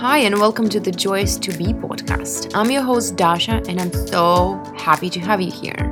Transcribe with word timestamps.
Hi, 0.00 0.18
and 0.18 0.38
welcome 0.38 0.68
to 0.68 0.78
the 0.78 0.90
Joyous 0.90 1.38
to 1.38 1.56
Be 1.56 1.72
podcast. 1.72 2.54
I'm 2.54 2.70
your 2.70 2.82
host, 2.82 3.16
Dasha, 3.16 3.62
and 3.66 3.80
I'm 3.80 3.90
so 4.08 4.62
happy 4.76 5.08
to 5.08 5.18
have 5.20 5.40
you 5.40 5.50
here. 5.50 5.90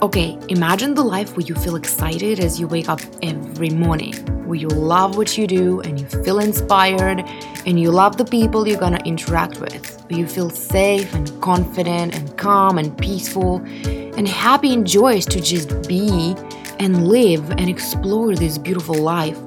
Okay, 0.00 0.38
imagine 0.48 0.94
the 0.94 1.04
life 1.04 1.36
where 1.36 1.44
you 1.44 1.54
feel 1.54 1.76
excited 1.76 2.40
as 2.40 2.58
you 2.58 2.66
wake 2.66 2.88
up 2.88 3.02
every 3.22 3.68
morning, 3.68 4.14
where 4.46 4.56
you 4.56 4.68
love 4.68 5.18
what 5.18 5.36
you 5.36 5.46
do 5.46 5.82
and 5.82 6.00
you 6.00 6.06
feel 6.24 6.38
inspired, 6.38 7.20
and 7.66 7.78
you 7.78 7.90
love 7.90 8.16
the 8.16 8.24
people 8.24 8.66
you're 8.66 8.80
gonna 8.80 9.02
interact 9.04 9.60
with, 9.60 10.02
where 10.08 10.20
you 10.20 10.26
feel 10.26 10.48
safe 10.48 11.12
and 11.12 11.42
confident 11.42 12.14
and 12.14 12.38
calm 12.38 12.78
and 12.78 12.96
peaceful 12.96 13.56
and 13.84 14.26
happy 14.26 14.72
and 14.72 14.86
joyous 14.86 15.26
to 15.26 15.38
just 15.38 15.86
be 15.86 16.34
and 16.78 17.08
live 17.08 17.50
and 17.50 17.68
explore 17.68 18.34
this 18.34 18.56
beautiful 18.56 18.94
life 18.94 19.38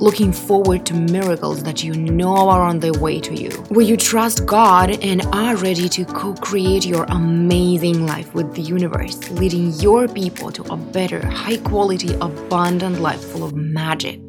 looking 0.00 0.32
forward 0.32 0.86
to 0.86 0.94
miracles 0.94 1.62
that 1.64 1.84
you 1.84 1.94
know 1.94 2.48
are 2.48 2.62
on 2.62 2.80
their 2.80 2.92
way 2.92 3.20
to 3.20 3.34
you, 3.34 3.50
where 3.68 3.84
you 3.84 3.96
trust 3.96 4.46
God 4.46 4.90
and 5.02 5.22
are 5.32 5.56
ready 5.56 5.88
to 5.90 6.04
co 6.04 6.34
create 6.34 6.86
your 6.86 7.04
amazing 7.04 8.06
life 8.06 8.34
with 8.34 8.54
the 8.54 8.62
universe, 8.62 9.30
leading 9.30 9.72
your 9.74 10.08
people 10.08 10.50
to 10.52 10.62
a 10.72 10.76
better, 10.76 11.24
high 11.26 11.58
quality, 11.58 12.14
abundant 12.14 13.00
life 13.00 13.22
full 13.22 13.44
of 13.44 13.54
magic. 13.54 14.23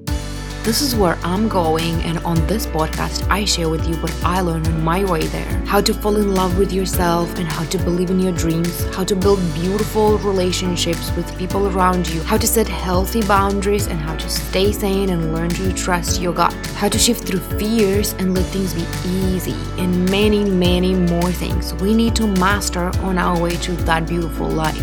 This 0.65 0.81
is 0.81 0.95
where 0.95 1.15
I'm 1.23 1.47
going, 1.47 2.01
and 2.05 2.17
on 2.25 2.37
this 2.47 2.65
podcast, 2.65 3.29
I 3.29 3.45
share 3.45 3.69
with 3.69 3.87
you 3.87 3.97
what 3.97 4.11
I 4.23 4.41
learned 4.41 4.67
on 4.67 4.83
my 4.83 5.05
way 5.05 5.21
there. 5.27 5.63
How 5.67 5.79
to 5.79 5.93
fall 5.93 6.15
in 6.15 6.33
love 6.33 6.57
with 6.57 6.73
yourself 6.73 7.37
and 7.37 7.47
how 7.47 7.65
to 7.65 7.77
believe 7.77 8.09
in 8.09 8.19
your 8.19 8.31
dreams, 8.31 8.83
how 8.95 9.03
to 9.03 9.15
build 9.15 9.39
beautiful 9.53 10.17
relationships 10.17 11.15
with 11.15 11.37
people 11.37 11.67
around 11.67 12.09
you, 12.09 12.19
how 12.23 12.37
to 12.37 12.47
set 12.47 12.67
healthy 12.67 13.21
boundaries, 13.21 13.85
and 13.85 13.99
how 13.99 14.15
to 14.15 14.27
stay 14.27 14.71
sane 14.71 15.09
and 15.09 15.35
learn 15.35 15.49
to 15.49 15.71
trust 15.71 16.19
your 16.19 16.33
gut, 16.33 16.51
how 16.77 16.89
to 16.89 16.97
shift 16.97 17.27
through 17.27 17.41
fears 17.59 18.13
and 18.13 18.33
let 18.33 18.45
things 18.45 18.73
be 18.73 18.87
easy, 19.07 19.55
and 19.77 20.09
many, 20.09 20.43
many 20.43 20.95
more 20.95 21.31
things. 21.31 21.75
We 21.75 21.93
need 21.93 22.15
to 22.15 22.25
master 22.25 22.89
on 23.03 23.19
our 23.19 23.39
way 23.39 23.55
to 23.55 23.73
that 23.85 24.07
beautiful 24.07 24.49
life. 24.49 24.81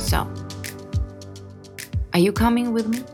So, 0.00 0.28
are 2.12 2.18
you 2.18 2.32
coming 2.32 2.72
with 2.72 2.88
me? 2.88 3.04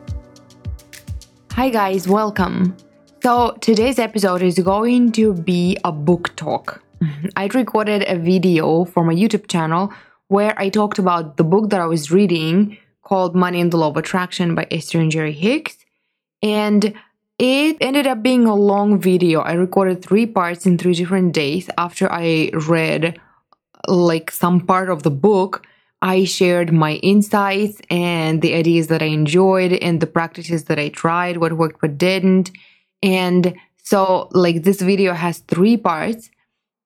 Hi, 1.59 1.71
guys, 1.71 2.07
welcome. 2.07 2.77
So, 3.21 3.51
today's 3.61 3.99
episode 3.99 4.43
is 4.43 4.61
going 4.61 5.11
to 5.19 5.35
be 5.35 5.77
a 5.83 5.91
book 5.91 6.31
talk. 6.37 6.85
I 7.37 7.47
recorded 7.47 8.05
a 8.07 8.17
video 8.17 8.85
for 8.85 9.03
my 9.03 9.13
YouTube 9.13 9.49
channel 9.49 9.93
where 10.29 10.55
I 10.57 10.69
talked 10.69 11.01
about 11.01 11.37
the 11.37 11.43
book 11.43 11.71
that 11.71 11.81
I 11.81 11.87
was 11.87 12.13
reading 12.13 12.79
called 13.03 13.35
Money 13.35 13.61
and 13.61 13.73
the 13.73 13.77
Law 13.77 13.89
of 13.89 13.97
Attraction 13.97 14.55
by 14.55 14.69
Esther 14.71 15.01
and 15.01 15.11
Jerry 15.11 15.33
Hicks. 15.33 15.79
And 16.45 16.95
it 17.41 17.77
ended 17.81 18.07
up 18.07 18.23
being 18.23 18.47
a 18.47 18.55
long 18.55 19.01
video. 19.01 19.41
I 19.41 19.55
recorded 19.55 20.01
three 20.01 20.27
parts 20.27 20.65
in 20.65 20.79
three 20.79 20.95
different 20.95 21.33
days 21.33 21.69
after 21.77 22.07
I 22.09 22.53
read 22.69 23.19
like 23.89 24.31
some 24.31 24.61
part 24.61 24.91
of 24.91 25.03
the 25.03 25.11
book 25.11 25.67
I 26.01 26.25
shared 26.25 26.73
my 26.73 26.95
insights 26.95 27.81
and 27.91 28.41
the 28.41 28.55
ideas 28.55 28.87
that 28.87 29.03
I 29.03 29.07
enjoyed 29.07 29.73
and 29.73 30.01
the 30.01 30.07
practices 30.07 30.65
that 30.65 30.79
I 30.79 30.89
tried, 30.91 31.39
what 31.39 31.55
worked, 31.55 31.83
what 31.83 31.99
didn't. 31.99 32.53
And 33.03 33.55
so, 33.83 34.29
like, 34.33 34.63
this 34.63 34.81
video 34.81 35.13
has 35.15 35.39
three 35.39 35.77
parts, 35.77 36.31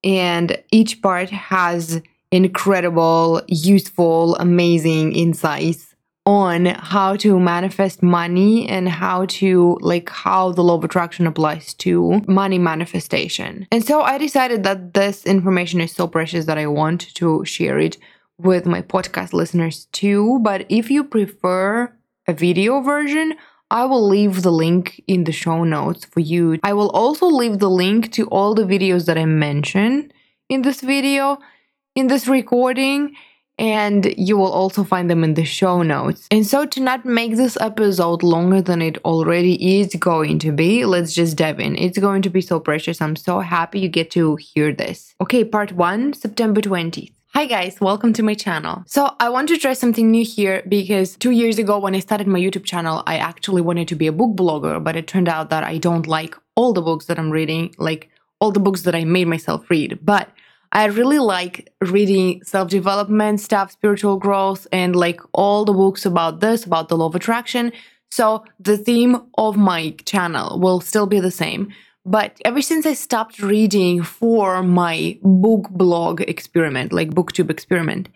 and 0.05 0.63
each 0.71 1.03
part 1.03 1.31
has 1.31 2.01
incredible, 2.31 3.43
useful, 3.49 4.37
amazing 4.37 5.15
insights 5.15 5.95
on 6.25 6.67
how 6.67 7.17
to 7.17 7.39
manifest 7.41 8.03
money 8.03 8.69
and 8.69 8.89
how 8.89 9.27
to 9.27 9.77
like 9.81 10.09
how 10.09 10.53
the 10.53 10.63
law 10.63 10.77
of 10.77 10.85
attraction 10.85 11.27
applies 11.27 11.75
to 11.75 12.23
money 12.29 12.59
manifestation. 12.59 13.67
And 13.73 13.85
so 13.85 14.03
I 14.03 14.19
decided 14.19 14.63
that 14.63 14.95
this 14.95 15.27
information 15.27 15.81
is 15.81 15.93
so 15.93 16.07
precious 16.07 16.45
that 16.47 16.59
I 16.59 16.67
want 16.69 17.13
to 17.15 17.45
share 17.45 17.79
it 17.81 17.99
with 18.43 18.67
my 18.67 18.83
podcast 18.83 19.33
listeners 19.33 19.87
too. 19.93 20.39
But 20.43 20.67
if 20.69 20.91
you 20.91 21.05
prefer 21.05 21.93
a 22.27 22.33
video 22.33 22.81
version, 22.81 23.35
I 23.71 23.87
will 23.87 24.07
leave 24.07 24.43
the 24.43 24.53
link 24.53 25.03
in 25.07 25.25
the 25.25 25.33
show 25.33 25.65
notes 25.65 26.05
for 26.05 26.21
you. 26.21 26.59
I 26.63 26.75
will 26.75 26.91
also 26.91 27.27
leave 27.27 27.59
the 27.59 27.71
link 27.71 28.13
to 28.13 28.27
all 28.27 28.55
the 28.55 28.65
videos 28.65 29.07
that 29.07 29.17
I 29.17 29.25
mentioned 29.25 30.13
in 30.49 30.63
this 30.63 30.83
video, 30.83 31.39
in 31.95 32.09
this 32.09 32.29
recording, 32.29 33.17
and 33.59 34.13
you 34.19 34.37
will 34.37 34.53
also 34.53 34.85
find 34.85 35.09
them 35.09 35.25
in 35.25 35.35
the 35.35 35.45
show 35.45 35.83
notes. 35.83 36.27
And 36.31 36.47
so, 36.47 36.67
to 36.67 36.81
not 36.81 37.05
make 37.05 37.37
this 37.37 37.57
episode 37.61 38.23
longer 38.23 38.61
than 38.61 38.83
it 38.83 38.99
already 39.05 39.79
is 39.79 39.95
going 39.95 40.39
to 40.41 40.53
be, 40.53 40.85
let's 40.85 41.15
just 41.15 41.37
dive 41.37 41.61
in. 41.61 41.77
It's 41.77 41.99
going 41.99 42.23
to 42.23 42.31
be 42.31 42.41
so 42.41 42.61
precious. 42.61 43.01
I'm 43.01 43.17
so 43.17 43.41
happy 43.41 43.81
you 43.81 43.89
get 43.89 44.11
to 44.13 44.37
hear 44.37 44.73
this. 44.73 45.15
Okay, 45.21 45.45
part 45.45 45.73
one, 45.73 46.13
September 46.13 46.61
20th. 46.61 47.13
Hi 47.35 47.47
guys, 47.47 47.81
welcome 47.81 48.13
to 48.13 48.23
my 48.23 48.35
channel. 48.35 48.83
So 48.87 49.17
I 49.19 49.31
want 49.31 49.49
to 49.49 49.57
try 49.57 49.73
something 49.73 50.11
new 50.11 50.23
here 50.23 50.63
because 50.69 51.17
two 51.17 51.31
years 51.31 51.59
ago 51.59 51.79
when 51.79 51.95
I 51.95 52.01
started 52.01 52.27
my 52.27 52.39
YouTube 52.39 52.65
channel, 52.65 53.03
I 53.07 53.17
actually 53.17 53.63
wanted 53.63 53.89
to 53.89 53.95
be 53.95 54.07
a 54.07 54.13
book 54.13 54.37
blogger, 54.37 54.85
but 54.85 54.97
it 54.97 55.07
turned 55.07 55.31
out 55.31 55.49
that 55.49 55.65
I 55.65 55.79
don't 55.79 56.07
like 56.07 56.37
all 56.57 56.75
the 56.75 56.83
books 56.83 57.07
that 57.07 57.19
I'm 57.19 57.31
reading, 57.31 57.75
like 57.79 58.11
all 58.39 58.53
the 58.53 58.61
books 58.61 58.83
that 58.83 58.95
I 58.95 59.05
made 59.05 59.29
myself 59.29 59.71
read. 59.71 59.99
But 60.03 60.29
I 60.73 60.85
really 60.85 61.21
like 61.21 61.73
reading 61.81 62.45
self-development 62.45 63.41
stuff, 63.41 63.73
spiritual 63.73 64.19
growth, 64.19 64.67
and 64.71 64.95
like 64.95 65.21
all 65.33 65.65
the 65.65 65.73
books 65.73 66.05
about 66.05 66.41
this, 66.41 66.67
about 66.67 66.91
the 66.91 66.99
law 66.99 67.07
of 67.07 67.15
attraction. 67.15 67.73
So 68.11 68.45
the 68.61 68.77
theme 68.77 69.23
of 69.39 69.57
my 69.57 69.97
channel 70.05 70.61
will 70.61 70.83
still 70.83 71.07
be 71.07 71.19
the 71.19 71.31
same 71.31 71.73
but 72.05 72.37
ever 72.45 72.63
since 72.63 72.87
I 72.87 72.95
stopped 72.95 73.41
reading 73.41 74.03
for 74.03 74.63
my 74.63 75.19
book 75.23 75.69
blog 75.71 76.21
experiment, 76.23 76.93
like 76.93 77.11
booktube 77.11 77.51
experiment, 77.51 78.09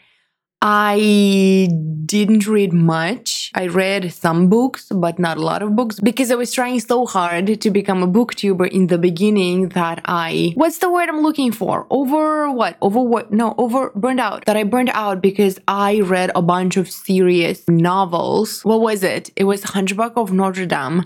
I 0.62 1.68
didn't 2.06 2.46
read 2.46 2.72
much. 2.72 3.52
I 3.54 3.68
read 3.68 4.12
some 4.12 4.48
books, 4.48 4.88
but 4.90 5.18
not 5.18 5.36
a 5.36 5.42
lot 5.42 5.62
of 5.62 5.76
books 5.76 6.00
because 6.00 6.30
I 6.30 6.34
was 6.34 6.52
trying 6.52 6.80
so 6.80 7.06
hard 7.06 7.60
to 7.60 7.70
become 7.70 8.02
a 8.02 8.08
booktuber 8.08 8.68
in 8.68 8.88
the 8.88 8.98
beginning 8.98 9.68
that 9.70 10.00
I, 10.06 10.52
what's 10.56 10.78
the 10.78 10.90
word 10.90 11.08
I'm 11.08 11.20
looking 11.20 11.52
for? 11.52 11.86
Over 11.90 12.50
what? 12.50 12.76
Over 12.80 13.00
what? 13.00 13.32
No, 13.32 13.54
over 13.58 13.90
burned 13.94 14.18
out. 14.18 14.46
That 14.46 14.56
I 14.56 14.64
burned 14.64 14.90
out 14.94 15.20
because 15.20 15.60
I 15.68 16.00
read 16.00 16.32
a 16.34 16.42
bunch 16.42 16.76
of 16.76 16.90
serious 16.90 17.62
novels. 17.68 18.64
What 18.64 18.80
was 18.80 19.02
it? 19.02 19.30
It 19.36 19.44
was 19.44 19.62
Hunchback 19.62 20.16
of 20.16 20.32
Notre 20.32 20.66
Dame 20.66 21.04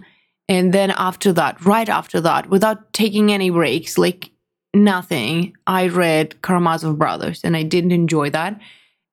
and 0.50 0.74
then 0.74 0.90
after 0.90 1.32
that, 1.34 1.64
right 1.64 1.88
after 1.88 2.20
that, 2.22 2.50
without 2.50 2.92
taking 2.92 3.30
any 3.30 3.50
breaks, 3.50 3.96
like 3.96 4.32
nothing, 4.74 5.56
I 5.64 5.86
read 5.86 6.42
Karamazov 6.42 6.98
Brothers 6.98 7.44
and 7.44 7.56
I 7.56 7.62
didn't 7.62 7.92
enjoy 7.92 8.30
that. 8.30 8.60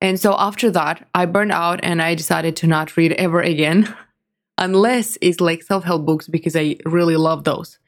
And 0.00 0.18
so 0.18 0.34
after 0.36 0.68
that, 0.72 1.06
I 1.14 1.26
burned 1.26 1.52
out 1.52 1.78
and 1.84 2.02
I 2.02 2.16
decided 2.16 2.56
to 2.56 2.66
not 2.66 2.96
read 2.96 3.12
ever 3.12 3.40
again, 3.40 3.94
unless 4.58 5.16
it's 5.20 5.40
like 5.40 5.62
self 5.62 5.84
help 5.84 6.04
books 6.04 6.26
because 6.26 6.56
I 6.56 6.76
really 6.84 7.16
love 7.16 7.44
those. 7.44 7.78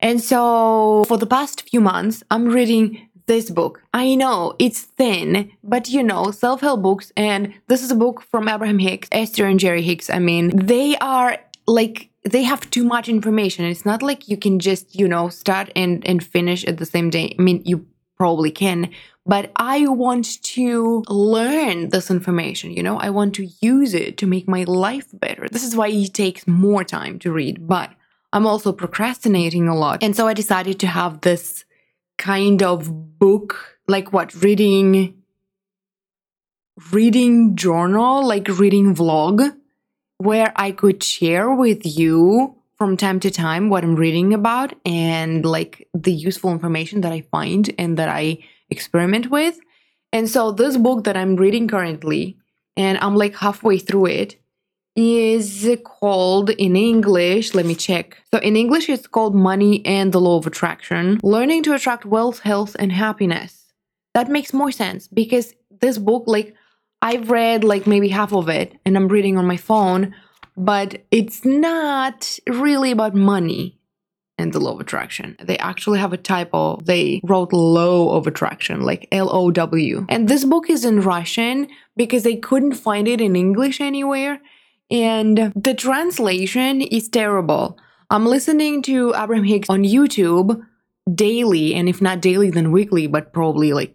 And 0.00 0.20
so 0.20 1.06
for 1.08 1.16
the 1.16 1.26
past 1.26 1.70
few 1.70 1.80
months, 1.80 2.22
I'm 2.30 2.48
reading 2.48 3.08
this 3.24 3.48
book. 3.50 3.82
I 3.94 4.14
know 4.14 4.56
it's 4.58 4.82
thin, 4.82 5.50
but 5.64 5.88
you 5.88 6.02
know, 6.02 6.32
self 6.32 6.60
help 6.60 6.82
books, 6.82 7.12
and 7.16 7.54
this 7.68 7.82
is 7.82 7.90
a 7.90 7.96
book 7.96 8.20
from 8.30 8.46
Abraham 8.46 8.78
Hicks, 8.78 9.08
Esther 9.10 9.46
and 9.46 9.58
Jerry 9.58 9.80
Hicks. 9.80 10.10
I 10.10 10.18
mean, 10.18 10.50
they 10.54 10.98
are 10.98 11.38
like 11.66 12.09
they 12.24 12.42
have 12.42 12.68
too 12.70 12.84
much 12.84 13.08
information. 13.08 13.64
It's 13.64 13.86
not 13.86 14.02
like 14.02 14.28
you 14.28 14.36
can 14.36 14.58
just, 14.58 14.94
you 14.94 15.08
know, 15.08 15.28
start 15.28 15.70
and, 15.74 16.06
and 16.06 16.22
finish 16.22 16.64
at 16.64 16.76
the 16.78 16.86
same 16.86 17.10
day. 17.10 17.34
I 17.38 17.42
mean, 17.42 17.62
you 17.64 17.86
probably 18.16 18.50
can, 18.50 18.90
but 19.24 19.50
I 19.56 19.86
want 19.86 20.42
to 20.42 21.02
learn 21.08 21.88
this 21.88 22.10
information, 22.10 22.72
you 22.72 22.82
know, 22.82 22.98
I 22.98 23.08
want 23.08 23.34
to 23.36 23.48
use 23.62 23.94
it 23.94 24.18
to 24.18 24.26
make 24.26 24.46
my 24.46 24.64
life 24.64 25.06
better. 25.14 25.48
This 25.48 25.64
is 25.64 25.74
why 25.74 25.88
it 25.88 26.12
takes 26.12 26.46
more 26.46 26.84
time 26.84 27.18
to 27.20 27.32
read, 27.32 27.66
but 27.66 27.90
I'm 28.32 28.46
also 28.46 28.72
procrastinating 28.72 29.68
a 29.68 29.76
lot. 29.76 30.02
And 30.02 30.14
so 30.14 30.28
I 30.28 30.34
decided 30.34 30.78
to 30.80 30.86
have 30.86 31.22
this 31.22 31.64
kind 32.18 32.62
of 32.62 33.18
book, 33.18 33.78
like 33.88 34.12
what, 34.12 34.34
reading 34.42 35.16
reading 36.92 37.56
journal, 37.56 38.26
like 38.26 38.48
reading 38.48 38.94
vlog 38.94 39.54
where 40.20 40.52
I 40.54 40.70
could 40.70 41.02
share 41.02 41.50
with 41.54 41.86
you 41.86 42.54
from 42.76 42.98
time 42.98 43.20
to 43.20 43.30
time 43.30 43.70
what 43.70 43.82
I'm 43.82 43.96
reading 43.96 44.34
about 44.34 44.74
and 44.84 45.46
like 45.46 45.88
the 45.94 46.12
useful 46.12 46.52
information 46.52 47.00
that 47.00 47.12
I 47.12 47.22
find 47.22 47.70
and 47.78 47.96
that 47.96 48.10
I 48.10 48.44
experiment 48.68 49.30
with. 49.30 49.58
And 50.12 50.28
so 50.28 50.52
this 50.52 50.76
book 50.76 51.04
that 51.04 51.16
I'm 51.16 51.36
reading 51.36 51.68
currently, 51.68 52.36
and 52.76 52.98
I'm 52.98 53.16
like 53.16 53.34
halfway 53.34 53.78
through 53.78 54.06
it, 54.06 54.36
is 54.94 55.66
called 55.84 56.50
in 56.50 56.76
English, 56.76 57.54
let 57.54 57.64
me 57.64 57.74
check. 57.74 58.18
So 58.30 58.40
in 58.40 58.56
English 58.56 58.90
it's 58.90 59.06
called 59.06 59.34
Money 59.34 59.84
and 59.86 60.12
the 60.12 60.20
Law 60.20 60.36
of 60.36 60.46
Attraction: 60.46 61.18
Learning 61.22 61.62
to 61.62 61.72
Attract 61.72 62.04
Wealth, 62.04 62.40
Health 62.40 62.76
and 62.78 62.92
Happiness. 62.92 63.72
That 64.12 64.28
makes 64.28 64.52
more 64.52 64.72
sense 64.72 65.08
because 65.08 65.54
this 65.80 65.96
book 65.96 66.24
like 66.26 66.54
I've 67.02 67.30
read 67.30 67.64
like 67.64 67.86
maybe 67.86 68.08
half 68.08 68.32
of 68.32 68.48
it 68.48 68.78
and 68.84 68.96
I'm 68.96 69.08
reading 69.08 69.38
on 69.38 69.46
my 69.46 69.56
phone, 69.56 70.14
but 70.56 71.02
it's 71.10 71.44
not 71.44 72.38
really 72.46 72.90
about 72.90 73.14
money. 73.14 73.78
and 74.40 74.52
the 74.52 74.58
law 74.60 74.72
of 74.72 74.80
attraction. 74.80 75.36
They 75.42 75.58
actually 75.58 75.98
have 75.98 76.12
a 76.12 76.16
typo. 76.16 76.78
They 76.82 77.20
wrote 77.24 77.52
law 77.52 78.16
of 78.16 78.26
attraction, 78.26 78.80
like 78.80 79.06
L 79.12 79.28
O 79.30 79.50
W. 79.50 80.06
And 80.08 80.28
this 80.28 80.44
book 80.44 80.70
is 80.70 80.84
in 80.84 81.02
Russian 81.02 81.68
because 81.96 82.22
they 82.22 82.36
couldn't 82.36 82.74
find 82.74 83.06
it 83.06 83.20
in 83.20 83.36
English 83.36 83.80
anywhere. 83.80 84.40
And 84.90 85.52
the 85.54 85.74
translation 85.74 86.80
is 86.80 87.08
terrible. 87.08 87.78
I'm 88.08 88.26
listening 88.26 88.82
to 88.84 89.14
Abraham 89.14 89.44
Hicks 89.44 89.68
on 89.70 89.84
YouTube 89.84 90.60
daily, 91.14 91.74
and 91.74 91.88
if 91.88 92.00
not 92.02 92.20
daily, 92.20 92.50
then 92.50 92.72
weekly, 92.72 93.06
but 93.06 93.32
probably 93.32 93.72
like 93.72 93.94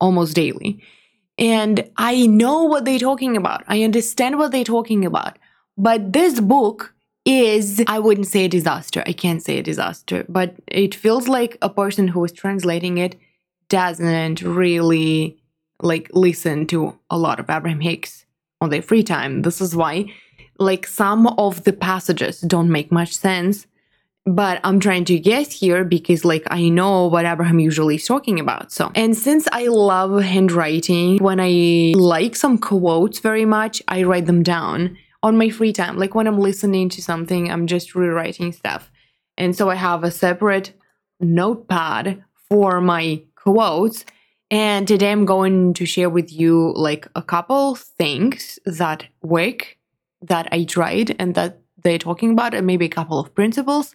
almost 0.00 0.34
daily. 0.34 0.82
And 1.38 1.90
I 1.96 2.26
know 2.26 2.64
what 2.64 2.84
they're 2.84 2.98
talking 2.98 3.36
about. 3.36 3.64
I 3.66 3.82
understand 3.82 4.38
what 4.38 4.52
they're 4.52 4.64
talking 4.64 5.04
about. 5.04 5.38
But 5.76 6.12
this 6.12 6.38
book 6.40 6.94
is, 7.24 7.82
I 7.86 7.98
wouldn't 7.98 8.28
say 8.28 8.44
a 8.44 8.48
disaster. 8.48 9.02
I 9.06 9.12
can't 9.12 9.42
say 9.42 9.58
a 9.58 9.62
disaster, 9.62 10.24
but 10.28 10.54
it 10.68 10.94
feels 10.94 11.26
like 11.26 11.58
a 11.62 11.70
person 11.70 12.08
who 12.08 12.24
is 12.24 12.32
translating 12.32 12.98
it 12.98 13.16
doesn't 13.68 14.42
really 14.42 15.38
like 15.82 16.10
listen 16.12 16.66
to 16.68 16.96
a 17.10 17.18
lot 17.18 17.40
of 17.40 17.50
Abraham 17.50 17.80
Hicks 17.80 18.24
on 18.60 18.70
their 18.70 18.82
free 18.82 19.02
time. 19.02 19.42
This 19.42 19.60
is 19.60 19.74
why 19.74 20.12
like 20.58 20.86
some 20.86 21.26
of 21.26 21.64
the 21.64 21.72
passages 21.72 22.40
don't 22.40 22.70
make 22.70 22.92
much 22.92 23.16
sense 23.16 23.66
but 24.26 24.58
I'm 24.64 24.80
trying 24.80 25.04
to 25.06 25.18
guess 25.18 25.52
here 25.52 25.84
because 25.84 26.24
like 26.24 26.44
I 26.50 26.68
know 26.68 27.06
what 27.06 27.26
Abraham 27.26 27.58
usually 27.58 27.96
is 27.96 28.06
talking 28.06 28.40
about. 28.40 28.72
So, 28.72 28.90
and 28.94 29.16
since 29.16 29.46
I 29.52 29.66
love 29.66 30.22
handwriting, 30.22 31.18
when 31.18 31.40
I 31.40 31.92
like 31.96 32.34
some 32.34 32.56
quotes 32.56 33.18
very 33.18 33.44
much, 33.44 33.82
I 33.86 34.02
write 34.04 34.26
them 34.26 34.42
down 34.42 34.96
on 35.22 35.36
my 35.36 35.50
free 35.50 35.72
time. 35.72 35.98
Like 35.98 36.14
when 36.14 36.26
I'm 36.26 36.38
listening 36.38 36.88
to 36.90 37.02
something, 37.02 37.50
I'm 37.50 37.66
just 37.66 37.94
rewriting 37.94 38.52
stuff. 38.52 38.90
And 39.36 39.54
so 39.54 39.68
I 39.68 39.74
have 39.74 40.04
a 40.04 40.10
separate 40.10 40.72
notepad 41.20 42.24
for 42.48 42.80
my 42.80 43.22
quotes. 43.34 44.06
And 44.50 44.86
today 44.88 45.10
I'm 45.12 45.24
going 45.24 45.74
to 45.74 45.84
share 45.84 46.08
with 46.08 46.32
you 46.32 46.72
like 46.76 47.08
a 47.14 47.22
couple 47.22 47.74
things 47.74 48.58
that 48.64 49.06
work 49.22 49.76
that 50.22 50.48
I 50.52 50.64
tried 50.64 51.16
and 51.18 51.34
that 51.34 51.60
they're 51.82 51.98
talking 51.98 52.30
about, 52.30 52.54
and 52.54 52.66
maybe 52.66 52.86
a 52.86 52.90
couple 52.90 53.18
of 53.18 53.34
principles 53.34 53.94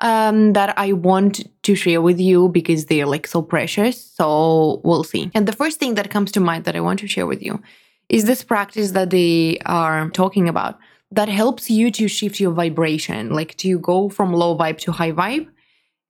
um, 0.00 0.52
that 0.52 0.78
I 0.78 0.92
want 0.92 1.44
to 1.62 1.74
share 1.74 2.00
with 2.00 2.20
you 2.20 2.48
because 2.48 2.86
they're 2.86 3.06
like 3.06 3.26
so 3.26 3.42
precious. 3.42 4.02
So 4.02 4.80
we'll 4.84 5.04
see. 5.04 5.30
And 5.34 5.46
the 5.46 5.52
first 5.52 5.78
thing 5.78 5.94
that 5.94 6.10
comes 6.10 6.32
to 6.32 6.40
mind 6.40 6.64
that 6.64 6.76
I 6.76 6.80
want 6.80 7.00
to 7.00 7.08
share 7.08 7.26
with 7.26 7.42
you 7.42 7.60
is 8.08 8.24
this 8.24 8.42
practice 8.42 8.92
that 8.92 9.10
they 9.10 9.58
are 9.66 10.08
talking 10.10 10.48
about 10.48 10.78
that 11.10 11.28
helps 11.28 11.70
you 11.70 11.90
to 11.90 12.08
shift 12.08 12.38
your 12.38 12.52
vibration, 12.52 13.30
like 13.30 13.56
to 13.56 13.78
go 13.78 14.08
from 14.08 14.32
low 14.32 14.56
vibe 14.56 14.78
to 14.78 14.92
high 14.92 15.12
vibe. 15.12 15.48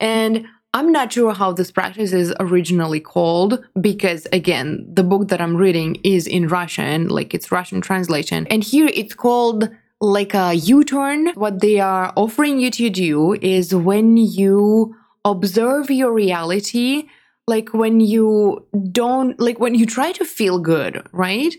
And 0.01 0.47
I'm 0.75 0.93
not 0.93 1.13
sure 1.13 1.33
how 1.33 1.53
this 1.53 1.71
practice 1.71 2.13
is 2.13 2.35
originally 2.39 3.01
called 3.01 3.65
because, 3.81 4.27
again, 4.33 4.87
the 4.93 5.03
book 5.03 5.29
that 5.29 5.41
I'm 5.41 5.57
reading 5.57 5.97
is 6.05 6.27
in 6.27 6.47
Russian, 6.49 7.09
like 7.09 7.33
it's 7.33 7.51
Russian 7.51 7.81
translation. 7.81 8.47
And 8.49 8.63
here 8.63 8.91
it's 8.93 9.15
called 9.15 9.71
like 10.01 10.35
a 10.35 10.55
U 10.55 10.85
turn. 10.85 11.29
What 11.35 11.61
they 11.61 11.81
are 11.81 12.13
offering 12.17 12.59
you 12.61 12.71
to 12.73 12.91
do 12.91 13.35
is 13.35 13.75
when 13.75 14.17
you 14.17 14.95
observe 15.25 15.91
your 15.91 16.13
reality, 16.13 17.09
like 17.47 17.73
when 17.75 18.01
you 18.01 18.67
don't, 18.93 19.39
like 19.41 19.59
when 19.59 19.75
you 19.75 19.87
try 19.87 20.13
to 20.13 20.25
feel 20.25 20.59
good, 20.59 21.07
right? 21.13 21.55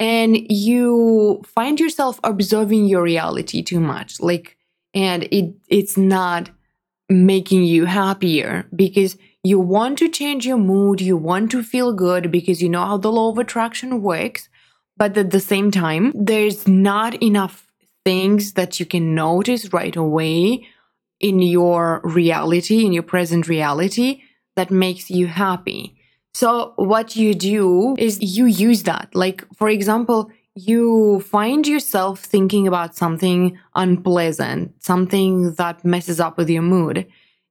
And 0.00 0.36
you 0.50 1.42
find 1.46 1.78
yourself 1.78 2.18
observing 2.24 2.86
your 2.86 3.02
reality 3.02 3.62
too 3.62 3.80
much, 3.80 4.20
like, 4.20 4.56
and 4.94 5.24
it 5.30 5.54
it's 5.68 5.96
not 5.96 6.50
making 7.08 7.64
you 7.64 7.84
happier 7.84 8.66
because 8.74 9.16
you 9.44 9.58
want 9.60 9.98
to 9.98 10.08
change 10.08 10.46
your 10.46 10.58
mood, 10.58 11.00
you 11.00 11.16
want 11.16 11.50
to 11.50 11.62
feel 11.62 11.92
good 11.92 12.30
because 12.30 12.62
you 12.62 12.68
know 12.68 12.84
how 12.84 12.96
the 12.96 13.12
law 13.12 13.30
of 13.30 13.38
attraction 13.38 14.02
works, 14.02 14.48
but 14.96 15.16
at 15.16 15.30
the 15.30 15.40
same 15.40 15.70
time, 15.70 16.12
there's 16.14 16.66
not 16.66 17.20
enough 17.22 17.71
things 18.04 18.52
that 18.54 18.80
you 18.80 18.86
can 18.86 19.14
notice 19.14 19.72
right 19.72 19.94
away 19.94 20.66
in 21.20 21.40
your 21.40 22.00
reality, 22.04 22.84
in 22.84 22.92
your 22.92 23.02
present 23.02 23.48
reality, 23.48 24.22
that 24.56 24.70
makes 24.70 25.10
you 25.10 25.28
happy. 25.28 25.96
So, 26.34 26.72
what 26.76 27.14
you 27.14 27.34
do 27.34 27.94
is 27.98 28.18
you 28.20 28.46
use 28.46 28.82
that. 28.84 29.14
Like, 29.14 29.44
for 29.54 29.68
example, 29.68 30.30
you 30.54 31.20
find 31.20 31.66
yourself 31.66 32.20
thinking 32.20 32.66
about 32.66 32.96
something 32.96 33.58
unpleasant, 33.74 34.82
something 34.82 35.54
that 35.54 35.84
messes 35.84 36.20
up 36.20 36.36
with 36.36 36.50
your 36.50 36.62
mood. 36.62 37.06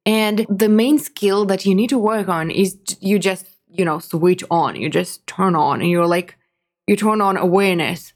And 0.06 0.45
the 0.50 0.69
main 0.69 0.97
skill 1.00 1.45
that 1.45 1.65
you 1.65 1.75
need 1.75 1.89
to 1.89 1.97
work 1.97 2.27
on 2.27 2.51
is 2.51 2.77
you 3.00 3.19
just, 3.19 3.45
you 3.68 3.86
know, 3.86 4.00
switch 4.00 4.44
on, 4.50 4.75
you 4.75 4.89
just 4.89 5.25
turn 5.27 5.56
on, 5.56 5.81
and 5.81 5.89
you're 5.89 6.07
like, 6.07 6.38
you 6.88 6.95
turn 6.95 7.21
on 7.21 7.38
awareness 7.38 8.13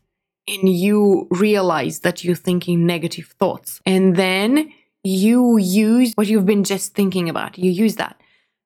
and 0.47 0.69
you 0.69 1.27
realize 1.31 2.01
that 2.01 2.23
you're 2.23 2.35
thinking 2.35 2.85
negative 2.85 3.33
thoughts. 3.39 3.81
And 3.85 4.15
then 4.15 4.71
you 5.03 5.57
use 5.57 6.13
what 6.15 6.27
you've 6.27 6.45
been 6.45 6.63
just 6.63 6.93
thinking 6.93 7.29
about. 7.29 7.57
You 7.57 7.71
use 7.71 7.95
that. 7.95 8.19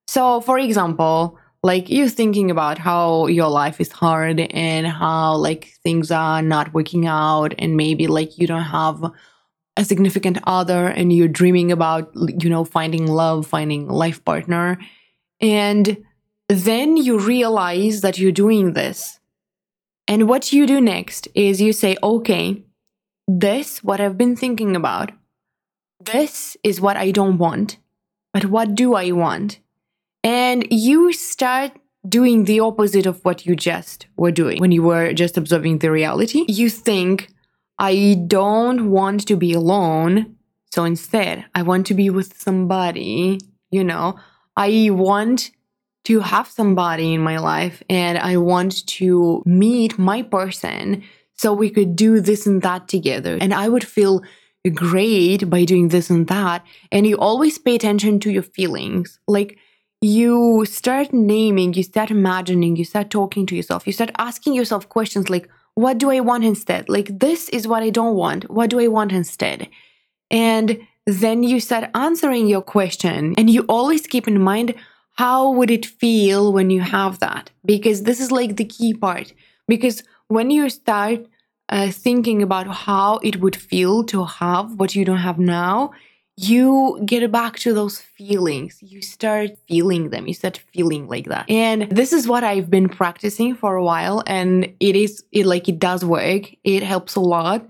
So, 0.08 0.42
for 0.42 0.58
example, 0.58 1.38
like 1.62 1.90
you're 1.90 2.10
thinking 2.10 2.50
about 2.50 2.78
how 2.78 3.28
your 3.28 3.50
life 3.50 3.82
is 3.82 3.92
hard 3.92 4.40
and 4.40 4.88
how 4.88 5.36
like 5.36 5.74
things 5.84 6.12
are 6.12 6.42
not 6.42 6.74
working 6.74 7.06
out 7.06 7.54
and 7.58 7.76
maybe 7.76 8.08
like 8.08 8.38
you 8.38 8.48
don't 8.48 8.62
have 8.62 9.04
a 9.76 9.86
significant 9.86 10.40
other 10.46 10.88
and 10.88 11.12
you're 11.12 11.28
dreaming 11.28 11.72
about 11.72 12.12
you 12.16 12.50
know 12.50 12.64
finding 12.64 13.08
love 13.08 13.46
finding 13.46 13.88
life 13.88 14.24
partner 14.24 14.78
and 15.42 15.98
then 16.48 16.98
you 16.98 17.20
realize 17.20 18.02
that 18.02 18.18
you're 18.18 18.32
doing 18.32 18.74
this 18.74 19.19
and 20.10 20.28
what 20.28 20.52
you 20.52 20.66
do 20.66 20.82
next 20.82 21.28
is 21.36 21.62
you 21.62 21.72
say, 21.72 21.96
okay, 22.02 22.64
this, 23.28 23.84
what 23.84 24.02
I've 24.02 24.18
been 24.18 24.36
thinking 24.36 24.76
about, 24.76 25.12
this 26.04 26.58
is 26.64 26.82
what 26.82 26.98
I 26.98 27.12
don't 27.12 27.38
want, 27.38 27.78
but 28.34 28.46
what 28.46 28.74
do 28.74 28.96
I 28.96 29.12
want? 29.12 29.60
And 30.24 30.66
you 30.72 31.14
start 31.14 31.74
doing 32.08 32.46
the 32.46 32.60
opposite 32.60 33.06
of 33.06 33.24
what 33.24 33.46
you 33.46 33.56
just 33.56 34.08
were 34.18 34.32
doing 34.32 34.60
when 34.60 34.72
you 34.72 34.82
were 34.82 35.14
just 35.14 35.38
observing 35.38 35.78
the 35.78 35.92
reality. 35.92 36.44
You 36.48 36.72
think, 36.72 37.30
I 37.78 38.18
don't 38.26 38.90
want 38.90 39.28
to 39.28 39.36
be 39.36 39.54
alone. 39.54 40.38
So 40.74 40.86
instead, 40.86 41.46
I 41.54 41.62
want 41.62 41.86
to 41.86 41.94
be 41.94 42.10
with 42.10 42.36
somebody, 42.36 43.38
you 43.70 43.84
know, 43.84 44.18
I 44.58 44.90
want 44.92 45.52
to 46.10 46.20
have 46.22 46.48
somebody 46.48 47.14
in 47.14 47.22
my 47.22 47.38
life 47.38 47.84
and 47.88 48.18
I 48.18 48.38
want 48.38 48.88
to 48.98 49.44
meet 49.46 50.00
my 50.00 50.24
person 50.24 51.04
so 51.36 51.54
we 51.54 51.70
could 51.70 51.96
do 51.96 52.20
this 52.20 52.48
and 52.48 52.64
that 52.64 52.88
together. 52.88 53.38
And 53.40 53.54
I 53.54 53.70
would 53.70 53.84
feel 53.84 54.24
great 54.74 55.48
by 55.52 55.66
doing 55.66 55.90
this 55.90 56.10
and 56.10 56.26
that. 56.26 56.66
And 56.92 57.06
you 57.06 57.16
always 57.20 57.60
pay 57.60 57.76
attention 57.76 58.20
to 58.22 58.32
your 58.32 58.42
feelings. 58.42 59.20
Like 59.28 59.60
you 60.02 60.66
start 60.66 61.14
naming, 61.14 61.76
you 61.76 61.84
start 61.84 62.10
imagining, 62.10 62.76
you 62.76 62.86
start 62.86 63.12
talking 63.12 63.46
to 63.46 63.56
yourself, 63.56 63.86
you 63.86 63.94
start 63.94 64.10
asking 64.18 64.56
yourself 64.56 64.90
questions 64.90 65.30
like, 65.30 65.48
what 65.76 66.00
do 66.00 66.10
I 66.10 66.22
want 66.22 66.44
instead? 66.44 66.90
Like, 66.90 67.20
this 67.20 67.50
is 67.50 67.68
what 67.68 67.84
I 67.84 67.92
don't 67.92 68.16
want. 68.16 68.50
What 68.50 68.72
do 68.72 68.80
I 68.80 68.88
want 68.88 69.12
instead? 69.12 69.70
And 70.32 70.80
then 71.06 71.44
you 71.44 71.60
start 71.60 71.92
answering 71.94 72.48
your 72.48 72.64
question, 72.64 73.36
and 73.38 73.50
you 73.50 73.62
always 73.70 74.08
keep 74.08 74.28
in 74.28 74.42
mind 74.42 74.74
how 75.20 75.52
would 75.52 75.70
it 75.70 75.86
feel 75.86 76.54
when 76.54 76.70
you 76.70 76.80
have 76.80 77.20
that? 77.20 77.52
Because 77.66 78.04
this 78.04 78.22
is 78.22 78.32
like 78.32 78.56
the 78.56 78.64
key 78.64 78.94
part. 78.94 79.34
Because 79.68 80.02
when 80.30 80.50
you 80.50 80.70
start 80.70 81.28
uh, 81.68 81.92
thinking 81.92 82.42
about 82.42 82.68
how 82.68 83.18
it 83.18 83.42
would 83.42 83.58
feel 83.58 84.06
to 84.06 84.24
have 84.24 84.80
what 84.80 84.96
you 84.96 85.04
don't 85.04 85.26
have 85.30 85.38
now, 85.38 85.92
you 86.38 87.02
get 87.06 87.30
back 87.34 87.60
to 87.60 87.74
those 87.74 88.00
feelings. 88.00 88.78
You 88.82 89.02
start 89.02 89.50
feeling 89.68 90.10
them. 90.10 90.26
You 90.26 90.34
start 90.34 90.58
feeling 90.72 91.10
like 91.10 91.26
that. 91.26 91.50
And 91.50 91.82
this 91.92 92.14
is 92.14 92.26
what 92.26 92.46
I've 92.46 92.70
been 92.70 92.88
practicing 92.88 93.56
for 93.56 93.76
a 93.76 93.84
while. 93.84 94.24
And 94.26 94.74
it 94.80 94.96
is, 94.96 95.22
it 95.34 95.46
like, 95.46 95.68
it 95.68 95.80
does 95.80 96.06
work. 96.06 96.44
It 96.64 96.82
helps 96.82 97.16
a 97.16 97.20
lot. 97.20 97.68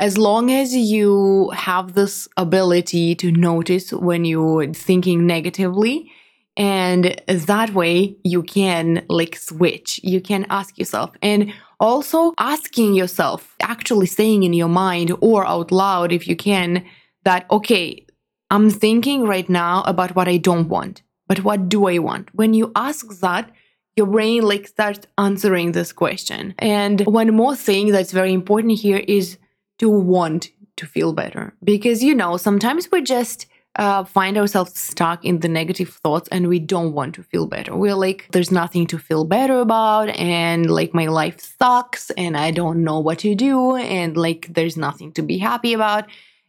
As 0.00 0.18
long 0.18 0.50
as 0.50 0.74
you 0.74 1.50
have 1.50 1.92
this 1.92 2.26
ability 2.36 3.14
to 3.22 3.30
notice 3.30 3.92
when 3.92 4.24
you're 4.24 4.74
thinking 4.74 5.28
negatively, 5.28 6.10
and 6.56 7.20
that 7.26 7.72
way 7.74 8.16
you 8.24 8.42
can 8.42 9.04
like 9.08 9.36
switch. 9.36 10.00
You 10.02 10.20
can 10.20 10.46
ask 10.50 10.78
yourself. 10.78 11.10
And 11.22 11.52
also 11.80 12.32
asking 12.38 12.94
yourself 12.94 13.56
actually 13.60 14.06
saying 14.06 14.42
in 14.44 14.52
your 14.52 14.68
mind 14.68 15.12
or 15.20 15.46
out 15.46 15.72
loud 15.72 16.12
if 16.12 16.28
you 16.28 16.36
can 16.36 16.84
that 17.24 17.44
okay 17.50 18.06
i'm 18.52 18.70
thinking 18.70 19.24
right 19.24 19.48
now 19.48 19.82
about 19.82 20.14
what 20.14 20.28
i 20.28 20.36
don't 20.36 20.68
want 20.68 21.02
but 21.32 21.44
what 21.44 21.70
do 21.70 21.88
i 21.88 21.98
want? 21.98 22.28
When 22.34 22.52
you 22.52 22.72
ask 22.76 23.08
that 23.20 23.50
your 23.96 24.06
brain 24.06 24.42
like 24.42 24.68
starts 24.68 25.06
answering 25.16 25.72
this 25.72 25.90
question. 25.90 26.54
And 26.58 27.00
one 27.06 27.34
more 27.34 27.56
thing 27.56 27.90
that's 27.90 28.12
very 28.12 28.34
important 28.34 28.78
here 28.78 29.02
is 29.08 29.38
to 29.78 29.88
want 29.88 30.50
to 30.76 30.86
feel 30.86 31.14
better. 31.14 31.54
Because 31.64 32.02
you 32.02 32.14
know 32.14 32.36
sometimes 32.36 32.90
we're 32.90 33.00
just 33.02 33.46
uh, 33.76 34.04
find 34.04 34.36
ourselves 34.36 34.78
stuck 34.78 35.24
in 35.24 35.40
the 35.40 35.48
negative 35.48 35.88
thoughts 35.88 36.28
and 36.30 36.48
we 36.48 36.58
don't 36.58 36.92
want 36.92 37.14
to 37.14 37.22
feel 37.22 37.46
better. 37.46 37.74
We're 37.74 37.94
like, 37.94 38.28
there's 38.32 38.50
nothing 38.50 38.86
to 38.88 38.98
feel 38.98 39.24
better 39.24 39.60
about, 39.60 40.10
and 40.10 40.70
like 40.70 40.92
my 40.92 41.06
life 41.06 41.40
sucks, 41.58 42.10
and 42.10 42.36
I 42.36 42.50
don't 42.50 42.84
know 42.84 42.98
what 43.00 43.20
to 43.20 43.34
do, 43.34 43.76
and 43.76 44.16
like 44.16 44.48
there's 44.50 44.76
nothing 44.76 45.12
to 45.12 45.22
be 45.22 45.38
happy 45.38 45.72
about. 45.72 46.04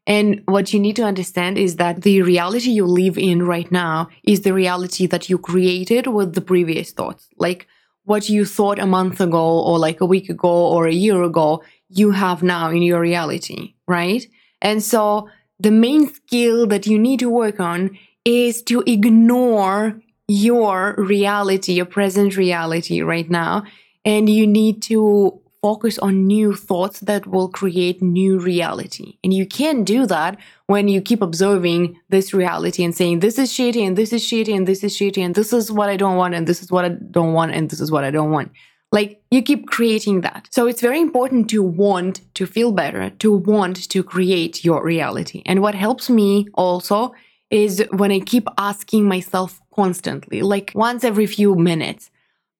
And 0.05 0.41
what 0.45 0.73
you 0.73 0.81
need 0.81 0.97
to 0.97 1.03
understand 1.03 1.57
is 1.57 1.77
that 1.77 2.01
the 2.01 2.21
reality 2.23 2.71
you 2.71 2.85
live 2.85 3.17
in 3.17 3.43
right 3.43 3.71
now 3.71 4.09
is 4.23 4.41
the 4.41 4.53
reality 4.53 5.07
that 5.07 5.29
you 5.29 5.37
created 5.37 6.07
with 6.07 6.33
the 6.33 6.41
previous 6.41 6.91
thoughts. 6.91 7.29
Like 7.37 7.67
what 8.03 8.27
you 8.27 8.43
thought 8.43 8.79
a 8.79 8.85
month 8.85 9.21
ago, 9.21 9.61
or 9.61 9.79
like 9.79 10.01
a 10.01 10.05
week 10.05 10.29
ago, 10.29 10.49
or 10.49 10.87
a 10.87 10.93
year 10.93 11.23
ago, 11.23 11.63
you 11.87 12.11
have 12.11 12.43
now 12.43 12.69
in 12.69 12.81
your 12.81 12.99
reality, 12.99 13.75
right? 13.87 14.27
And 14.61 14.83
so 14.83 15.29
the 15.63 15.71
main 15.71 16.13
skill 16.13 16.67
that 16.67 16.85
you 16.85 16.99
need 16.99 17.19
to 17.19 17.29
work 17.29 17.59
on 17.59 17.97
is 18.25 18.61
to 18.63 18.83
ignore 18.85 19.99
your 20.27 20.95
reality, 20.97 21.73
your 21.73 21.85
present 21.85 22.37
reality 22.37 23.01
right 23.01 23.29
now. 23.29 23.63
And 24.05 24.29
you 24.29 24.45
need 24.45 24.81
to 24.83 25.39
focus 25.61 25.97
on 25.99 26.27
new 26.27 26.53
thoughts 26.53 26.99
that 26.99 27.25
will 27.25 27.47
create 27.47 28.01
new 28.01 28.37
reality. 28.37 29.17
And 29.23 29.33
you 29.33 29.45
can't 29.45 29.85
do 29.85 30.05
that 30.07 30.37
when 30.67 30.89
you 30.89 30.99
keep 30.99 31.21
observing 31.21 31.97
this 32.09 32.33
reality 32.33 32.83
and 32.83 32.93
saying, 32.93 33.21
this 33.21 33.39
is 33.39 33.49
shitty 33.49 33.87
and 33.87 33.97
this 33.97 34.11
is 34.11 34.21
shitty 34.21 34.53
and 34.53 34.67
this 34.67 34.83
is 34.83 34.93
shitty 34.93 35.23
and 35.23 35.33
this 35.33 35.53
is 35.53 35.71
what 35.71 35.87
I 35.87 35.95
don't 35.95 36.17
want 36.17 36.35
and 36.35 36.45
this 36.45 36.61
is 36.61 36.69
what 36.69 36.83
I 36.83 36.89
don't 36.89 37.31
want 37.31 37.53
and 37.53 37.69
this 37.69 37.79
is 37.79 37.89
what 37.89 38.03
I 38.03 38.11
don't 38.11 38.31
want. 38.31 38.51
Like 38.93 39.23
you 39.31 39.41
keep 39.41 39.65
creating 39.65 40.21
that. 40.21 40.47
So 40.51 40.67
it's 40.67 40.79
very 40.79 41.01
important 41.01 41.49
to 41.49 41.63
want 41.63 42.21
to 42.35 42.45
feel 42.45 42.71
better, 42.71 43.09
to 43.09 43.31
want 43.31 43.89
to 43.89 44.03
create 44.03 44.63
your 44.63 44.85
reality. 44.85 45.41
And 45.47 45.63
what 45.63 45.73
helps 45.73 46.11
me 46.11 46.47
also 46.53 47.15
is 47.49 47.83
when 47.89 48.11
I 48.11 48.19
keep 48.19 48.47
asking 48.55 49.07
myself 49.07 49.59
constantly, 49.73 50.43
like 50.43 50.71
once 50.75 51.03
every 51.03 51.25
few 51.25 51.55
minutes, 51.55 52.11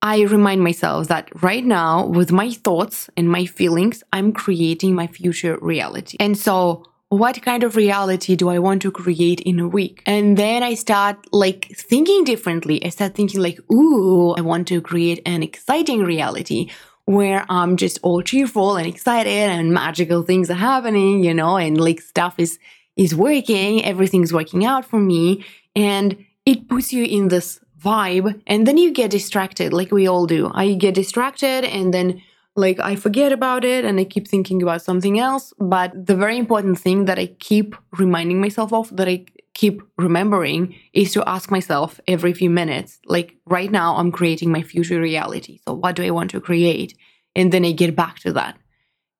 I 0.02 0.22
remind 0.24 0.64
myself 0.64 1.08
that 1.08 1.30
right 1.44 1.64
now, 1.64 2.08
with 2.08 2.32
my 2.32 2.50
thoughts 2.50 3.12
and 3.16 3.30
my 3.30 3.46
feelings, 3.46 4.04
I'm 4.12 4.34
creating 4.34 4.96
my 4.96 5.06
future 5.06 5.60
reality. 5.62 6.18
And 6.20 6.36
so, 6.36 6.84
what 7.18 7.42
kind 7.42 7.64
of 7.64 7.76
reality 7.76 8.36
do 8.36 8.50
I 8.50 8.60
want 8.60 8.82
to 8.82 8.92
create 8.92 9.40
in 9.42 9.60
a 9.60 9.68
week? 9.68 10.02
And 10.06 10.38
then 10.38 10.64
I 10.64 10.74
start 10.74 11.18
like 11.32 11.68
thinking 11.76 12.24
differently. 12.24 12.84
I 12.84 12.90
start 12.90 13.14
thinking 13.14 13.40
like, 13.40 13.60
ooh, 13.72 14.32
I 14.32 14.42
want 14.42 14.68
to 14.70 14.82
create 14.82 15.22
an 15.26 15.44
exciting 15.44 16.04
reality 16.04 16.72
where 17.06 17.46
I'm 17.50 17.78
just 17.78 18.00
all 18.02 18.22
cheerful 18.22 18.78
and 18.78 18.88
excited 18.88 19.30
and 19.30 19.74
magical 19.74 20.24
things 20.24 20.50
are 20.50 20.56
happening, 20.56 21.24
you 21.24 21.34
know, 21.34 21.58
and 21.58 21.80
like 21.80 22.02
stuff 22.02 22.36
is 22.38 22.58
is 22.96 23.16
working, 23.16 23.84
everything's 23.84 24.34
working 24.34 24.66
out 24.66 24.86
for 24.86 25.00
me. 25.00 25.44
And 25.76 26.26
it 26.46 26.68
puts 26.68 26.94
you 26.94 27.04
in 27.06 27.28
this 27.28 27.60
vibe 27.80 28.42
and 28.48 28.66
then 28.66 28.78
you 28.78 28.92
get 28.92 29.12
distracted 29.12 29.74
like 29.74 29.92
we 29.92 30.08
all 30.08 30.26
do 30.26 30.50
i 30.54 30.74
get 30.74 30.96
distracted 30.96 31.66
and 31.66 31.94
then 31.94 32.22
like 32.56 32.80
i 32.80 32.96
forget 32.96 33.32
about 33.32 33.64
it 33.64 33.86
and 33.86 34.00
i 34.00 34.04
keep 34.04 34.28
thinking 34.28 34.62
about 34.62 34.82
something 34.82 35.20
else 35.20 35.54
but 35.60 35.92
the 36.06 36.16
very 36.16 36.38
important 36.38 36.80
thing 36.80 37.06
that 37.06 37.20
i 37.20 37.26
keep 37.40 37.76
reminding 37.98 38.40
myself 38.40 38.72
of 38.74 38.96
that 38.96 39.08
i 39.08 39.26
keep 39.54 39.82
remembering 39.98 40.76
is 40.94 41.12
to 41.14 41.28
ask 41.28 41.52
myself 41.52 42.00
every 42.08 42.34
few 42.34 42.50
minutes 42.50 43.00
like 43.06 43.36
right 43.46 43.72
now 43.72 43.96
i'm 43.98 44.12
creating 44.12 44.52
my 44.52 44.62
future 44.62 45.00
reality 45.00 45.60
so 45.66 45.74
what 45.74 45.96
do 45.96 46.04
i 46.04 46.10
want 46.10 46.32
to 46.32 46.42
create 46.42 46.98
and 47.36 47.52
then 47.52 47.64
i 47.64 47.72
get 47.72 47.96
back 47.96 48.18
to 48.20 48.34
that 48.34 48.58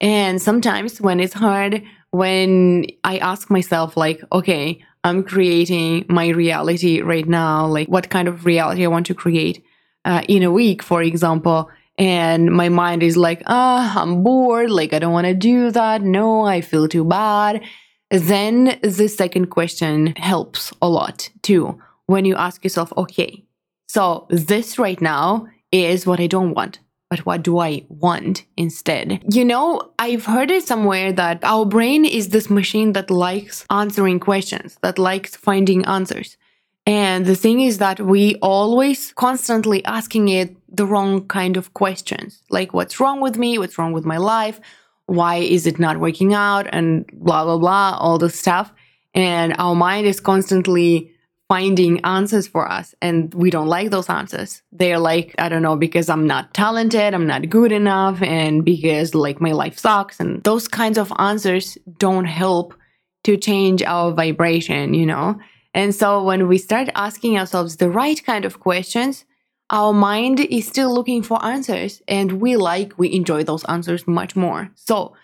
and 0.00 0.42
sometimes 0.42 1.00
when 1.00 1.20
it's 1.20 1.34
hard 1.34 1.82
when 2.10 2.84
i 3.04 3.18
ask 3.18 3.50
myself 3.50 3.96
like 3.96 4.22
okay 4.32 4.80
I'm 5.04 5.22
creating 5.22 6.06
my 6.08 6.28
reality 6.28 7.02
right 7.02 7.28
now, 7.28 7.66
like 7.66 7.88
what 7.88 8.08
kind 8.08 8.26
of 8.26 8.46
reality 8.46 8.84
I 8.84 8.88
want 8.88 9.06
to 9.06 9.14
create 9.14 9.62
uh, 10.06 10.22
in 10.28 10.42
a 10.42 10.50
week, 10.50 10.82
for 10.82 11.02
example. 11.02 11.70
And 11.96 12.50
my 12.50 12.68
mind 12.68 13.02
is 13.02 13.16
like, 13.16 13.42
ah, 13.46 14.00
I'm 14.00 14.22
bored. 14.22 14.70
Like, 14.70 14.92
I 14.92 14.98
don't 14.98 15.12
want 15.12 15.26
to 15.26 15.34
do 15.34 15.70
that. 15.70 16.02
No, 16.02 16.42
I 16.44 16.60
feel 16.60 16.88
too 16.88 17.04
bad. 17.04 17.62
Then 18.10 18.78
the 18.82 19.08
second 19.08 19.46
question 19.46 20.14
helps 20.16 20.72
a 20.82 20.88
lot 20.88 21.30
too. 21.42 21.80
When 22.06 22.24
you 22.24 22.34
ask 22.36 22.64
yourself, 22.64 22.92
okay, 22.96 23.44
so 23.88 24.26
this 24.28 24.78
right 24.78 25.00
now 25.00 25.46
is 25.72 26.06
what 26.06 26.20
I 26.20 26.26
don't 26.26 26.54
want 26.54 26.80
but 27.14 27.26
what 27.26 27.44
do 27.44 27.60
I 27.60 27.84
want 27.88 28.44
instead? 28.56 29.22
You 29.30 29.44
know, 29.44 29.92
I've 30.00 30.24
heard 30.24 30.50
it 30.50 30.66
somewhere 30.66 31.12
that 31.12 31.38
our 31.44 31.64
brain 31.64 32.04
is 32.04 32.30
this 32.30 32.50
machine 32.50 32.92
that 32.94 33.08
likes 33.08 33.64
answering 33.70 34.18
questions, 34.18 34.76
that 34.82 34.98
likes 34.98 35.36
finding 35.36 35.84
answers. 35.84 36.36
And 36.86 37.24
the 37.24 37.36
thing 37.36 37.60
is 37.60 37.78
that 37.78 38.00
we 38.00 38.34
always 38.42 39.12
constantly 39.12 39.84
asking 39.84 40.28
it 40.28 40.56
the 40.76 40.86
wrong 40.86 41.26
kind 41.28 41.56
of 41.56 41.74
questions. 41.74 42.42
Like 42.50 42.74
what's 42.74 43.00
wrong 43.00 43.20
with 43.20 43.38
me? 43.38 43.58
What's 43.58 43.78
wrong 43.78 43.92
with 43.92 44.04
my 44.04 44.18
life? 44.18 44.60
Why 45.06 45.36
is 45.36 45.66
it 45.66 45.78
not 45.78 46.00
working 46.00 46.34
out? 46.34 46.66
And 46.72 47.06
blah 47.12 47.44
blah 47.44 47.58
blah, 47.58 47.96
all 47.98 48.18
this 48.18 48.38
stuff. 48.38 48.72
And 49.14 49.54
our 49.58 49.74
mind 49.74 50.06
is 50.06 50.20
constantly 50.20 51.14
finding 51.48 52.00
answers 52.04 52.46
for 52.46 52.70
us 52.70 52.94
and 53.02 53.32
we 53.34 53.50
don't 53.50 53.66
like 53.66 53.90
those 53.90 54.08
answers 54.08 54.62
they're 54.72 54.98
like 54.98 55.34
i 55.38 55.48
don't 55.48 55.60
know 55.60 55.76
because 55.76 56.08
i'm 56.08 56.26
not 56.26 56.54
talented 56.54 57.12
i'm 57.12 57.26
not 57.26 57.50
good 57.50 57.70
enough 57.70 58.22
and 58.22 58.64
because 58.64 59.14
like 59.14 59.40
my 59.42 59.52
life 59.52 59.78
sucks 59.78 60.18
and 60.20 60.42
those 60.44 60.66
kinds 60.66 60.96
of 60.96 61.12
answers 61.18 61.76
don't 61.98 62.24
help 62.24 62.74
to 63.24 63.36
change 63.36 63.82
our 63.82 64.10
vibration 64.10 64.94
you 64.94 65.04
know 65.04 65.38
and 65.74 65.94
so 65.94 66.22
when 66.22 66.48
we 66.48 66.56
start 66.56 66.88
asking 66.94 67.38
ourselves 67.38 67.76
the 67.76 67.90
right 67.90 68.24
kind 68.24 68.46
of 68.46 68.60
questions 68.60 69.26
our 69.74 69.92
mind 69.92 70.38
is 70.40 70.66
still 70.66 70.92
looking 70.94 71.22
for 71.22 71.44
answers 71.44 72.00
and 72.06 72.40
we 72.40 72.56
like 72.56 72.96
we 72.98 73.12
enjoy 73.12 73.42
those 73.42 73.64
answers 73.64 74.06
much 74.06 74.36
more 74.36 74.70
so 74.74 75.14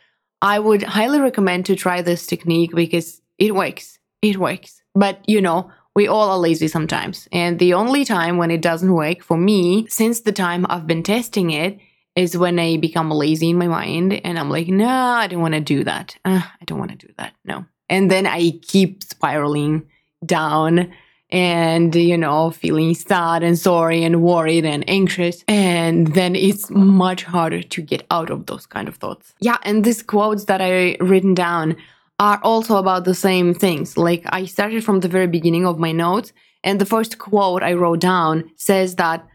i 0.42 0.58
would 0.58 0.82
highly 0.82 1.20
recommend 1.20 1.64
to 1.64 1.76
try 1.76 2.02
this 2.02 2.26
technique 2.26 2.74
because 2.74 3.22
it 3.38 3.54
works 3.54 3.98
it 4.22 4.36
works 4.36 4.82
but 4.94 5.16
you 5.26 5.40
know 5.40 5.70
we 5.94 6.06
all 6.06 6.30
are 6.30 6.38
lazy 6.38 6.68
sometimes. 6.68 7.28
And 7.32 7.58
the 7.58 7.74
only 7.74 8.04
time 8.04 8.36
when 8.36 8.50
it 8.50 8.62
doesn't 8.62 8.92
work 8.92 9.22
for 9.22 9.36
me, 9.36 9.86
since 9.88 10.20
the 10.20 10.32
time 10.32 10.66
I've 10.68 10.86
been 10.86 11.02
testing 11.02 11.50
it, 11.50 11.78
is 12.16 12.36
when 12.36 12.58
I 12.58 12.76
become 12.76 13.10
lazy 13.10 13.50
in 13.50 13.58
my 13.58 13.68
mind 13.68 14.14
and 14.24 14.38
I'm 14.38 14.50
like, 14.50 14.68
no, 14.68 14.88
I 14.88 15.26
don't 15.26 15.40
want 15.40 15.54
to 15.54 15.60
do 15.60 15.84
that. 15.84 16.16
Uh, 16.24 16.42
I 16.42 16.64
don't 16.64 16.78
want 16.78 16.90
to 16.92 17.06
do 17.06 17.12
that. 17.18 17.34
No. 17.44 17.64
And 17.88 18.10
then 18.10 18.26
I 18.26 18.52
keep 18.62 19.02
spiraling 19.04 19.88
down 20.24 20.92
and, 21.32 21.94
you 21.94 22.18
know, 22.18 22.50
feeling 22.50 22.94
sad 22.94 23.42
and 23.42 23.58
sorry 23.58 24.04
and 24.04 24.22
worried 24.22 24.64
and 24.64 24.84
anxious. 24.88 25.44
And 25.48 26.14
then 26.14 26.34
it's 26.36 26.70
much 26.70 27.24
harder 27.24 27.62
to 27.62 27.82
get 27.82 28.06
out 28.10 28.30
of 28.30 28.46
those 28.46 28.66
kind 28.66 28.88
of 28.88 28.96
thoughts. 28.96 29.34
Yeah. 29.40 29.58
And 29.62 29.84
these 29.84 30.02
quotes 30.02 30.44
that 30.44 30.60
I 30.60 30.96
written 31.00 31.34
down, 31.34 31.76
are 32.20 32.38
also 32.42 32.76
about 32.76 33.04
the 33.04 33.14
same 33.14 33.54
things. 33.54 33.96
Like 33.96 34.22
I 34.28 34.44
started 34.44 34.84
from 34.84 35.00
the 35.00 35.08
very 35.08 35.26
beginning 35.26 35.66
of 35.66 35.78
my 35.78 35.90
notes, 35.90 36.32
and 36.62 36.78
the 36.78 36.84
first 36.86 37.18
quote 37.18 37.62
I 37.62 37.72
wrote 37.72 38.00
down 38.00 38.50
says 38.56 38.96
that 38.96 39.26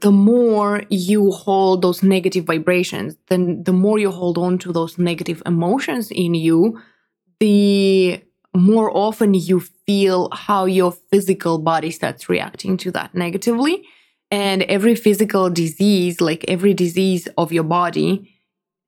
the 0.00 0.10
more 0.10 0.82
you 0.90 1.30
hold 1.30 1.82
those 1.82 2.02
negative 2.02 2.44
vibrations, 2.44 3.16
then 3.28 3.62
the 3.62 3.72
more 3.72 3.98
you 3.98 4.10
hold 4.10 4.38
on 4.38 4.58
to 4.58 4.72
those 4.72 4.98
negative 4.98 5.40
emotions 5.46 6.10
in 6.10 6.34
you, 6.34 6.80
the 7.38 8.20
more 8.54 8.94
often 8.94 9.34
you 9.34 9.60
feel 9.60 10.28
how 10.32 10.64
your 10.66 10.92
physical 10.92 11.58
body 11.58 11.90
starts 11.90 12.28
reacting 12.28 12.76
to 12.78 12.90
that 12.92 13.14
negatively. 13.14 13.84
And 14.30 14.62
every 14.64 14.94
physical 14.94 15.50
disease, 15.50 16.20
like 16.20 16.44
every 16.48 16.74
disease 16.74 17.28
of 17.36 17.52
your 17.52 17.64
body, 17.64 18.34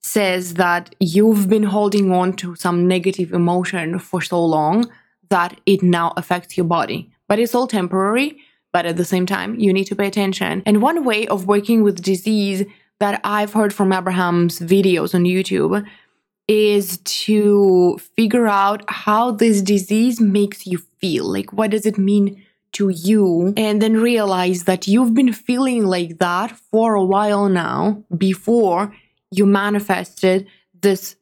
says 0.02 0.54
that 0.54 0.94
you've 1.00 1.48
been 1.48 1.62
holding 1.62 2.12
on 2.12 2.34
to 2.34 2.54
some 2.56 2.86
negative 2.86 3.32
emotion 3.32 3.98
for 3.98 4.20
so 4.20 4.44
long 4.44 4.90
that 5.30 5.58
it 5.64 5.82
now 5.82 6.12
affects 6.16 6.56
your 6.56 6.66
body. 6.66 7.10
But 7.26 7.38
it's 7.38 7.54
all 7.54 7.66
temporary, 7.66 8.38
but 8.72 8.84
at 8.84 8.96
the 8.98 9.04
same 9.04 9.24
time, 9.24 9.58
you 9.58 9.72
need 9.72 9.84
to 9.84 9.96
pay 9.96 10.06
attention. 10.06 10.62
And 10.66 10.82
one 10.82 11.04
way 11.04 11.26
of 11.26 11.46
working 11.46 11.82
with 11.82 12.02
disease 12.02 12.64
that 13.00 13.20
I've 13.24 13.54
heard 13.54 13.72
from 13.72 13.92
Abraham's 13.92 14.58
videos 14.58 15.14
on 15.14 15.24
YouTube 15.24 15.84
is 16.46 16.98
to 16.98 17.98
figure 18.16 18.46
out 18.46 18.84
how 18.88 19.30
this 19.30 19.62
disease 19.62 20.20
makes 20.20 20.66
you 20.66 20.78
feel. 20.78 21.24
Like, 21.24 21.52
what 21.52 21.70
does 21.70 21.86
it 21.86 21.98
mean 21.98 22.42
to 22.72 22.90
you? 22.90 23.54
And 23.56 23.80
then 23.80 23.96
realize 23.96 24.64
that 24.64 24.86
you've 24.86 25.14
been 25.14 25.32
feeling 25.32 25.86
like 25.86 26.18
that 26.18 26.50
for 26.50 26.94
a 26.94 27.04
while 27.04 27.48
now 27.48 28.04
before 28.16 28.94
you 29.30 29.46
manifested 29.46 30.46
this 30.80 31.16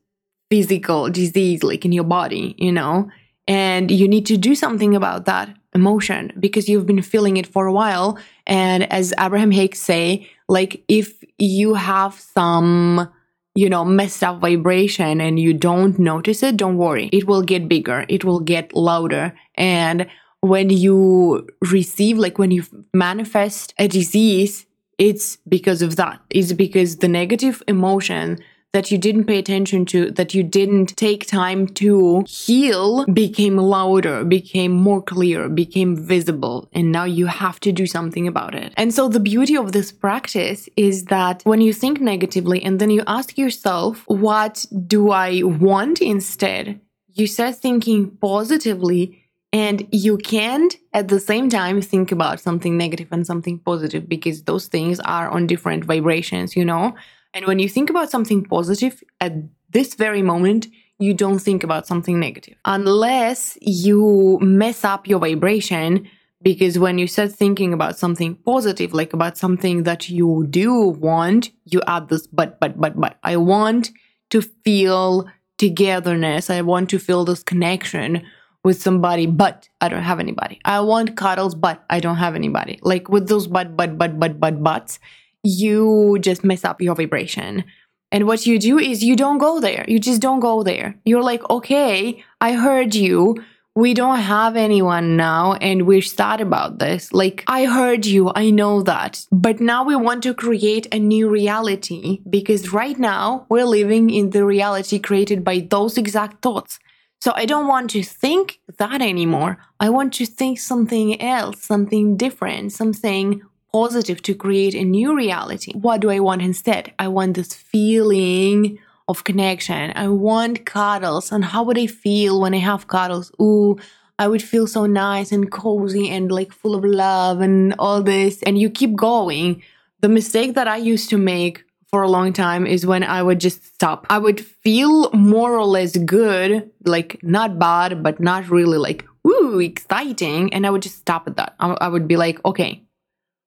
physical 0.51 1.09
disease 1.09 1.63
like 1.63 1.85
in 1.85 1.93
your 1.93 2.05
body, 2.05 2.55
you 2.59 2.73
know? 2.73 3.11
And 3.49 3.91
you 3.91 4.09
need 4.09 4.27
to 4.27 4.37
do 4.37 4.55
something 4.55 4.95
about 4.95 5.25
that 5.27 5.57
emotion 5.75 6.33
because 6.39 6.69
you've 6.69 6.87
been 6.87 7.03
feeling 7.03 7.37
it 7.37 7.47
for 7.47 7.67
a 7.67 7.73
while. 7.73 8.19
And 8.47 8.91
as 8.93 9.15
Abraham 9.19 9.51
Hicks 9.51 9.81
say, 9.81 10.29
like 10.49 10.85
if 10.89 11.25
you 11.39 11.75
have 11.75 12.15
some 12.15 13.11
you 13.55 13.69
know, 13.69 13.85
messed 13.85 14.23
up 14.23 14.41
vibration 14.41 15.21
and 15.21 15.39
you 15.39 15.53
don't 15.53 15.99
notice 15.99 16.43
it, 16.43 16.57
don't 16.57 16.79
worry. 16.79 17.11
It 17.13 17.27
will 17.27 17.43
get 17.43 17.69
bigger, 17.69 18.05
it 18.09 18.25
will 18.25 18.41
get 18.41 18.75
louder. 18.75 19.35
And 19.57 20.07
when 20.41 20.71
you 20.71 21.49
receive, 21.71 22.19
like 22.19 22.39
when 22.39 22.51
you 22.51 22.65
manifest 22.95 23.75
a 23.79 23.89
disease, 23.89 24.67
it's 24.99 25.37
because 25.49 25.83
of 25.83 25.97
that. 25.97 26.21
It's 26.31 26.53
because 26.53 26.97
the 26.97 27.09
negative 27.09 27.63
emotion 27.69 28.39
that 28.73 28.91
you 28.91 28.97
didn't 28.97 29.25
pay 29.25 29.39
attention 29.39 29.85
to, 29.85 30.11
that 30.13 30.33
you 30.33 30.43
didn't 30.43 30.97
take 30.97 31.27
time 31.27 31.67
to 31.67 32.25
heal, 32.27 33.05
became 33.07 33.59
louder, 33.59 34.25
became 34.25 34.73
more 34.73 35.03
clear, 35.03 35.49
became 35.49 35.95
visible. 35.95 36.69
And 36.73 36.91
now 36.91 37.05
you 37.05 37.27
have 37.27 37.61
to 37.61 37.73
do 37.73 37.87
something 37.87 38.27
about 38.27 38.55
it. 38.55 38.73
And 38.79 38.95
so 38.95 39.09
the 39.09 39.21
beauty 39.21 39.57
of 39.57 39.73
this 39.73 39.93
practice 39.93 40.69
is 40.77 41.05
that 41.07 41.43
when 41.45 41.61
you 41.61 41.75
think 41.75 42.01
negatively 42.01 42.63
and 42.63 42.81
then 42.81 42.89
you 42.89 43.03
ask 43.07 43.37
yourself, 43.37 44.05
what 44.07 44.65
do 44.87 45.11
I 45.11 45.43
want 45.43 46.01
instead? 46.01 46.81
You 47.13 47.27
start 47.27 47.57
thinking 47.57 48.11
positively 48.23 49.19
and 49.53 49.87
you 49.93 50.17
can't 50.17 50.75
at 50.95 51.09
the 51.09 51.21
same 51.21 51.51
time 51.51 51.83
think 51.83 52.11
about 52.11 52.41
something 52.41 52.79
negative 52.79 53.09
and 53.11 53.27
something 53.27 53.59
positive 53.59 54.09
because 54.09 54.45
those 54.45 54.67
things 54.67 54.99
are 55.01 55.29
on 55.29 55.47
different 55.47 55.85
vibrations, 55.85 56.57
you 56.57 56.65
know? 56.65 56.95
And 57.35 57.47
when 57.47 57.59
you 57.59 57.69
think 57.69 57.91
about 57.91 58.11
something 58.11 58.45
positive 58.45 59.03
at 59.21 59.33
this 59.71 59.95
very 59.95 60.23
moment, 60.23 60.69
you 60.99 61.15
don't 61.15 61.39
think 61.39 61.65
about 61.65 61.87
something 61.87 62.21
negative 62.21 62.57
unless 62.65 63.59
you 63.61 64.39
mess 64.41 64.85
up 64.85 65.07
your 65.07 65.19
vibration. 65.19 66.09
Because 66.43 66.77
when 66.77 66.99
you 66.99 67.07
start 67.07 67.33
thinking 67.33 67.73
about 67.73 67.97
something 67.97 68.35
positive, 68.35 68.93
like 68.93 69.13
about 69.13 69.39
something 69.39 69.85
that 69.85 70.09
you 70.09 70.45
do 70.51 70.75
want, 70.89 71.51
you 71.65 71.81
add 71.87 72.09
this 72.09 72.27
but, 72.27 72.59
but, 72.59 72.81
but, 72.81 73.01
but. 73.01 73.17
I 73.23 73.37
want 73.37 73.93
to 74.31 74.43
feel 74.43 75.29
togetherness. 75.59 76.51
I 76.51 76.63
want 76.63 76.91
to 76.91 76.99
feel 76.99 77.25
this 77.25 77.45
connection 77.45 78.23
with 78.65 78.83
somebody, 78.83 79.27
but 79.27 79.69
I 79.81 79.89
don't 79.89 80.03
have 80.03 80.21
anybody. 80.21 80.61
I 80.65 80.81
want 80.81 81.17
cuddles, 81.17 81.55
but 81.55 81.85
I 81.91 82.01
don't 82.01 82.17
have 82.17 82.35
anybody. 82.35 82.79
Like 82.83 83.09
with 83.09 83.29
those 83.29 83.47
but, 83.47 83.77
but, 83.77 83.99
but, 83.99 84.19
but, 84.19 84.41
but, 84.41 84.63
buts, 84.63 84.99
you 85.43 86.19
just 86.21 86.45
mess 86.45 86.65
up 86.65 86.81
your 86.81 86.95
vibration. 86.95 87.65
And 88.11 88.27
what 88.27 88.47
you 88.47 88.59
do 88.59 88.79
is 88.79 89.03
you 89.03 89.17
don't 89.17 89.39
go 89.39 89.59
there. 89.59 89.85
You 89.89 89.99
just 89.99 90.21
don't 90.21 90.41
go 90.41 90.63
there. 90.63 90.97
You're 91.05 91.23
like, 91.23 91.49
okay, 91.49 92.23
I 92.41 92.53
heard 92.53 92.95
you. 92.95 93.43
We 93.75 93.95
don't 93.95 94.19
have 94.19 94.55
anyone 94.55 95.17
now, 95.17 95.55
and 95.55 95.87
we're 95.87 96.03
sad 96.03 96.43
about 96.43 96.79
this. 96.79 97.11
Like, 97.11 97.43
I 97.47 97.65
heard 97.65 98.05
you, 98.05 98.31
I 98.35 98.51
know 98.51 98.83
that. 98.83 99.25
But 99.33 99.61
now 99.63 99.83
we 99.83 99.97
want 99.97 100.23
to 100.25 100.35
create 100.35 100.87
a 100.93 100.99
new 100.99 101.31
reality 101.31 102.21
because 102.29 102.75
right 102.75 102.99
now 102.99 103.47
we're 103.49 103.65
living 103.65 104.11
in 104.11 104.29
the 104.29 104.45
reality 104.45 104.99
created 104.99 105.43
by 105.43 105.67
those 105.71 105.97
exact 105.97 106.43
thoughts. 106.43 106.79
So 107.23 107.33
I 107.35 107.47
don't 107.47 107.67
want 107.67 107.89
to 107.91 108.03
think 108.03 108.61
that 108.77 109.01
anymore. 109.01 109.57
I 109.81 109.89
want 109.89 110.13
to 110.15 110.27
think 110.27 110.59
something 110.59 111.19
else, 111.23 111.63
something 111.63 112.19
different, 112.19 112.73
something 112.73 113.41
positive 113.73 114.23
to 114.23 114.35
create 114.35 114.75
a 114.75 114.85
new 114.85 115.17
reality. 115.17 115.73
What 115.73 116.01
do 116.01 116.11
I 116.11 116.21
want 116.21 116.43
instead? 116.43 116.93
I 116.99 117.09
want 117.09 117.35
this 117.35 117.55
feeling 117.55 118.79
of 119.09 119.25
connection. 119.25 119.93
I 119.97 120.09
want 120.09 120.65
cuddles. 120.67 121.33
And 121.33 121.45
how 121.45 121.63
would 121.65 121.79
I 121.79 121.87
feel 121.87 122.41
when 122.41 122.55
I 122.55 122.59
have 122.59 122.89
cuddles? 122.89 123.33
Ooh, 123.41 123.79
I 124.19 124.29
would 124.29 124.43
feel 124.43 124.67
so 124.67 124.87
nice 124.87 125.33
and 125.33 125.51
cozy 125.51 126.09
and 126.11 126.31
like 126.31 126.53
full 126.53 126.75
of 126.75 126.85
love 126.85 127.41
and 127.41 127.75
all 127.79 128.03
this. 128.03 128.43
And 128.43 128.59
you 128.59 128.71
keep 128.71 128.95
going. 128.95 129.63
The 130.01 130.09
mistake 130.09 130.55
that 130.55 130.69
I 130.69 130.77
used 130.77 131.11
to 131.11 131.19
make 131.19 131.65
for 131.89 132.03
a 132.03 132.09
long 132.09 132.33
time 132.33 132.67
is 132.67 132.87
when 132.87 133.03
I 133.03 133.23
would 133.23 133.39
just 133.39 133.65
stop. 133.75 134.07
I 134.09 134.19
would 134.19 134.41
feel 134.41 135.11
more 135.13 135.57
or 135.57 135.65
less 135.65 135.97
good, 135.97 136.71
like 136.85 137.19
not 137.23 137.59
bad, 137.59 138.03
but 138.03 138.19
not 138.19 138.49
really 138.49 138.79
like, 138.79 139.07
ooh, 139.27 139.61
exciting. 139.61 140.53
And 140.55 140.67
I 140.67 140.71
would 140.71 140.83
just 140.83 140.99
stop 140.99 141.27
at 141.27 141.37
that. 141.37 141.55
I, 141.61 141.73
I 141.73 141.89
would 141.89 142.09
be 142.09 142.17
like, 142.17 142.43
okay, 142.45 142.83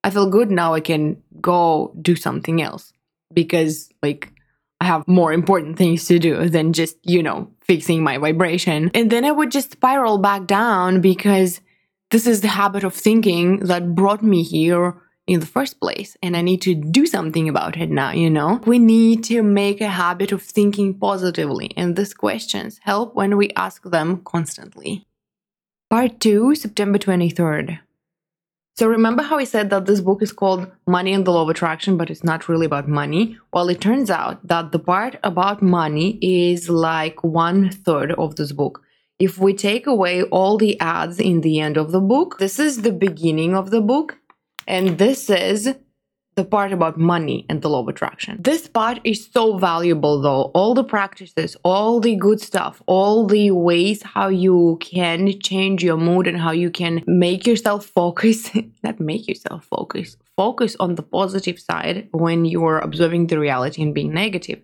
I 0.05 0.11
feel 0.11 0.29
good 0.29 0.51
now. 0.51 0.75
I 0.75 0.81
can 0.81 1.17
go 1.41 1.91
do 1.99 2.15
something 2.15 2.61
else 2.61 2.93
because, 3.33 3.89
like, 4.03 4.31
I 4.79 4.85
have 4.85 5.07
more 5.07 5.33
important 5.33 5.77
things 5.77 6.05
to 6.05 6.19
do 6.19 6.47
than 6.47 6.73
just, 6.73 6.97
you 7.01 7.23
know, 7.23 7.49
fixing 7.61 8.03
my 8.03 8.19
vibration. 8.19 8.91
And 8.93 9.09
then 9.09 9.25
I 9.25 9.31
would 9.31 9.49
just 9.49 9.71
spiral 9.71 10.19
back 10.19 10.45
down 10.45 11.01
because 11.01 11.59
this 12.11 12.27
is 12.27 12.41
the 12.41 12.49
habit 12.49 12.83
of 12.83 12.93
thinking 12.93 13.61
that 13.61 13.95
brought 13.95 14.21
me 14.21 14.43
here 14.43 14.93
in 15.25 15.39
the 15.39 15.47
first 15.47 15.79
place. 15.79 16.15
And 16.21 16.37
I 16.37 16.43
need 16.43 16.61
to 16.61 16.75
do 16.75 17.07
something 17.07 17.49
about 17.49 17.75
it 17.75 17.89
now, 17.89 18.11
you 18.11 18.29
know? 18.29 18.61
We 18.67 18.77
need 18.77 19.23
to 19.23 19.41
make 19.41 19.81
a 19.81 19.87
habit 19.87 20.31
of 20.31 20.43
thinking 20.43 20.93
positively. 20.93 21.71
And 21.75 21.95
these 21.95 22.13
questions 22.13 22.79
help 22.83 23.15
when 23.15 23.37
we 23.37 23.49
ask 23.55 23.81
them 23.81 24.21
constantly. 24.23 25.07
Part 25.89 26.19
2, 26.19 26.53
September 26.53 26.99
23rd. 26.99 27.79
So 28.77 28.87
remember 28.89 29.23
how 29.23 29.37
I 29.37 29.45
said 29.45 29.69
that 29.69 29.85
this 29.85 30.01
book 30.01 30.21
is 30.21 30.33
called 30.33 30.69
Money 30.85 31.13
and 31.13 31.23
the 31.23 31.31
Law 31.31 31.43
of 31.43 31.49
Attraction, 31.49 31.95
but 31.95 32.09
it's 32.09 32.25
not 32.25 32.49
really 32.49 32.65
about 32.65 32.89
money? 32.89 33.37
Well, 33.53 33.69
it 33.69 33.79
turns 33.79 34.09
out 34.09 34.45
that 34.45 34.73
the 34.73 34.79
part 34.79 35.17
about 35.23 35.61
money 35.61 36.19
is 36.21 36.67
like 36.67 37.23
one 37.23 37.69
third 37.69 38.11
of 38.11 38.35
this 38.35 38.51
book. 38.51 38.81
If 39.17 39.37
we 39.37 39.53
take 39.53 39.87
away 39.87 40.23
all 40.23 40.57
the 40.57 40.77
ads 40.81 41.21
in 41.21 41.39
the 41.39 41.61
end 41.61 41.77
of 41.77 41.93
the 41.93 42.01
book, 42.01 42.37
this 42.37 42.59
is 42.59 42.81
the 42.81 42.91
beginning 42.91 43.55
of 43.55 43.71
the 43.71 43.79
book, 43.79 44.17
and 44.67 44.97
this 44.97 45.29
is 45.29 45.73
the 46.35 46.43
part 46.43 46.73
about 46.73 46.97
money 46.97 47.45
and 47.49 47.61
the 47.61 47.69
law 47.69 47.81
of 47.81 47.87
attraction. 47.87 48.37
This 48.41 48.67
part 48.67 48.99
is 49.05 49.29
so 49.31 49.57
valuable 49.57 50.21
though. 50.21 50.51
All 50.53 50.73
the 50.73 50.83
practices, 50.83 51.55
all 51.63 51.99
the 52.01 52.15
good 52.15 52.41
stuff, 52.41 52.81
all 52.87 53.25
the 53.25 53.51
ways 53.51 54.03
how 54.03 54.27
you 54.27 54.77
can 54.81 55.39
change 55.39 55.81
your 55.83 55.97
mood 55.97 56.27
and 56.27 56.37
how 56.37 56.51
you 56.51 56.69
can 56.69 57.03
make 57.07 57.47
yourself 57.47 57.85
focus, 57.85 58.51
not 58.83 58.99
make 58.99 59.27
yourself 59.27 59.65
focus, 59.65 60.17
focus 60.35 60.75
on 60.79 60.95
the 60.95 61.03
positive 61.03 61.59
side 61.59 62.09
when 62.11 62.43
you're 62.43 62.79
observing 62.79 63.27
the 63.27 63.39
reality 63.39 63.81
and 63.81 63.93
being 63.93 64.13
negative. 64.13 64.61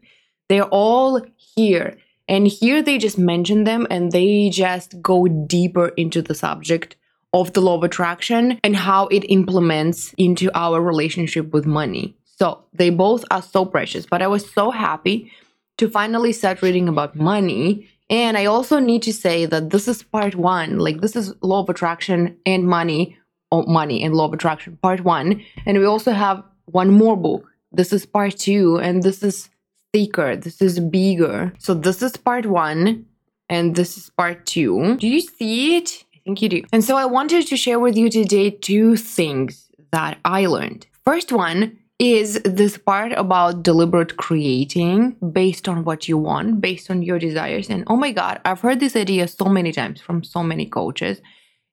They're 0.49 0.63
all 0.63 1.21
here. 1.37 1.97
And 2.27 2.47
here 2.47 2.81
they 2.81 2.97
just 2.97 3.17
mention 3.17 3.63
them 3.63 3.87
and 3.89 4.11
they 4.11 4.49
just 4.49 5.01
go 5.01 5.27
deeper 5.27 5.89
into 5.89 6.21
the 6.21 6.35
subject 6.35 6.95
of 7.33 7.53
the 7.53 7.61
law 7.61 7.77
of 7.77 7.83
attraction 7.83 8.59
and 8.63 8.75
how 8.75 9.07
it 9.07 9.25
implements 9.29 10.13
into 10.17 10.51
our 10.53 10.81
relationship 10.81 11.51
with 11.53 11.65
money. 11.65 12.15
So 12.25 12.63
they 12.73 12.89
both 12.89 13.23
are 13.31 13.41
so 13.41 13.65
precious, 13.65 14.05
but 14.05 14.21
I 14.21 14.27
was 14.27 14.51
so 14.51 14.71
happy 14.71 15.31
to 15.77 15.89
finally 15.89 16.33
start 16.33 16.61
reading 16.61 16.87
about 16.89 17.15
money. 17.15 17.87
And 18.09 18.37
I 18.37 18.45
also 18.45 18.79
need 18.79 19.01
to 19.03 19.13
say 19.13 19.45
that 19.45 19.69
this 19.69 19.87
is 19.87 20.03
part 20.03 20.35
one, 20.35 20.79
like 20.79 21.01
this 21.01 21.15
is 21.15 21.33
law 21.41 21.61
of 21.61 21.69
attraction 21.69 22.37
and 22.45 22.67
money, 22.67 23.17
or 23.51 23.63
money 23.67 24.03
and 24.03 24.15
law 24.15 24.25
of 24.25 24.33
attraction, 24.33 24.77
part 24.81 25.03
one. 25.03 25.43
And 25.65 25.77
we 25.77 25.85
also 25.85 26.11
have 26.11 26.43
one 26.65 26.91
more 26.91 27.15
book. 27.15 27.47
This 27.71 27.93
is 27.93 28.05
part 28.05 28.37
two, 28.37 28.79
and 28.79 29.03
this 29.03 29.23
is 29.23 29.49
thicker, 29.93 30.35
this 30.35 30.61
is 30.61 30.79
bigger. 30.79 31.53
So 31.59 31.73
this 31.73 32.01
is 32.01 32.17
part 32.17 32.45
one, 32.45 33.05
and 33.49 33.75
this 33.75 33.97
is 33.97 34.09
part 34.09 34.45
two. 34.45 34.97
Do 34.97 35.07
you 35.07 35.21
see 35.21 35.77
it? 35.77 36.03
Think 36.23 36.41
you 36.41 36.49
do. 36.49 36.63
And 36.71 36.83
so 36.83 36.97
I 36.97 37.05
wanted 37.05 37.47
to 37.47 37.57
share 37.57 37.79
with 37.79 37.95
you 37.95 38.09
today 38.09 38.49
two 38.49 38.95
things 38.97 39.69
that 39.91 40.17
I 40.23 40.45
learned. 40.45 40.87
First 41.05 41.31
one 41.31 41.77
is 41.99 42.41
this 42.43 42.77
part 42.79 43.11
about 43.11 43.61
deliberate 43.61 44.17
creating 44.17 45.11
based 45.31 45.69
on 45.69 45.83
what 45.83 46.07
you 46.07 46.17
want, 46.17 46.59
based 46.59 46.89
on 46.89 47.03
your 47.03 47.19
desires. 47.19 47.69
And 47.69 47.83
oh 47.87 47.95
my 47.95 48.11
God, 48.11 48.41
I've 48.43 48.61
heard 48.61 48.79
this 48.79 48.95
idea 48.95 49.27
so 49.27 49.45
many 49.45 49.71
times 49.71 50.01
from 50.01 50.23
so 50.23 50.41
many 50.41 50.65
coaches, 50.65 51.21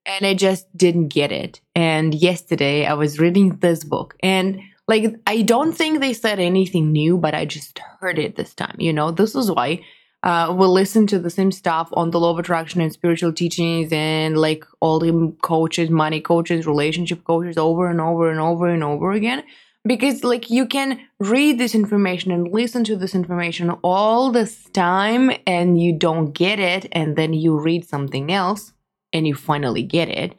and 0.04 0.26
I 0.26 0.34
just 0.34 0.66
didn't 0.76 1.08
get 1.08 1.32
it. 1.32 1.61
And 1.74 2.14
yesterday 2.14 2.84
I 2.84 2.92
was 2.92 3.18
reading 3.18 3.56
this 3.56 3.84
book, 3.84 4.16
and 4.22 4.61
like, 4.87 5.14
I 5.26 5.42
don't 5.42 5.72
think 5.72 6.00
they 6.00 6.12
said 6.12 6.40
anything 6.40 6.92
new, 6.92 7.18
but 7.18 7.34
I 7.34 7.44
just 7.44 7.78
heard 8.00 8.18
it 8.18 8.37
this 8.37 8.54
time. 8.54 8.76
You 8.78 8.92
know, 8.92 9.11
this 9.11 9.34
is 9.34 9.50
why 9.50 9.82
uh, 10.22 10.52
will 10.57 10.72
listen 10.72 11.07
to 11.07 11.18
the 11.18 11.31
same 11.31 11.52
stuff 11.52 11.88
on 11.92 12.11
the 12.11 12.18
law 12.18 12.31
of 12.31 12.38
attraction 12.38 12.81
and 12.81 12.92
spiritual 12.92 13.33
teachings 13.33 13.92
and 13.92 14.37
like 14.37 14.64
all 14.81 14.98
the 14.98 15.35
coaches, 15.42 15.90
money 15.90 16.20
coaches, 16.20 16.66
relationship 16.66 17.22
coaches 17.24 17.57
over 17.57 17.88
and 17.88 18.00
over 18.00 18.31
and 18.31 18.40
over 18.40 18.66
and 18.68 18.83
over 18.83 19.12
again. 19.12 19.44
Because 19.87 20.24
like 20.24 20.50
you 20.50 20.66
can 20.66 21.00
read 21.20 21.59
this 21.59 21.74
information 21.74 22.33
and 22.33 22.52
listen 22.52 22.83
to 22.85 22.96
this 22.96 23.14
information 23.14 23.70
all 23.83 24.31
this 24.33 24.64
time 24.70 25.31
and 25.46 25.81
you 25.81 25.96
don't 25.96 26.33
get 26.33 26.59
it, 26.59 26.87
and 26.92 27.16
then 27.16 27.33
you 27.33 27.59
read 27.59 27.88
something 27.88 28.33
else 28.33 28.72
and 29.12 29.26
you 29.26 29.35
finally 29.35 29.83
get 29.83 30.09
it. 30.09 30.35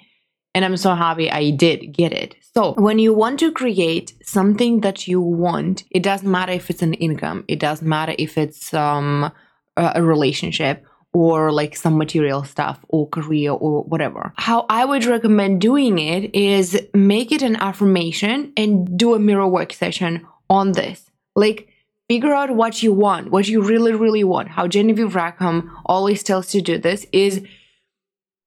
And 0.54 0.66
I'm 0.66 0.78
so 0.78 0.94
happy 0.94 1.32
I 1.32 1.52
did 1.52 1.94
get 1.94 2.12
it. 2.12 2.36
So, 2.54 2.74
when 2.74 3.00
you 3.00 3.14
want 3.14 3.40
to 3.40 3.52
create 3.52 4.14
something 4.24 4.82
that 4.82 5.08
you 5.08 5.22
want, 5.22 5.84
it 5.90 6.04
doesn't 6.04 6.30
matter 6.30 6.52
if 6.52 6.70
it's 6.70 6.82
an 6.82 6.96
income, 6.96 7.46
it 7.48 7.60
doesn't 7.60 7.88
matter 7.88 8.14
if 8.18 8.38
it's 8.38 8.74
um 8.74 9.32
a 9.78 10.04
relationship 10.04 10.86
or 11.14 11.52
like 11.52 11.76
some 11.76 11.98
material 11.98 12.44
stuff 12.44 12.80
or 12.88 13.08
career 13.10 13.52
or 13.52 13.84
whatever. 13.84 14.34
How 14.38 14.66
I 14.70 14.86
would 14.86 15.06
recommend 15.06 15.62
doing 15.62 15.98
it 15.98 16.36
is 16.36 16.80
make 16.94 17.32
it 17.32 17.42
an 17.42 17.56
affirmation 17.56 18.54
and 18.56 18.98
do 18.98 19.16
a 19.16 19.20
mirror 19.20 19.48
work 19.48 19.74
session 19.74 20.28
on 20.50 20.74
this. 20.74 21.10
Like 21.36 21.70
figure 22.08 22.34
out 22.34 22.56
what 22.56 22.84
you 22.84 22.94
want, 22.94 23.32
what 23.32 23.48
you 23.48 23.62
really, 23.62 23.94
really 23.94 24.24
want. 24.24 24.50
How 24.50 24.68
Genevieve 24.68 25.16
Rackham 25.16 25.72
always 25.86 26.24
tells 26.24 26.48
to 26.48 26.62
do 26.62 26.78
this 26.78 27.06
is 27.12 27.44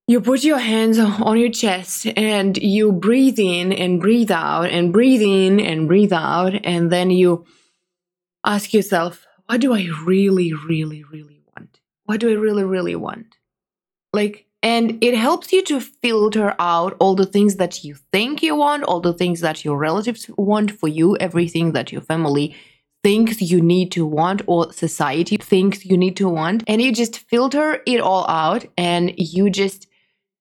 you 0.07 0.21
put 0.21 0.45
your 0.45 0.59
hands 0.59 0.99
on 0.99 1.39
your 1.39 1.51
chest 1.51 2.07
and 2.17 2.57
you 2.59 2.93
breathe 2.93 3.39
in 3.39 3.73
and 3.73 4.01
breathe 4.01 4.31
out 4.31 4.69
and 4.69 4.93
breathe 4.93 5.23
in 5.23 5.61
and 5.61 5.89
breathe 5.89 6.13
out. 6.13 6.55
And 6.65 6.91
then 6.91 7.11
you 7.11 7.47
ask 8.45 8.75
yourself, 8.75 9.27
what 9.47 9.61
do 9.61 9.75
I 9.75 9.89
really, 10.05 10.53
really, 10.53 11.05
really 11.05 11.41
want? 11.55 11.81
What 12.05 12.21
do 12.21 12.31
I 12.31 12.35
really, 12.35 12.65
really 12.65 12.97
want? 12.97 13.37
Like, 14.13 14.47
and 14.63 15.03
it 15.03 15.17
helps 15.17 15.53
you 15.53 15.65
to 15.65 15.81
filter 15.81 16.55
out 16.59 16.97
all 17.01 17.15
the 17.15 17.27
things 17.27 17.57
that 17.57 17.83
you 17.83 17.97
think 18.13 18.43
you 18.43 18.55
want, 18.55 18.85
all 18.85 19.01
the 19.01 19.13
things 19.13 19.41
that 19.41 19.65
your 19.65 19.77
relatives 19.77 20.31
want 20.37 20.71
for 20.71 20.89
you, 20.89 21.17
everything 21.17 21.73
that 21.73 21.91
your 21.91 22.03
family 22.03 22.55
thinks 23.03 23.43
you 23.43 23.61
need 23.61 23.91
to 23.93 24.07
want 24.07 24.43
or 24.47 24.73
society 24.73 25.37
thinks 25.37 25.85
you 25.85 25.97
need 25.97 26.17
to 26.17 26.29
want. 26.29 26.63
And 26.69 26.81
you 26.81 26.93
just 26.93 27.19
filter 27.19 27.83
it 27.87 28.01
all 28.01 28.29
out 28.29 28.65
and 28.79 29.13
you 29.17 29.51
just 29.51 29.89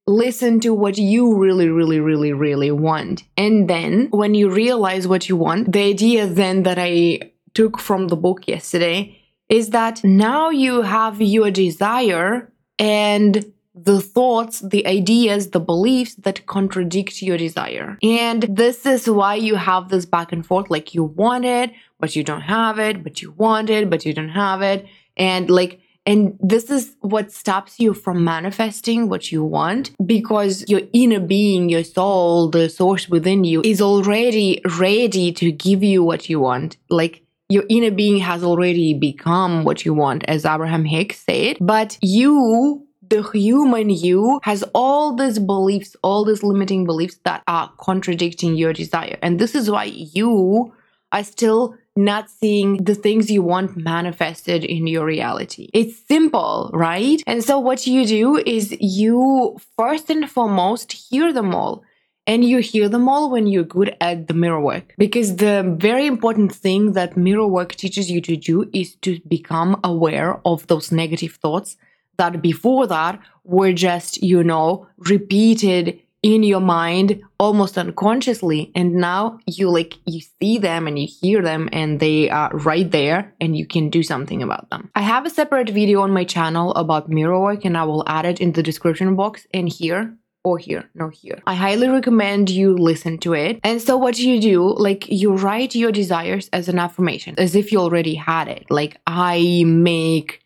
listen 0.06 0.60
to 0.60 0.74
what 0.74 0.98
you 0.98 1.38
really, 1.38 1.70
really, 1.70 2.00
really, 2.00 2.34
really 2.34 2.72
want. 2.72 3.24
And 3.38 3.68
then 3.68 4.10
when 4.12 4.36
you 4.36 4.52
realize 4.52 5.08
what 5.08 5.30
you 5.30 5.36
want, 5.36 5.72
the 5.72 5.82
idea 5.82 6.28
then 6.28 6.64
that 6.64 6.78
I 6.78 7.32
took 7.54 7.80
from 7.80 8.08
the 8.08 8.16
book 8.16 8.48
yesterday 8.48 9.18
is 9.50 9.72
that 9.72 10.04
now 10.04 10.50
you 10.50 10.82
have 10.82 11.22
your 11.22 11.52
desire 11.52 12.52
and 12.80 13.52
the 13.74 14.02
thoughts, 14.02 14.60
the 14.60 14.86
ideas, 14.86 15.52
the 15.52 15.60
beliefs 15.60 16.16
that 16.16 16.46
contradict 16.46 17.22
your 17.22 17.38
desire. 17.38 17.98
And 18.04 18.44
this 18.44 18.86
is 18.86 19.10
why 19.10 19.36
you 19.36 19.56
have 19.56 19.90
this 19.90 20.06
back 20.06 20.32
and 20.32 20.46
forth 20.46 20.70
like 20.70 20.94
you 20.94 21.04
want 21.04 21.46
it, 21.46 21.72
but 22.00 22.16
you 22.16 22.24
don't 22.24 22.42
have 22.42 22.80
it, 22.80 23.04
but 23.04 23.22
you 23.22 23.32
want 23.32 23.70
it, 23.70 23.90
but 23.90 24.06
you 24.06 24.14
don't 24.14 24.30
have 24.30 24.62
it. 24.62 24.86
And 25.16 25.50
like, 25.50 25.80
and 26.06 26.38
this 26.42 26.70
is 26.72 26.96
what 27.02 27.32
stops 27.32 27.80
you 27.80 27.94
from 27.94 28.24
manifesting 28.24 29.08
what 29.08 29.32
you 29.32 29.44
want 29.44 29.92
because 30.06 30.66
your 30.68 30.82
inner 30.94 31.20
being, 31.20 31.70
your 31.70 31.84
soul, 31.84 32.50
the 32.50 32.70
source 32.70 33.08
within 33.08 33.44
you 33.44 33.62
is 33.64 33.82
already 33.82 34.62
ready 34.80 35.32
to 35.34 35.52
give 35.52 35.84
you 35.84 36.04
what 36.04 36.28
you 36.28 36.40
want. 36.40 36.78
Like, 36.90 37.20
your 37.52 37.64
inner 37.70 37.92
being 37.92 38.18
has 38.20 38.44
already 38.44 38.94
become 38.94 39.64
what 39.64 39.86
you 39.86 39.94
want, 39.94 40.24
as 40.28 40.46
Abraham 40.46 40.86
Hicks 40.86 41.20
said, 41.20 41.58
but 41.60 41.98
you 42.02 42.88
the 43.10 43.22
human 43.24 43.90
you 43.90 44.40
has 44.44 44.64
all 44.74 45.16
these 45.16 45.38
beliefs, 45.38 45.98
all 46.02 46.24
these 46.24 46.44
limiting 46.44 46.86
beliefs 46.86 47.18
that 47.26 47.44
are 47.48 47.70
contradicting 47.78 48.56
your 48.56 48.72
desire. 48.72 49.18
And 49.22 49.38
this 49.38 49.54
is 49.54 49.70
why 49.70 49.84
you 49.84 50.74
are 51.12 51.24
still 51.26 51.76
not 51.98 52.30
seeing 52.30 52.78
the 52.86 52.96
things 52.96 53.30
you 53.30 53.42
want 53.44 53.76
manifested 53.76 54.64
in 54.64 54.88
your 54.88 55.06
reality. 55.06 55.68
It's 55.74 56.08
simple, 56.08 56.72
right? 56.74 57.22
And 57.28 57.44
so 57.44 57.60
what 57.60 57.86
you 57.86 58.06
do 58.06 58.38
is 58.38 58.78
you 58.80 59.58
first 59.78 60.10
and 60.10 60.30
foremost 60.32 60.94
hear 60.94 61.34
them 61.34 61.54
all. 61.54 61.84
And 62.27 62.45
you 62.45 62.60
hear 62.60 62.88
them 62.88 63.10
all 63.10 63.31
when 63.31 63.47
you're 63.47 63.63
good 63.63 63.95
at 63.99 64.27
the 64.27 64.34
mirror 64.34 64.62
work. 64.62 64.93
Because 64.97 65.38
the 65.38 65.75
very 65.77 66.05
important 66.05 66.53
thing 66.53 66.93
that 66.93 67.17
mirror 67.17 67.47
work 67.47 67.73
teaches 67.75 68.12
you 68.12 68.21
to 68.21 68.36
do 68.36 68.69
is 68.73 68.95
to 68.97 69.19
become 69.27 69.79
aware 69.84 70.39
of 70.45 70.67
those 70.67 70.91
negative 70.91 71.34
thoughts 71.34 71.77
that 72.17 72.41
before 72.41 72.86
that 72.88 73.19
were 73.43 73.73
just, 73.73 74.21
you 74.21 74.43
know, 74.43 74.88
repeated 74.97 75.99
in 76.21 76.43
your 76.43 76.60
mind 76.60 77.19
almost 77.39 77.77
unconsciously. 77.77 78.71
And 78.75 78.93
now 78.93 79.39
you 79.47 79.69
like 79.69 79.95
you 80.05 80.21
see 80.39 80.60
them 80.60 80.88
and 80.88 80.99
you 80.99 81.07
hear 81.07 81.41
them 81.41 81.67
and 81.71 81.99
they 81.99 82.29
are 82.29 82.51
right 82.53 82.89
there 82.89 83.34
and 83.41 83.57
you 83.57 83.65
can 83.65 83.89
do 83.89 84.03
something 84.03 84.43
about 84.43 84.69
them. 84.69 84.91
I 84.93 85.01
have 85.01 85.25
a 85.25 85.31
separate 85.31 85.69
video 85.69 86.01
on 86.01 86.12
my 86.12 86.23
channel 86.23 86.73
about 86.75 87.10
mirror 87.10 87.39
work 87.39 87.65
and 87.65 87.75
i 87.77 87.84
will 87.84 88.03
add 88.07 88.25
it 88.25 88.39
in 88.39 88.51
the 88.51 88.63
description 88.63 89.15
box. 89.15 89.47
And 89.53 89.67
here 89.67 90.15
or 90.43 90.58
here 90.58 90.89
no 90.95 91.10
here 91.10 91.39
i 91.47 91.54
highly 91.54 91.88
recommend 91.88 92.49
you 92.49 92.75
listen 92.75 93.17
to 93.17 93.34
it 93.34 93.60
and 93.63 93.82
so 93.82 93.97
what 93.97 94.15
do 94.15 94.27
you 94.27 94.39
do 94.41 94.73
like 94.77 95.08
you 95.10 95.34
write 95.34 95.75
your 95.75 95.91
desires 95.91 96.49
as 96.51 96.67
an 96.67 96.80
affirmation 96.80 97.36
as 97.38 97.56
if 97.56 97.71
you 97.71 97.80
already 97.80 98.15
had 98.15 98.47
it 98.47 98.65
like 98.69 98.99
i 99.08 99.63
make 99.65 100.41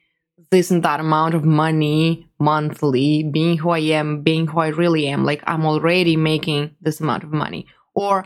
this 0.51 0.71
and 0.71 0.83
that 0.83 0.99
amount 0.99 1.33
of 1.33 1.43
money 1.43 2.27
monthly, 2.39 3.23
being 3.23 3.57
who 3.57 3.69
I 3.69 3.79
am, 3.79 4.21
being 4.21 4.47
who 4.47 4.59
I 4.59 4.67
really 4.67 5.07
am. 5.07 5.25
Like 5.25 5.43
I'm 5.47 5.65
already 5.65 6.15
making 6.15 6.75
this 6.81 6.99
amount 6.99 7.23
of 7.23 7.31
money. 7.31 7.67
Or 7.93 8.25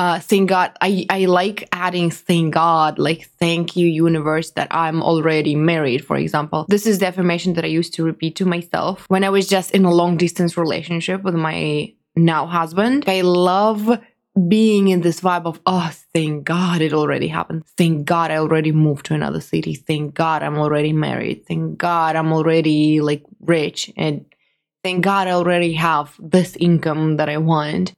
uh, 0.00 0.18
thank 0.18 0.48
God, 0.48 0.72
I, 0.80 1.04
I 1.10 1.26
like 1.26 1.68
adding 1.72 2.10
thank 2.10 2.54
God, 2.54 2.98
like 2.98 3.28
thank 3.38 3.76
you, 3.76 3.86
universe, 3.86 4.52
that 4.52 4.68
I'm 4.70 5.02
already 5.02 5.54
married, 5.54 6.06
for 6.06 6.16
example. 6.16 6.64
This 6.70 6.86
is 6.86 7.00
the 7.00 7.06
affirmation 7.06 7.52
that 7.54 7.66
I 7.66 7.68
used 7.68 7.92
to 7.94 8.02
repeat 8.02 8.34
to 8.36 8.46
myself 8.46 9.04
when 9.08 9.24
I 9.24 9.28
was 9.28 9.46
just 9.46 9.72
in 9.72 9.84
a 9.84 9.92
long 9.92 10.16
distance 10.16 10.56
relationship 10.56 11.22
with 11.22 11.34
my 11.34 11.92
now 12.16 12.46
husband. 12.46 13.04
I 13.08 13.20
love 13.20 14.00
being 14.48 14.88
in 14.88 15.02
this 15.02 15.20
vibe 15.20 15.44
of, 15.44 15.60
oh, 15.66 15.90
thank 16.14 16.44
God 16.44 16.80
it 16.80 16.94
already 16.94 17.28
happened. 17.28 17.64
Thank 17.76 18.06
God 18.06 18.30
I 18.30 18.38
already 18.38 18.72
moved 18.72 19.04
to 19.06 19.14
another 19.14 19.42
city. 19.42 19.74
Thank 19.74 20.14
God 20.14 20.42
I'm 20.42 20.56
already 20.56 20.94
married. 20.94 21.44
Thank 21.46 21.76
God 21.76 22.16
I'm 22.16 22.32
already 22.32 23.02
like 23.02 23.22
rich. 23.40 23.92
And 23.98 24.24
thank 24.82 25.04
God 25.04 25.28
I 25.28 25.32
already 25.32 25.74
have 25.74 26.16
this 26.18 26.56
income 26.56 27.18
that 27.18 27.28
I 27.28 27.36
want. 27.36 27.92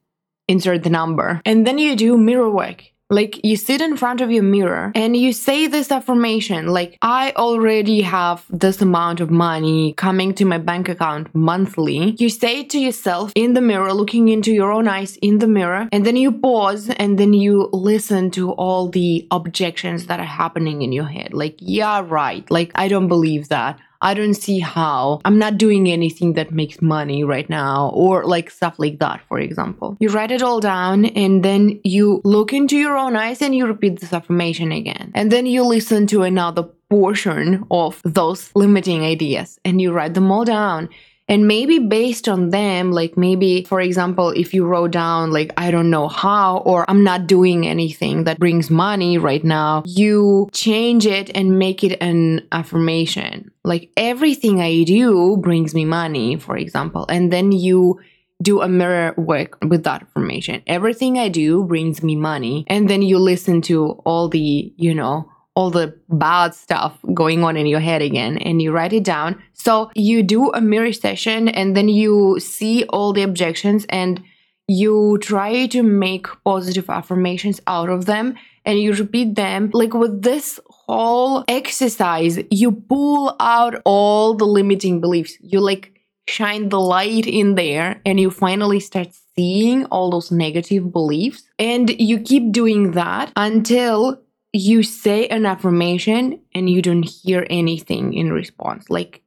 Insert 0.47 0.83
the 0.83 0.89
number. 0.89 1.41
And 1.45 1.65
then 1.65 1.77
you 1.77 1.95
do 1.95 2.17
mirror 2.17 2.49
work. 2.49 2.83
Like 3.09 3.41
you 3.43 3.57
sit 3.57 3.79
in 3.79 3.95
front 3.95 4.21
of 4.21 4.31
your 4.31 4.43
mirror 4.43 4.91
and 4.95 5.15
you 5.15 5.33
say 5.33 5.67
this 5.67 5.91
affirmation 5.91 6.67
like 6.67 6.97
I 7.01 7.31
already 7.35 8.01
have 8.01 8.43
this 8.49 8.81
amount 8.81 9.19
of 9.19 9.29
money 9.29 9.93
coming 9.93 10.33
to 10.35 10.45
my 10.45 10.57
bank 10.57 10.89
account 10.89 11.27
monthly. 11.35 12.15
You 12.17 12.29
say 12.29 12.61
it 12.61 12.71
to 12.71 12.79
yourself 12.79 13.31
in 13.35 13.53
the 13.53 13.61
mirror 13.61 13.93
looking 13.93 14.29
into 14.29 14.51
your 14.51 14.71
own 14.71 14.87
eyes 14.87 15.17
in 15.17 15.37
the 15.37 15.47
mirror 15.47 15.87
and 15.91 16.05
then 16.05 16.15
you 16.15 16.31
pause 16.31 16.89
and 16.89 17.19
then 17.19 17.33
you 17.33 17.69
listen 17.71 18.31
to 18.31 18.51
all 18.53 18.89
the 18.89 19.27
objections 19.29 20.07
that 20.07 20.19
are 20.19 20.25
happening 20.41 20.81
in 20.81 20.91
your 20.91 21.05
head. 21.05 21.33
Like 21.33 21.57
yeah, 21.59 22.03
right. 22.03 22.49
Like 22.49 22.71
I 22.73 22.87
don't 22.87 23.09
believe 23.09 23.49
that. 23.49 23.79
I 24.03 24.13
don't 24.13 24.33
see 24.33 24.59
how. 24.59 25.21
I'm 25.23 25.39
not 25.39 25.57
doing 25.57 25.89
anything 25.89 26.33
that 26.33 26.51
makes 26.51 26.81
money 26.81 27.23
right 27.23 27.49
now, 27.49 27.89
or 27.93 28.25
like 28.25 28.51
stuff 28.51 28.75
like 28.77 28.99
that, 28.99 29.21
for 29.29 29.39
example. 29.39 29.95
You 29.99 30.09
write 30.09 30.31
it 30.31 30.43
all 30.43 30.59
down 30.59 31.05
and 31.05 31.41
then 31.43 31.79
you 31.83 32.21
look 32.25 32.51
into 32.51 32.77
your 32.77 32.97
own 32.97 33.15
eyes 33.15 33.41
and 33.41 33.55
you 33.55 33.65
repeat 33.65 34.01
this 34.01 34.13
affirmation 34.13 34.71
again. 34.73 35.11
And 35.15 35.31
then 35.31 35.45
you 35.45 35.63
listen 35.63 36.05
to 36.07 36.23
another 36.23 36.63
portion 36.89 37.65
of 37.71 38.01
those 38.03 38.51
limiting 38.55 39.03
ideas 39.03 39.59
and 39.65 39.81
you 39.81 39.93
write 39.93 40.13
them 40.13 40.31
all 40.31 40.45
down 40.45 40.89
and 41.27 41.47
maybe 41.47 41.79
based 41.79 42.27
on 42.27 42.49
them, 42.49 42.91
like 42.91 43.17
maybe, 43.17 43.63
for 43.63 43.79
example, 43.79 44.29
if 44.29 44.53
you 44.53 44.65
wrote 44.65 44.91
down, 44.91 45.31
like, 45.31 45.53
I 45.57 45.71
don't 45.71 45.89
know 45.89 46.07
how, 46.07 46.57
or 46.57 46.89
I'm 46.89 47.03
not 47.03 47.27
doing 47.27 47.65
anything 47.65 48.25
that 48.25 48.39
brings 48.39 48.69
money 48.69 49.17
right 49.17 49.43
now, 49.43 49.83
you 49.85 50.49
change 50.51 51.05
it 51.05 51.31
and 51.33 51.57
make 51.57 51.83
it 51.83 51.97
an 52.01 52.47
affirmation. 52.51 53.51
Like, 53.63 53.91
everything 53.95 54.61
I 54.61 54.83
do 54.83 55.37
brings 55.37 55.73
me 55.73 55.85
money, 55.85 56.35
for 56.35 56.57
example. 56.57 57.05
And 57.07 57.31
then 57.31 57.51
you 57.51 58.01
do 58.41 58.61
a 58.61 58.67
mirror 58.67 59.13
work 59.17 59.57
with 59.63 59.85
that 59.85 60.01
affirmation. 60.01 60.61
Everything 60.67 61.17
I 61.17 61.29
do 61.29 61.63
brings 61.63 62.03
me 62.03 62.17
money. 62.17 62.65
And 62.67 62.89
then 62.89 63.01
you 63.01 63.17
listen 63.17 63.61
to 63.63 63.91
all 64.03 64.27
the, 64.27 64.73
you 64.75 64.93
know, 64.93 65.29
all 65.55 65.69
the 65.69 65.95
bad 66.09 66.55
stuff 66.55 66.97
going 67.13 67.43
on 67.43 67.57
in 67.57 67.67
your 67.67 67.79
head 67.79 68.01
again 68.01 68.37
and 68.39 68.61
you 68.61 68.71
write 68.71 68.93
it 68.93 69.03
down. 69.03 69.41
So 69.53 69.91
you 69.95 70.23
do 70.23 70.51
a 70.51 70.61
mirror 70.61 70.93
session 70.93 71.47
and 71.47 71.77
then 71.77 71.89
you 71.89 72.39
see 72.39 72.85
all 72.85 73.13
the 73.13 73.21
objections 73.21 73.85
and 73.89 74.23
you 74.67 75.17
try 75.21 75.67
to 75.67 75.83
make 75.83 76.27
positive 76.43 76.89
affirmations 76.89 77.59
out 77.67 77.89
of 77.89 78.05
them 78.05 78.35
and 78.65 78.79
you 78.79 78.93
repeat 78.93 79.35
them. 79.35 79.69
Like 79.73 79.93
with 79.93 80.21
this 80.21 80.59
whole 80.67 81.43
exercise, 81.47 82.39
you 82.49 82.71
pull 82.71 83.35
out 83.39 83.81
all 83.85 84.33
the 84.33 84.45
limiting 84.45 85.01
beliefs. 85.01 85.37
You 85.41 85.59
like 85.59 85.91
shine 86.27 86.69
the 86.69 86.79
light 86.79 87.27
in 87.27 87.55
there 87.55 88.01
and 88.05 88.19
you 88.19 88.31
finally 88.31 88.79
start 88.79 89.09
seeing 89.35 89.85
all 89.85 90.09
those 90.09 90.31
negative 90.31 90.91
beliefs. 90.91 91.43
And 91.59 91.89
you 91.89 92.19
keep 92.19 92.51
doing 92.51 92.91
that 92.91 93.31
until 93.35 94.21
you 94.53 94.83
say 94.83 95.27
an 95.27 95.47
affirmation 95.47 96.39
and 96.53 96.69
you 96.69 96.81
don't 96.81 97.03
hear 97.03 97.45
anything 97.49 98.13
in 98.13 98.31
response 98.31 98.89
like 98.89 99.23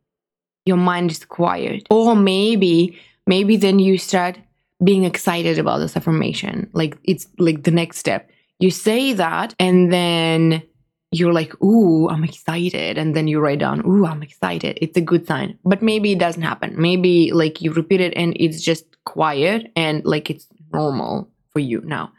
your 0.65 0.77
mind 0.77 1.11
is 1.11 1.25
quiet. 1.25 1.87
Or 1.91 2.15
maybe 2.17 2.99
maybe 3.27 3.57
then 3.57 3.79
you 3.79 3.99
start 3.99 4.39
being 4.85 5.05
excited 5.05 5.59
about 5.59 5.79
this 5.79 5.97
affirmation 5.97 6.71
like 6.73 6.97
it's 7.05 7.27
like 7.39 7.65
the 7.65 7.71
next 7.71 7.99
step. 7.99 8.31
You 8.59 8.71
say 8.71 9.13
that 9.15 9.55
and 9.59 9.93
then 9.93 10.63
you're 11.13 11.33
like 11.33 11.61
ooh 11.63 12.09
i'm 12.09 12.25
excited. 12.25 12.97
And 12.97 13.17
then 13.17 13.27
you 13.27 13.41
write 13.41 13.59
down 13.59 13.85
ooh 13.85 14.07
i'm 14.07 14.23
excited. 14.23 14.79
It's 14.81 14.97
a 14.97 15.01
good 15.01 15.27
sign. 15.27 15.59
But 15.65 15.83
maybe 15.83 16.13
it 16.13 16.21
doesn't 16.21 16.43
happen. 16.43 16.81
Maybe 16.81 17.33
like 17.33 17.61
you 17.61 17.73
repeat 17.73 18.01
it 18.01 18.13
and 18.17 18.37
it's 18.39 18.63
just 18.63 18.85
quiet 19.05 19.73
and 19.75 20.05
like 20.05 20.31
it's 20.31 20.47
normal 20.73 21.29
for 21.53 21.61
you 21.61 21.81
now 21.83 22.13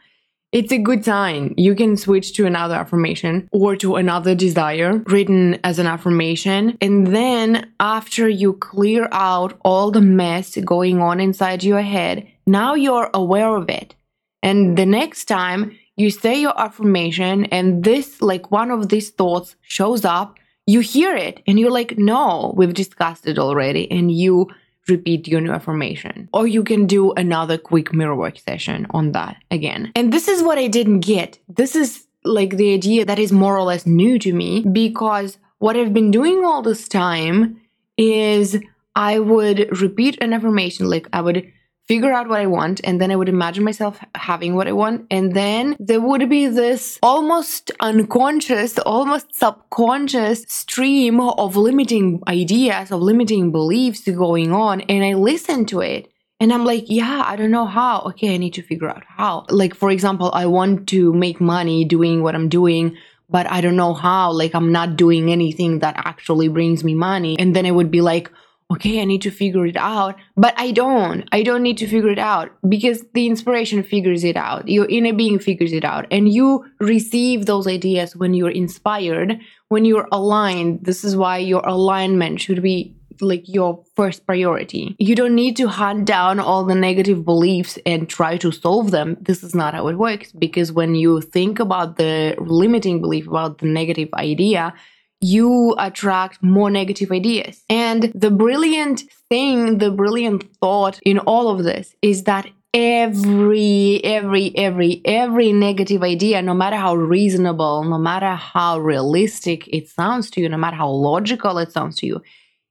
it's 0.50 0.72
a 0.72 0.78
good 0.78 1.04
sign. 1.04 1.54
You 1.58 1.74
can 1.74 1.96
switch 1.96 2.32
to 2.34 2.46
another 2.46 2.74
affirmation 2.74 3.48
or 3.52 3.76
to 3.76 3.96
another 3.96 4.34
desire 4.34 5.02
written 5.06 5.58
as 5.62 5.78
an 5.78 5.86
affirmation. 5.86 6.78
And 6.80 7.08
then 7.08 7.70
after 7.78 8.28
you 8.28 8.54
clear 8.54 9.08
out 9.12 9.58
all 9.62 9.90
the 9.90 10.00
mess 10.00 10.56
going 10.56 11.00
on 11.00 11.20
inside 11.20 11.62
your 11.64 11.82
head, 11.82 12.26
now 12.46 12.74
you're 12.74 13.10
aware 13.12 13.54
of 13.56 13.68
it. 13.68 13.94
And 14.42 14.78
the 14.78 14.86
next 14.86 15.26
time 15.26 15.76
you 15.96 16.10
say 16.10 16.40
your 16.40 16.58
affirmation 16.58 17.44
and 17.46 17.84
this, 17.84 18.22
like 18.22 18.50
one 18.50 18.70
of 18.70 18.88
these 18.88 19.10
thoughts 19.10 19.56
shows 19.62 20.04
up, 20.04 20.38
you 20.66 20.80
hear 20.80 21.14
it 21.14 21.42
and 21.46 21.58
you're 21.58 21.70
like, 21.70 21.98
no, 21.98 22.54
we've 22.56 22.74
discussed 22.74 23.26
it 23.26 23.38
already. 23.38 23.90
And 23.90 24.10
you 24.10 24.48
repeat 24.88 25.28
your 25.28 25.40
new 25.40 25.52
affirmation. 25.52 26.28
Or 26.32 26.46
you 26.46 26.62
can 26.64 26.86
do 26.86 27.12
another 27.12 27.58
quick 27.58 27.92
mirror 27.92 28.16
work 28.16 28.38
session 28.38 28.86
on 28.90 29.12
that 29.12 29.36
again. 29.50 29.92
And 29.94 30.12
this 30.12 30.28
is 30.28 30.42
what 30.42 30.58
I 30.58 30.66
didn't 30.68 31.00
get. 31.00 31.38
This 31.48 31.74
is 31.74 32.06
like 32.24 32.56
the 32.56 32.74
idea 32.74 33.04
that 33.04 33.18
is 33.18 33.32
more 33.32 33.56
or 33.56 33.62
less 33.62 33.86
new 33.86 34.18
to 34.18 34.32
me 34.32 34.64
because 34.72 35.38
what 35.58 35.76
I've 35.76 35.94
been 35.94 36.10
doing 36.10 36.44
all 36.44 36.62
this 36.62 36.88
time 36.88 37.60
is 37.96 38.58
I 38.94 39.18
would 39.18 39.80
repeat 39.80 40.18
an 40.20 40.32
affirmation, 40.32 40.88
like 40.88 41.08
I 41.12 41.20
would 41.20 41.50
figure 41.88 42.12
out 42.12 42.28
what 42.28 42.38
I 42.38 42.46
want, 42.46 42.80
and 42.84 43.00
then 43.00 43.10
I 43.10 43.16
would 43.16 43.30
imagine 43.30 43.64
myself 43.64 43.98
having 44.14 44.54
what 44.54 44.68
I 44.68 44.72
want. 44.72 45.06
And 45.10 45.34
then 45.34 45.74
there 45.80 46.00
would 46.00 46.28
be 46.28 46.46
this 46.46 46.98
almost 47.02 47.72
unconscious, 47.80 48.78
almost 48.78 49.34
subconscious 49.34 50.44
stream 50.48 51.18
of 51.18 51.56
limiting 51.56 52.22
ideas, 52.28 52.92
of 52.92 53.00
limiting 53.00 53.50
beliefs 53.50 54.02
going 54.06 54.52
on. 54.52 54.82
And 54.82 55.02
I 55.02 55.14
listen 55.14 55.64
to 55.66 55.80
it. 55.80 56.12
And 56.40 56.52
I'm 56.52 56.64
like, 56.64 56.84
yeah, 56.86 57.24
I 57.26 57.34
don't 57.34 57.50
know 57.50 57.66
how. 57.66 58.02
Okay, 58.02 58.32
I 58.32 58.36
need 58.36 58.54
to 58.54 58.62
figure 58.62 58.88
out 58.88 59.02
how. 59.08 59.44
Like, 59.48 59.74
for 59.74 59.90
example, 59.90 60.30
I 60.32 60.46
want 60.46 60.88
to 60.90 61.12
make 61.12 61.40
money 61.40 61.84
doing 61.84 62.22
what 62.22 62.36
I'm 62.36 62.48
doing, 62.48 62.96
but 63.28 63.50
I 63.50 63.60
don't 63.60 63.74
know 63.74 63.92
how. 63.92 64.30
Like, 64.30 64.54
I'm 64.54 64.70
not 64.70 64.96
doing 64.96 65.32
anything 65.32 65.80
that 65.80 65.96
actually 65.96 66.48
brings 66.48 66.84
me 66.84 66.94
money. 66.94 67.36
And 67.40 67.56
then 67.56 67.66
I 67.66 67.72
would 67.72 67.90
be 67.90 68.02
like, 68.02 68.30
okay, 68.70 69.00
I 69.00 69.04
need 69.04 69.22
to 69.22 69.30
figure 69.30 69.66
it 69.66 69.76
out. 69.76 70.16
But 70.36 70.54
I 70.56 70.72
don't. 70.72 71.26
I 71.32 71.42
don't 71.42 71.62
need 71.62 71.78
to 71.78 71.86
figure 71.86 72.10
it 72.10 72.18
out 72.18 72.50
because 72.68 73.04
the 73.14 73.26
inspiration 73.26 73.82
figures 73.82 74.24
it 74.24 74.36
out. 74.36 74.68
Your 74.68 74.86
inner 74.86 75.12
being 75.12 75.38
figures 75.38 75.72
it 75.72 75.84
out. 75.84 76.06
And 76.10 76.32
you 76.32 76.66
receive 76.78 77.46
those 77.46 77.66
ideas 77.66 78.14
when 78.14 78.34
you're 78.34 78.50
inspired, 78.50 79.40
when 79.68 79.84
you're 79.84 80.08
aligned. 80.12 80.84
This 80.84 81.04
is 81.04 81.16
why 81.16 81.38
your 81.38 81.66
alignment 81.66 82.40
should 82.40 82.62
be 82.62 82.94
like 83.20 83.48
your 83.48 83.84
first 83.96 84.26
priority. 84.26 84.94
You 84.98 85.16
don't 85.16 85.34
need 85.34 85.56
to 85.56 85.66
hunt 85.68 86.04
down 86.04 86.38
all 86.38 86.64
the 86.64 86.74
negative 86.74 87.24
beliefs 87.24 87.76
and 87.84 88.08
try 88.08 88.36
to 88.36 88.52
solve 88.52 88.92
them. 88.92 89.16
This 89.20 89.42
is 89.42 89.56
not 89.56 89.74
how 89.74 89.88
it 89.88 89.98
works 89.98 90.30
because 90.30 90.70
when 90.70 90.94
you 90.94 91.20
think 91.20 91.58
about 91.58 91.96
the 91.96 92.36
limiting 92.38 93.00
belief 93.00 93.26
about 93.26 93.58
the 93.58 93.66
negative 93.66 94.08
idea, 94.14 94.72
you 95.20 95.74
attract 95.78 96.42
more 96.42 96.70
negative 96.70 97.10
ideas. 97.10 97.64
And 97.68 98.04
the 98.14 98.30
brilliant 98.30 99.02
thing, 99.28 99.78
the 99.78 99.90
brilliant 99.90 100.44
thought 100.60 101.00
in 101.04 101.18
all 101.18 101.48
of 101.48 101.64
this 101.64 101.94
is 102.02 102.24
that 102.24 102.46
every 102.74 104.00
every 104.04 104.52
every 104.54 105.00
every 105.06 105.52
negative 105.54 106.02
idea 106.02 106.42
no 106.42 106.52
matter 106.52 106.76
how 106.76 106.94
reasonable 106.94 107.82
no 107.82 107.96
matter 107.96 108.34
how 108.34 108.78
realistic 108.78 109.66
it 109.68 109.88
sounds 109.88 110.30
to 110.30 110.42
you 110.42 110.48
no 110.50 110.58
matter 110.58 110.76
how 110.76 110.88
logical 110.88 111.56
it 111.56 111.72
sounds 111.72 111.96
to 111.96 112.06
you 112.06 112.22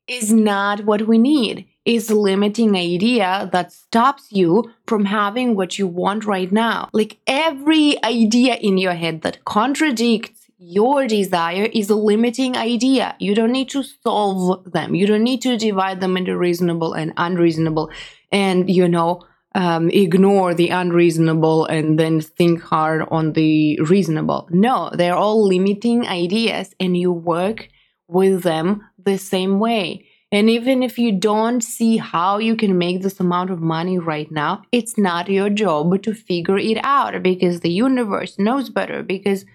is 0.08 0.32
not 0.32 0.86
what 0.86 1.08
we 1.08 1.18
need 1.18 1.66
is 1.84 2.12
limiting 2.12 2.76
idea 2.76 3.50
that 3.52 3.74
stops 3.74 4.28
you 4.32 4.72
from 4.86 5.06
having 5.06 5.56
what 5.56 5.80
you 5.80 5.88
want 5.88 6.26
right 6.26 6.52
now 6.52 6.88
like 6.94 7.18
every 7.26 8.02
idea 8.04 8.54
in 8.56 8.78
your 8.78 8.94
head 8.94 9.24
that 9.24 9.44
contradicts 9.46 10.37
your 10.58 11.08
desire 11.08 11.70
is 11.72 11.90
a 11.90 11.96
limiting 11.96 12.58
idea. 12.58 13.16
You 13.20 13.36
don't 13.36 13.52
need 13.52 13.70
to 13.70 13.84
solve 13.84 14.72
them. 14.72 14.96
You 14.96 15.06
don't 15.06 15.24
need 15.24 15.42
to 15.44 15.58
divide 15.58 16.02
them 16.02 16.18
into 16.18 16.38
reasonable 16.38 16.94
and 16.94 17.14
unreasonable 17.18 17.92
and, 18.32 18.70
you 18.70 18.88
know, 18.88 19.24
um, 19.56 19.90
ignore 19.90 20.54
the 20.54 20.70
unreasonable 20.70 21.66
and 21.66 22.00
then 22.00 22.22
think 22.22 22.62
hard 22.62 23.04
on 23.10 23.34
the 23.34 23.80
reasonable. 23.82 24.48
No, 24.52 24.92
they're 24.94 25.16
all 25.16 25.48
limiting 25.48 26.08
ideas 26.08 26.76
and 26.80 26.98
you 26.98 27.12
work 27.12 27.70
with 28.08 28.44
them 28.44 28.84
the 28.98 29.18
same 29.18 29.60
way. 29.60 30.06
And 30.32 30.50
even 30.50 30.84
if 30.84 30.98
you 31.00 31.14
don't 31.14 31.62
see 31.62 31.98
how 31.98 32.38
you 32.38 32.56
can 32.56 32.78
make 32.78 33.02
this 33.02 33.20
amount 33.20 33.50
of 33.50 33.62
money 33.62 33.98
right 33.98 34.30
now, 34.30 34.64
it's 34.72 34.98
not 34.98 35.30
your 35.30 35.50
job 35.50 36.02
to 36.04 36.14
figure 36.14 36.58
it 36.58 36.78
out 36.84 37.24
because 37.24 37.62
the 37.62 37.72
universe 37.72 38.38
knows 38.38 38.70
better. 38.70 39.04
Because, 39.04 39.46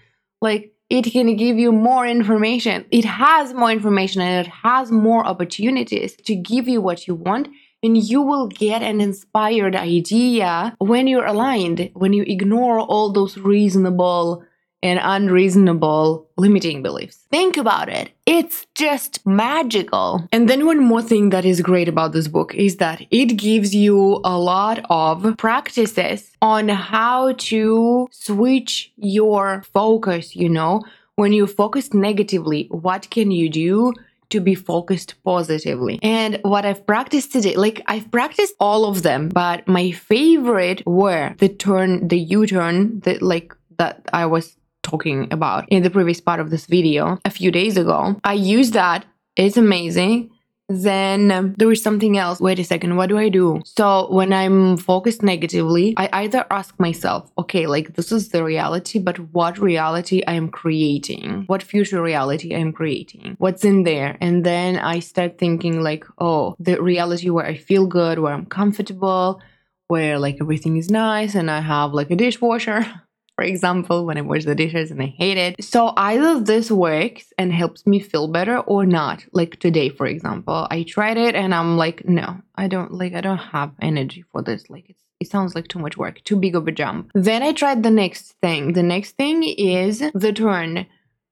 like, 0.41 0.72
it 0.89 1.03
can 1.11 1.35
give 1.35 1.57
you 1.57 1.71
more 1.71 2.05
information. 2.05 2.85
It 2.91 3.05
has 3.05 3.53
more 3.53 3.71
information 3.71 4.21
and 4.21 4.45
it 4.45 4.51
has 4.51 4.91
more 4.91 5.25
opportunities 5.25 6.15
to 6.17 6.35
give 6.35 6.67
you 6.67 6.81
what 6.81 7.07
you 7.07 7.15
want. 7.15 7.47
And 7.81 7.97
you 7.97 8.21
will 8.21 8.47
get 8.47 8.81
an 8.81 9.01
inspired 9.01 9.75
idea 9.75 10.75
when 10.79 11.07
you're 11.07 11.25
aligned, 11.25 11.89
when 11.93 12.13
you 12.13 12.23
ignore 12.23 12.79
all 12.79 13.11
those 13.11 13.37
reasonable 13.37 14.45
and 14.83 14.99
unreasonable 15.01 16.27
limiting 16.37 16.83
beliefs. 16.83 17.25
Think 17.31 17.55
about 17.55 17.87
it. 17.89 18.11
It's 18.25 18.67
just 18.75 19.25
magical. 19.25 20.27
And 20.31 20.49
then, 20.49 20.65
one 20.65 20.83
more 20.83 21.01
thing 21.01 21.29
that 21.29 21.45
is 21.45 21.61
great 21.61 21.87
about 21.87 22.11
this 22.11 22.27
book 22.27 22.53
is 22.53 22.77
that 22.77 23.01
it 23.09 23.37
gives 23.37 23.73
you 23.73 24.19
a 24.23 24.37
lot 24.37 24.85
of 24.89 25.37
practices 25.37 26.31
on 26.41 26.67
how 26.67 27.31
to 27.33 28.07
switch 28.11 28.91
your 28.97 29.63
focus. 29.73 30.35
You 30.35 30.49
know, 30.49 30.83
when 31.15 31.31
you 31.31 31.47
focus 31.47 31.93
negatively, 31.93 32.67
what 32.69 33.09
can 33.09 33.31
you 33.31 33.49
do? 33.49 33.93
to 34.29 34.39
be 34.39 34.55
focused 34.55 35.13
positively. 35.23 35.99
And 36.01 36.39
what 36.41 36.65
I've 36.65 36.87
practiced 36.87 37.31
today, 37.33 37.55
like 37.55 37.83
I've 37.85 38.09
practiced 38.09 38.55
all 38.59 38.85
of 38.85 39.03
them, 39.03 39.29
but 39.29 39.67
my 39.67 39.91
favorite 39.91 40.81
were 40.87 41.35
the 41.37 41.49
turn, 41.49 42.07
the 42.07 42.17
U 42.17 42.47
turn, 42.47 43.01
the 43.01 43.19
like 43.19 43.53
that 43.77 44.09
I 44.11 44.25
was 44.25 44.57
talking 44.83 45.27
about 45.31 45.65
in 45.69 45.83
the 45.83 45.89
previous 45.89 46.21
part 46.21 46.39
of 46.39 46.49
this 46.49 46.65
video 46.67 47.19
a 47.25 47.29
few 47.29 47.51
days 47.51 47.77
ago. 47.77 48.19
I 48.23 48.33
use 48.33 48.71
that. 48.71 49.05
It's 49.35 49.57
amazing. 49.57 50.29
Then 50.69 51.31
um, 51.31 51.53
there 51.57 51.71
is 51.71 51.83
something 51.83 52.17
else. 52.17 52.39
Wait 52.39 52.57
a 52.57 52.63
second, 52.63 52.95
what 52.95 53.09
do 53.09 53.17
I 53.17 53.29
do? 53.29 53.61
So 53.65 54.11
when 54.11 54.31
I'm 54.31 54.77
focused 54.77 55.21
negatively, 55.21 55.93
I 55.97 56.09
either 56.13 56.45
ask 56.49 56.79
myself, 56.79 57.31
okay, 57.37 57.67
like 57.67 57.95
this 57.95 58.11
is 58.11 58.29
the 58.29 58.43
reality, 58.43 58.99
but 58.99 59.19
what 59.33 59.59
reality 59.59 60.23
I 60.25 60.33
am 60.33 60.49
creating? 60.49 61.43
What 61.47 61.63
future 61.63 62.01
reality 62.01 62.55
I 62.55 62.59
am 62.59 62.71
creating? 62.71 63.35
What's 63.39 63.65
in 63.65 63.83
there? 63.83 64.17
And 64.21 64.45
then 64.45 64.77
I 64.77 64.99
start 64.99 65.37
thinking 65.37 65.81
like, 65.83 66.05
oh, 66.17 66.55
the 66.59 66.81
reality 66.81 67.29
where 67.29 67.45
I 67.45 67.57
feel 67.57 67.85
good, 67.85 68.19
where 68.19 68.33
I'm 68.33 68.45
comfortable, 68.45 69.41
where 69.89 70.17
like 70.17 70.37
everything 70.39 70.77
is 70.77 70.89
nice 70.89 71.35
and 71.35 71.51
I 71.51 71.59
have 71.59 71.93
like 71.93 72.09
a 72.09 72.15
dishwasher 72.15 72.85
for 73.35 73.43
example, 73.43 74.05
when 74.05 74.17
I 74.17 74.21
wash 74.21 74.45
the 74.45 74.55
dishes 74.55 74.91
and 74.91 75.01
I 75.01 75.07
hate 75.07 75.37
it. 75.37 75.63
So 75.63 75.93
either 75.97 76.39
this 76.39 76.69
works 76.69 77.33
and 77.37 77.51
helps 77.51 77.85
me 77.87 77.99
feel 77.99 78.27
better 78.27 78.59
or 78.59 78.85
not. 78.85 79.25
Like 79.31 79.59
today, 79.59 79.89
for 79.89 80.05
example, 80.05 80.67
I 80.69 80.83
tried 80.83 81.17
it 81.17 81.35
and 81.35 81.53
I'm 81.53 81.77
like, 81.77 82.07
no, 82.07 82.41
I 82.55 82.67
don't 82.67 82.93
like 82.93 83.13
I 83.13 83.21
don't 83.21 83.37
have 83.37 83.71
energy 83.81 84.23
for 84.31 84.41
this. 84.41 84.69
Like 84.69 84.89
it's 84.89 85.03
it 85.19 85.29
sounds 85.29 85.55
like 85.55 85.69
too 85.69 85.79
much 85.79 85.95
work, 85.97 86.21
too 86.25 86.35
big 86.35 86.53
of 86.53 86.67
a 86.67 86.71
jump. 86.71 87.09
Then 87.13 87.43
I 87.43 87.53
tried 87.53 87.81
the 87.81 87.89
next 87.89 88.33
thing. 88.41 88.73
The 88.73 88.83
next 88.83 89.11
thing 89.11 89.43
is 89.43 90.03
the 90.13 90.33
turn 90.33 90.85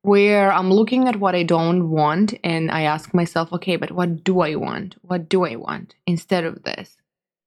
where 0.04 0.52
I'm 0.52 0.72
looking 0.72 1.08
at 1.08 1.18
what 1.18 1.36
I 1.36 1.44
don't 1.44 1.90
want 1.90 2.34
and 2.44 2.72
I 2.72 2.84
ask 2.84 3.14
myself, 3.14 3.52
okay, 3.54 3.76
but 3.76 3.92
what 3.92 4.24
do 4.24 4.40
I 4.40 4.56
want? 4.56 4.96
What 5.02 5.28
do 5.30 5.46
I 5.46 5.58
want 5.58 5.96
instead 6.08 6.46
of 6.46 6.64
this? 6.64 6.98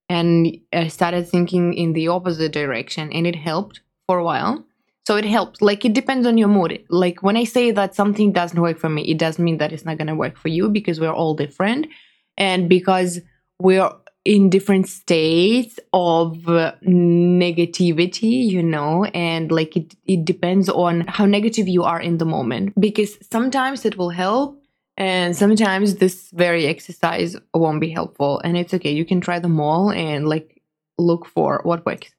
And 0.09 0.59
I 0.73 0.89
started 0.89 1.27
thinking 1.29 1.73
in 1.75 1.95
the 1.95 2.09
opposite 2.09 2.53
direction 2.53 3.11
and 3.11 3.27
it 3.27 3.37
helped 3.37 3.81
for 4.07 4.19
a 4.19 4.25
while. 4.25 4.65
So 5.07 5.17
it 5.17 5.25
helps. 5.25 5.61
Like 5.61 5.85
it 5.85 5.93
depends 5.93 6.27
on 6.27 6.39
your 6.39 6.49
mood. 6.49 6.83
Like 6.89 7.23
when 7.23 7.37
I 7.37 7.45
say 7.45 7.71
that 7.73 7.95
something 7.95 8.33
doesn't 8.33 8.61
work 8.61 8.79
for 8.79 8.89
me, 8.89 9.03
it 9.03 9.19
doesn't 9.19 9.45
mean 9.45 9.59
that 9.59 9.73
it's 9.73 9.85
not 9.85 9.99
going 9.99 10.09
to 10.09 10.15
work 10.15 10.39
for 10.39 10.49
you 10.49 10.71
because 10.71 10.99
we're 10.99 11.13
all 11.13 11.35
different. 11.35 11.89
And 12.37 12.69
because 12.69 13.21
we're 13.59 13.91
in 14.25 14.49
different 14.49 14.89
states 14.89 15.79
of 15.93 16.49
uh, 16.49 16.73
negativity, 16.83 18.49
you 18.49 18.63
know, 18.63 19.05
and 19.05 19.53
like 19.53 19.77
it, 19.77 19.95
it 20.07 20.25
depends 20.25 20.71
on 20.71 21.03
how 21.07 21.27
negative 21.27 21.69
you 21.69 21.83
are 21.83 22.01
in 22.01 22.17
the 22.17 22.25
moment. 22.25 22.73
Because 22.81 23.19
sometimes 23.31 23.85
it 23.85 23.99
will 23.99 24.11
help 24.11 24.59
and 24.97 25.37
sometimes 25.37 25.97
this 25.97 26.31
very 26.31 26.67
exercise 26.67 27.37
won't 27.53 27.81
be 27.81 27.91
helpful. 27.91 28.41
And 28.43 28.57
it's 28.57 28.73
okay. 28.75 28.93
You 28.93 29.05
can 29.05 29.21
try 29.21 29.39
them 29.39 29.61
all 29.61 29.91
and 29.91 30.27
like 30.27 30.63
look 30.99 31.27
for 31.27 31.61
what 31.65 31.85
works. 31.85 32.11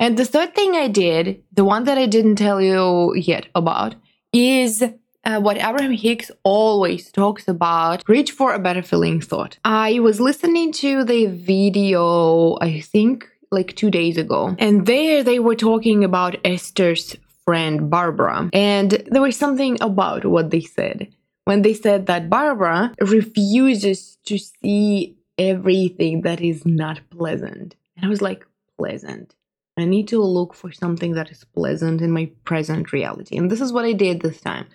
And 0.00 0.16
the 0.16 0.24
third 0.24 0.54
thing 0.54 0.74
I 0.74 0.88
did, 0.88 1.42
the 1.52 1.64
one 1.64 1.84
that 1.84 1.98
I 1.98 2.06
didn't 2.06 2.36
tell 2.36 2.60
you 2.60 3.14
yet 3.14 3.46
about, 3.54 3.94
is 4.32 4.82
uh, 5.24 5.40
what 5.40 5.56
Abraham 5.56 5.92
Hicks 5.92 6.30
always 6.42 7.10
talks 7.10 7.48
about 7.48 8.02
reach 8.08 8.32
for 8.32 8.52
a 8.52 8.58
better 8.58 8.82
feeling 8.82 9.20
thought. 9.20 9.58
I 9.64 10.00
was 10.00 10.20
listening 10.20 10.72
to 10.72 11.04
the 11.04 11.26
video, 11.26 12.58
I 12.60 12.80
think 12.80 13.28
like 13.50 13.76
two 13.76 13.90
days 13.90 14.18
ago. 14.18 14.56
And 14.58 14.86
there 14.86 15.22
they 15.22 15.38
were 15.38 15.54
talking 15.54 16.04
about 16.04 16.36
Esther's 16.44 17.16
friend 17.44 17.88
Barbara. 17.88 18.50
And 18.52 18.90
there 19.06 19.22
was 19.22 19.36
something 19.36 19.78
about 19.80 20.24
what 20.24 20.50
they 20.50 20.62
said. 20.62 21.12
When 21.44 21.62
they 21.62 21.74
said 21.74 22.06
that 22.06 22.30
Barbara 22.30 22.94
refuses 23.00 24.16
to 24.24 24.38
see 24.38 25.16
everything 25.36 26.22
that 26.22 26.40
is 26.40 26.64
not 26.64 27.00
pleasant. 27.10 27.76
And 27.96 28.06
I 28.06 28.08
was 28.08 28.22
like, 28.22 28.46
pleasant. 28.78 29.34
I 29.76 29.84
need 29.84 30.08
to 30.08 30.22
look 30.22 30.54
for 30.54 30.70
something 30.72 31.14
that 31.14 31.30
is 31.30 31.44
pleasant 31.44 32.00
in 32.00 32.10
my 32.10 32.30
present 32.44 32.92
reality. 32.92 33.36
And 33.36 33.50
this 33.50 33.60
is 33.60 33.72
what 33.72 33.84
I 33.84 33.92
did 33.92 34.20
this 34.20 34.40
time. 34.40 34.66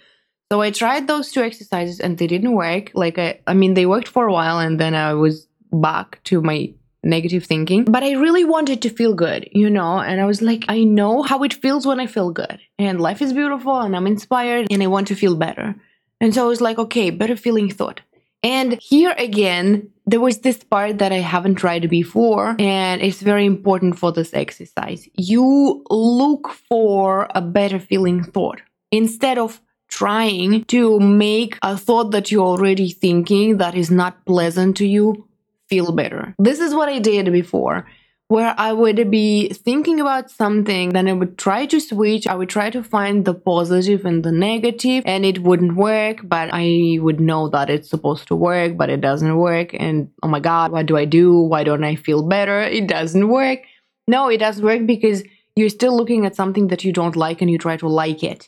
So 0.51 0.61
I 0.61 0.71
tried 0.71 1.07
those 1.07 1.31
two 1.31 1.41
exercises 1.41 1.99
and 1.99 2.17
they 2.17 2.27
didn't 2.27 2.53
work. 2.53 2.91
Like 2.93 3.17
I 3.17 3.39
I 3.47 3.53
mean 3.53 3.75
they 3.75 3.85
worked 3.85 4.07
for 4.07 4.27
a 4.27 4.33
while 4.33 4.59
and 4.59 4.79
then 4.79 4.95
I 4.95 5.13
was 5.13 5.47
back 5.71 6.21
to 6.25 6.41
my 6.41 6.73
negative 7.03 7.45
thinking. 7.45 7.85
But 7.85 8.03
I 8.03 8.11
really 8.13 8.43
wanted 8.43 8.81
to 8.81 8.89
feel 8.89 9.13
good, 9.13 9.47
you 9.51 9.69
know, 9.69 9.99
and 9.99 10.19
I 10.19 10.25
was 10.25 10.41
like, 10.41 10.65
I 10.67 10.83
know 10.83 11.21
how 11.21 11.43
it 11.43 11.53
feels 11.53 11.85
when 11.85 11.99
I 11.99 12.07
feel 12.07 12.31
good. 12.31 12.59
And 12.77 12.99
life 12.99 13.21
is 13.21 13.31
beautiful 13.33 13.79
and 13.79 13.95
I'm 13.95 14.07
inspired 14.07 14.67
and 14.71 14.83
I 14.83 14.87
want 14.87 15.07
to 15.07 15.15
feel 15.15 15.35
better. 15.35 15.75
And 16.19 16.33
so 16.33 16.43
I 16.43 16.47
was 16.47 16.61
like, 16.61 16.77
okay, 16.77 17.09
better 17.11 17.37
feeling 17.37 17.69
thought. 17.71 18.01
And 18.41 18.79
here 18.81 19.13
again, 19.17 19.89
there 20.05 20.19
was 20.19 20.39
this 20.39 20.63
part 20.63 20.97
that 20.99 21.11
I 21.11 21.17
haven't 21.17 21.55
tried 21.55 21.89
before, 21.89 22.55
and 22.57 23.01
it's 23.01 23.21
very 23.21 23.45
important 23.45 23.99
for 23.99 24.11
this 24.11 24.33
exercise. 24.33 25.07
You 25.15 25.83
look 25.89 26.49
for 26.49 27.27
a 27.35 27.41
better 27.41 27.79
feeling 27.79 28.23
thought 28.23 28.61
instead 28.91 29.37
of 29.37 29.61
trying 29.89 30.63
to 30.65 30.99
make 30.99 31.57
a 31.61 31.75
thought 31.75 32.11
that 32.11 32.31
you're 32.31 32.45
already 32.45 32.89
thinking 32.89 33.57
that 33.57 33.75
is 33.75 33.91
not 33.91 34.25
pleasant 34.25 34.77
to 34.77 34.85
you 34.85 35.27
feel 35.67 35.91
better. 35.91 36.33
This 36.39 36.59
is 36.59 36.73
what 36.73 36.89
I 36.89 36.99
did 36.99 37.31
before 37.31 37.85
where 38.29 38.53
I 38.59 38.73
would 38.73 39.09
be 39.09 39.49
thinking 39.49 39.99
about 39.99 40.29
something, 40.29 40.89
then 40.89 41.07
I 41.07 41.13
would 41.13 41.35
try 41.39 41.65
to 41.65 41.79
switch. 41.79 42.27
I 42.27 42.35
would 42.35 42.47
try 42.47 42.69
to 42.69 42.83
find 42.83 43.25
the 43.25 43.33
positive 43.33 44.05
and 44.05 44.23
the 44.23 44.31
negative, 44.31 45.03
and 45.07 45.25
it 45.25 45.39
wouldn't 45.39 45.75
work, 45.75 46.19
but 46.23 46.51
I 46.53 46.99
would 47.01 47.19
know 47.19 47.49
that 47.49 47.71
it's 47.71 47.89
supposed 47.89 48.27
to 48.27 48.35
work, 48.35 48.77
but 48.77 48.91
it 48.91 49.01
doesn't 49.01 49.35
work. 49.35 49.73
And 49.73 50.11
oh 50.21 50.27
my 50.27 50.39
God, 50.39 50.71
what 50.71 50.85
do 50.85 50.95
I 50.95 51.05
do? 51.05 51.39
Why 51.39 51.63
don't 51.63 51.83
I 51.83 51.95
feel 51.95 52.21
better? 52.21 52.61
It 52.61 52.85
doesn't 52.85 53.27
work. 53.27 53.61
No, 54.07 54.29
it 54.29 54.37
doesn't 54.37 54.63
work 54.63 54.85
because 54.85 55.23
you're 55.55 55.69
still 55.69 55.97
looking 55.97 56.27
at 56.27 56.35
something 56.35 56.67
that 56.67 56.83
you 56.83 56.93
don't 56.93 57.15
like 57.15 57.41
and 57.41 57.49
you 57.49 57.57
try 57.57 57.77
to 57.77 57.87
like 57.87 58.23
it. 58.23 58.47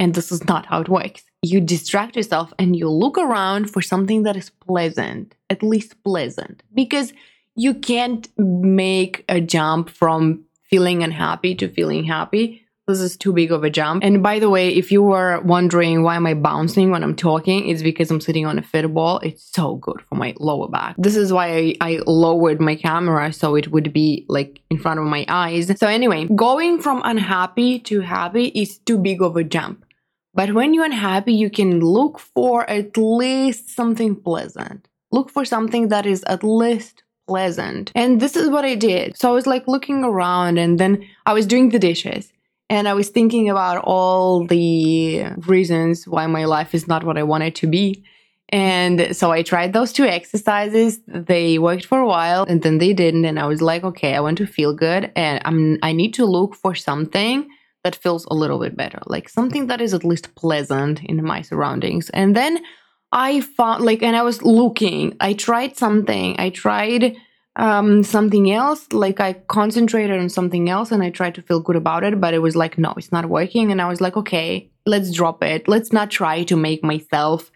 And 0.00 0.12
this 0.12 0.32
is 0.32 0.44
not 0.48 0.66
how 0.66 0.80
it 0.80 0.88
works. 0.88 1.22
You 1.42 1.60
distract 1.60 2.16
yourself 2.16 2.52
and 2.58 2.74
you 2.74 2.88
look 2.88 3.16
around 3.16 3.70
for 3.70 3.80
something 3.80 4.24
that 4.24 4.36
is 4.36 4.50
pleasant, 4.50 5.36
at 5.48 5.62
least 5.62 6.02
pleasant, 6.02 6.64
because 6.74 7.12
you 7.54 7.74
can't 7.74 8.28
make 8.38 9.24
a 9.28 9.40
jump 9.40 9.90
from 9.90 10.44
feeling 10.68 11.02
unhappy 11.02 11.54
to 11.56 11.68
feeling 11.68 12.04
happy. 12.04 12.66
This 12.86 13.00
is 13.00 13.16
too 13.16 13.32
big 13.32 13.52
of 13.52 13.62
a 13.62 13.70
jump. 13.70 14.02
And 14.02 14.20
by 14.20 14.40
the 14.40 14.50
way, 14.50 14.70
if 14.70 14.90
you 14.90 15.02
were 15.02 15.40
wondering 15.42 16.02
why 16.02 16.16
am 16.16 16.26
I 16.26 16.34
bouncing 16.34 16.90
when 16.90 17.04
I'm 17.04 17.14
talking, 17.14 17.68
it's 17.68 17.82
because 17.82 18.10
I'm 18.10 18.20
sitting 18.20 18.46
on 18.46 18.58
a 18.58 18.62
fit 18.62 18.92
ball. 18.92 19.18
It's 19.18 19.44
so 19.52 19.76
good 19.76 20.02
for 20.08 20.16
my 20.16 20.34
lower 20.40 20.68
back. 20.68 20.96
This 20.98 21.14
is 21.14 21.32
why 21.32 21.56
I, 21.56 21.74
I 21.80 22.00
lowered 22.06 22.60
my 22.60 22.74
camera 22.74 23.32
so 23.32 23.54
it 23.54 23.70
would 23.70 23.92
be 23.92 24.26
like 24.28 24.60
in 24.70 24.78
front 24.78 24.98
of 24.98 25.06
my 25.06 25.24
eyes. 25.28 25.70
So 25.78 25.86
anyway, 25.86 26.26
going 26.34 26.80
from 26.80 27.02
unhappy 27.04 27.78
to 27.80 28.00
happy 28.00 28.46
is 28.46 28.78
too 28.78 28.98
big 28.98 29.22
of 29.22 29.36
a 29.36 29.44
jump. 29.44 29.84
But 30.34 30.54
when 30.54 30.74
you're 30.74 30.84
unhappy, 30.84 31.34
you 31.34 31.50
can 31.50 31.80
look 31.80 32.18
for 32.18 32.68
at 32.68 32.96
least 32.96 33.70
something 33.70 34.16
pleasant. 34.16 34.88
Look 35.12 35.30
for 35.30 35.44
something 35.44 35.88
that 35.88 36.06
is 36.06 36.24
at 36.24 36.42
least 36.42 37.02
pleasant. 37.30 37.92
And 37.94 38.20
this 38.20 38.34
is 38.34 38.48
what 38.48 38.64
I 38.64 38.74
did. 38.74 39.16
So 39.16 39.30
I 39.30 39.32
was 39.32 39.46
like 39.46 39.68
looking 39.68 40.02
around 40.02 40.58
and 40.58 40.80
then 40.80 40.92
I 41.26 41.32
was 41.32 41.46
doing 41.46 41.68
the 41.68 41.78
dishes 41.78 42.32
and 42.68 42.88
I 42.88 42.94
was 42.94 43.08
thinking 43.08 43.48
about 43.48 43.78
all 43.84 44.46
the 44.46 45.26
reasons 45.54 46.08
why 46.08 46.26
my 46.26 46.44
life 46.56 46.74
is 46.74 46.88
not 46.88 47.04
what 47.04 47.16
I 47.16 47.22
want 47.22 47.44
it 47.44 47.54
to 47.62 47.68
be. 47.68 48.02
And 48.48 49.14
so 49.14 49.30
I 49.30 49.42
tried 49.42 49.72
those 49.72 49.92
two 49.92 50.06
exercises. 50.18 50.98
They 51.06 51.60
worked 51.60 51.86
for 51.86 52.00
a 52.00 52.10
while 52.14 52.42
and 52.48 52.62
then 52.62 52.78
they 52.78 52.92
didn't. 52.92 53.24
And 53.24 53.38
I 53.38 53.46
was 53.46 53.62
like, 53.62 53.84
okay, 53.84 54.16
I 54.16 54.20
want 54.26 54.38
to 54.38 54.46
feel 54.46 54.72
good 54.74 55.12
and 55.14 55.40
I'm 55.44 55.78
I 55.88 55.92
need 55.92 56.12
to 56.14 56.24
look 56.26 56.56
for 56.56 56.74
something 56.74 57.48
that 57.84 57.94
feels 57.94 58.24
a 58.26 58.34
little 58.34 58.58
bit 58.58 58.76
better, 58.76 59.00
like 59.06 59.28
something 59.28 59.68
that 59.68 59.80
is 59.80 59.94
at 59.94 60.04
least 60.04 60.34
pleasant 60.34 60.96
in 61.04 61.24
my 61.24 61.42
surroundings. 61.42 62.10
And 62.10 62.34
then 62.34 62.58
I 63.12 63.40
found 63.40 63.84
like, 63.84 64.02
and 64.02 64.16
I 64.16 64.22
was 64.22 64.42
looking, 64.42 65.16
I 65.20 65.32
tried 65.32 65.76
something, 65.76 66.36
I 66.38 66.50
tried 66.50 67.16
um, 67.56 68.04
something 68.04 68.52
else, 68.52 68.92
like 68.92 69.20
I 69.20 69.32
concentrated 69.32 70.18
on 70.20 70.28
something 70.28 70.70
else 70.70 70.92
and 70.92 71.02
I 71.02 71.10
tried 71.10 71.34
to 71.34 71.42
feel 71.42 71.60
good 71.60 71.76
about 71.76 72.04
it, 72.04 72.20
but 72.20 72.34
it 72.34 72.38
was 72.38 72.54
like, 72.54 72.78
no, 72.78 72.94
it's 72.96 73.10
not 73.10 73.26
working. 73.26 73.72
And 73.72 73.82
I 73.82 73.88
was 73.88 74.00
like, 74.00 74.16
okay, 74.16 74.70
let's 74.86 75.12
drop 75.12 75.42
it. 75.42 75.66
Let's 75.66 75.92
not 75.92 76.10
try 76.10 76.44
to 76.44 76.56
make 76.56 76.84
myself 76.84 77.50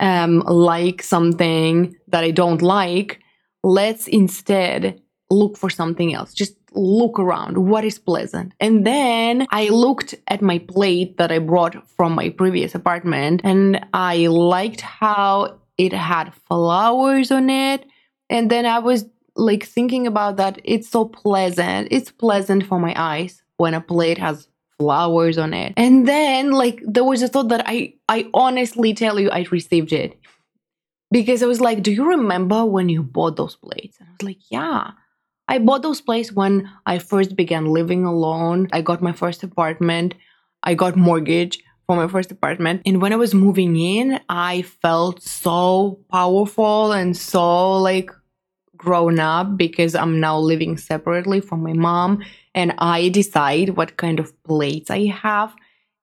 um, 0.00 0.40
like 0.40 1.02
something 1.02 1.94
that 2.08 2.24
I 2.24 2.30
don't 2.30 2.62
like. 2.62 3.20
Let's 3.62 4.08
instead 4.08 5.00
look 5.30 5.56
for 5.56 5.70
something 5.70 6.14
else. 6.14 6.32
Just 6.32 6.56
look 6.74 7.18
around. 7.18 7.58
What 7.58 7.84
is 7.84 7.98
pleasant? 7.98 8.52
And 8.60 8.86
then 8.86 9.46
I 9.50 9.68
looked 9.68 10.14
at 10.28 10.42
my 10.42 10.58
plate 10.58 11.16
that 11.18 11.32
I 11.32 11.38
brought 11.38 11.88
from 11.90 12.14
my 12.14 12.30
previous 12.30 12.74
apartment 12.74 13.40
and 13.44 13.86
I 13.92 14.26
liked 14.26 14.80
how 14.80 15.58
it 15.78 15.92
had 15.92 16.34
flowers 16.48 17.30
on 17.30 17.50
it. 17.50 17.86
And 18.30 18.50
then 18.50 18.66
I 18.66 18.78
was 18.78 19.06
like 19.36 19.64
thinking 19.64 20.06
about 20.06 20.36
that. 20.36 20.60
It's 20.64 20.88
so 20.88 21.04
pleasant. 21.04 21.88
It's 21.90 22.10
pleasant 22.10 22.66
for 22.66 22.78
my 22.78 22.94
eyes 22.96 23.42
when 23.56 23.74
a 23.74 23.80
plate 23.80 24.18
has 24.18 24.48
flowers 24.78 25.38
on 25.38 25.54
it. 25.54 25.74
And 25.76 26.06
then 26.06 26.50
like 26.50 26.80
there 26.84 27.04
was 27.04 27.22
a 27.22 27.28
thought 27.28 27.48
that 27.48 27.64
I 27.66 27.94
I 28.08 28.28
honestly 28.34 28.94
tell 28.94 29.18
you 29.18 29.30
I 29.30 29.46
received 29.50 29.92
it. 29.92 30.18
Because 31.10 31.44
I 31.44 31.46
was 31.46 31.60
like, 31.60 31.82
do 31.82 31.92
you 31.92 32.08
remember 32.08 32.64
when 32.64 32.88
you 32.88 33.02
bought 33.02 33.36
those 33.36 33.54
plates? 33.54 33.98
And 34.00 34.08
I 34.08 34.12
was 34.12 34.22
like, 34.22 34.50
yeah. 34.50 34.92
I 35.48 35.58
bought 35.58 35.82
those 35.82 36.00
places 36.00 36.32
when 36.32 36.70
I 36.86 36.98
first 36.98 37.36
began 37.36 37.66
living 37.66 38.04
alone. 38.04 38.68
I 38.72 38.80
got 38.80 39.02
my 39.02 39.12
first 39.12 39.42
apartment. 39.42 40.14
I 40.62 40.74
got 40.74 40.96
mortgage 40.96 41.62
for 41.86 41.96
my 41.96 42.08
first 42.08 42.30
apartment. 42.32 42.82
And 42.86 43.02
when 43.02 43.12
I 43.12 43.16
was 43.16 43.34
moving 43.34 43.76
in, 43.76 44.20
I 44.28 44.62
felt 44.62 45.22
so 45.22 46.00
powerful 46.10 46.92
and 46.92 47.16
so 47.16 47.78
like 47.78 48.10
grown 48.76 49.20
up 49.20 49.56
because 49.56 49.94
I'm 49.94 50.20
now 50.20 50.38
living 50.38 50.76
separately 50.76 51.40
from 51.40 51.62
my 51.62 51.72
mom 51.72 52.22
and 52.54 52.74
I 52.78 53.08
decide 53.08 53.70
what 53.70 53.96
kind 53.96 54.18
of 54.18 54.32
plates 54.44 54.90
I 54.90 55.06
have 55.06 55.54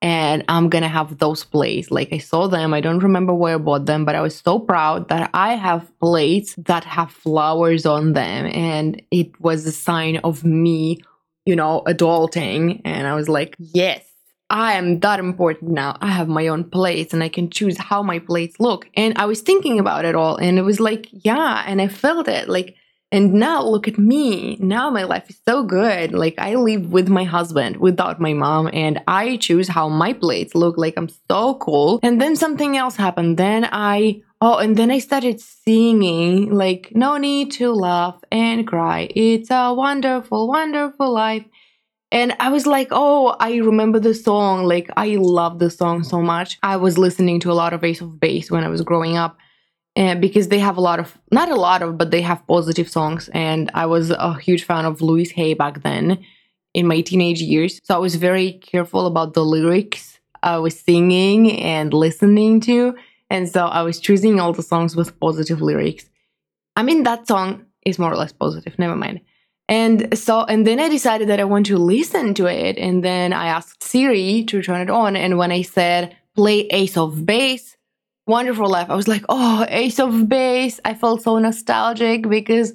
and 0.01 0.43
I'm 0.47 0.69
gonna 0.69 0.87
have 0.87 1.17
those 1.19 1.43
plates. 1.43 1.91
Like 1.91 2.11
I 2.11 2.17
saw 2.17 2.47
them, 2.47 2.73
I 2.73 2.81
don't 2.81 2.99
remember 3.03 3.33
where 3.33 3.55
I 3.55 3.57
bought 3.57 3.85
them, 3.85 4.05
but 4.05 4.15
I 4.15 4.21
was 4.21 4.35
so 4.35 4.59
proud 4.59 5.09
that 5.09 5.29
I 5.33 5.55
have 5.55 5.91
plates 5.99 6.55
that 6.57 6.83
have 6.83 7.11
flowers 7.11 7.85
on 7.85 8.13
them, 8.13 8.45
and 8.47 9.01
it 9.11 9.39
was 9.39 9.65
a 9.65 9.71
sign 9.71 10.17
of 10.17 10.43
me, 10.43 11.01
you 11.45 11.55
know, 11.55 11.83
adulting. 11.87 12.81
And 12.83 13.07
I 13.07 13.15
was 13.15 13.29
like, 13.29 13.55
yes. 13.59 14.05
I 14.53 14.73
am 14.73 14.99
that 14.99 15.19
important 15.19 15.71
now. 15.71 15.97
I 16.01 16.07
have 16.07 16.27
my 16.27 16.47
own 16.49 16.65
plates 16.65 17.13
and 17.13 17.23
I 17.23 17.29
can 17.29 17.49
choose 17.49 17.77
how 17.77 18.03
my 18.03 18.19
plates 18.19 18.59
look. 18.59 18.85
And 18.95 19.17
I 19.17 19.23
was 19.23 19.39
thinking 19.39 19.79
about 19.79 20.03
it 20.03 20.13
all 20.13 20.35
and 20.35 20.59
it 20.59 20.63
was 20.63 20.81
like, 20.81 21.07
yeah, 21.11 21.63
and 21.65 21.81
I 21.81 21.87
felt 21.87 22.27
it. 22.27 22.49
Like 22.49 22.75
and 23.11 23.33
now 23.33 23.61
look 23.63 23.87
at 23.87 23.97
me. 23.97 24.57
Now 24.59 24.89
my 24.89 25.03
life 25.03 25.29
is 25.29 25.39
so 25.47 25.63
good. 25.63 26.13
Like 26.13 26.35
I 26.37 26.55
live 26.55 26.91
with 26.91 27.09
my 27.09 27.23
husband 27.23 27.77
without 27.77 28.21
my 28.21 28.33
mom 28.33 28.69
and 28.71 29.01
I 29.07 29.37
choose 29.37 29.67
how 29.67 29.89
my 29.89 30.13
plates 30.13 30.55
look 30.55 30.77
like 30.77 30.93
I'm 30.97 31.09
so 31.29 31.55
cool. 31.55 31.99
And 32.03 32.21
then 32.21 32.35
something 32.35 32.77
else 32.77 32.95
happened. 32.95 33.37
Then 33.37 33.67
I 33.71 34.21
Oh, 34.43 34.57
and 34.57 34.75
then 34.75 34.89
I 34.89 34.97
started 34.97 35.39
singing 35.39 36.51
like 36.51 36.91
no 36.95 37.17
need 37.17 37.51
to 37.53 37.71
laugh 37.71 38.19
and 38.31 38.65
cry. 38.65 39.07
It's 39.15 39.51
a 39.51 39.71
wonderful, 39.71 40.47
wonderful 40.47 41.13
life. 41.13 41.45
And 42.11 42.35
I 42.39 42.49
was 42.49 42.65
like, 42.65 42.87
oh, 42.91 43.35
I 43.39 43.57
remember 43.57 43.99
the 43.99 44.13
song. 44.13 44.65
Like, 44.65 44.89
I 44.97 45.15
love 45.15 45.59
the 45.59 45.69
song 45.69 46.03
so 46.03 46.21
much. 46.21 46.57
I 46.61 46.75
was 46.75 46.97
listening 46.97 47.39
to 47.41 47.51
a 47.51 47.53
lot 47.53 47.71
of 47.71 47.85
Ace 47.85 48.01
of 48.01 48.19
Base 48.19 48.51
when 48.51 48.65
I 48.65 48.67
was 48.67 48.81
growing 48.81 49.15
up 49.15 49.37
and 49.95 50.21
because 50.21 50.47
they 50.47 50.59
have 50.59 50.77
a 50.77 50.81
lot 50.81 50.99
of 50.99 51.17
not 51.31 51.49
a 51.49 51.55
lot 51.55 51.81
of 51.81 51.97
but 51.97 52.11
they 52.11 52.21
have 52.21 52.45
positive 52.47 52.89
songs. 52.89 53.29
And 53.33 53.69
i 53.73 53.85
was 53.85 54.11
a 54.11 54.37
huge 54.39 54.63
fan 54.63 54.85
of 54.85 55.01
louise 55.01 55.31
hay 55.31 55.53
back 55.53 55.83
then 55.83 56.23
in 56.73 56.87
my 56.87 57.01
teenage 57.01 57.41
years. 57.41 57.79
So 57.83 57.95
i 57.95 57.97
was 57.97 58.15
very 58.15 58.53
careful 58.53 59.05
about 59.05 59.33
the 59.33 59.45
lyrics 59.45 60.19
i 60.43 60.57
was 60.57 60.79
singing 60.79 61.59
and 61.59 61.93
listening 61.93 62.61
to. 62.61 62.95
And 63.29 63.49
so 63.49 63.65
i 63.65 63.81
was 63.81 63.99
choosing 63.99 64.39
all 64.39 64.53
the 64.53 64.63
songs 64.63 64.95
with 64.95 65.19
positive 65.19 65.61
lyrics. 65.61 66.09
I 66.75 66.83
mean 66.83 67.03
that 67.03 67.27
song 67.27 67.65
is 67.85 67.99
more 67.99 68.11
or 68.11 68.17
less 68.17 68.31
positive. 68.31 68.77
Never 68.77 68.95
mind. 68.95 69.21
And 69.67 70.17
so 70.17 70.43
and 70.43 70.65
then 70.65 70.79
i 70.79 70.89
decided 70.89 71.27
that 71.29 71.39
i 71.39 71.43
want 71.43 71.65
to 71.67 71.77
listen 71.77 72.33
to 72.35 72.45
it. 72.45 72.77
And 72.77 73.03
then 73.03 73.33
i 73.33 73.47
asked 73.47 73.83
siri 73.83 74.45
to 74.45 74.61
turn 74.61 74.81
it 74.81 74.89
on. 74.89 75.15
And 75.17 75.37
when 75.37 75.51
i 75.51 75.63
said 75.63 76.15
play 76.33 76.61
ace 76.67 76.95
of 76.95 77.25
base 77.25 77.75
Wonderful 78.27 78.69
Life. 78.69 78.89
I 78.89 78.95
was 78.95 79.07
like, 79.07 79.25
oh, 79.29 79.65
Ace 79.69 79.99
of 79.99 80.29
Base. 80.29 80.79
I 80.85 80.93
felt 80.93 81.23
so 81.23 81.37
nostalgic 81.39 82.27
because 82.29 82.73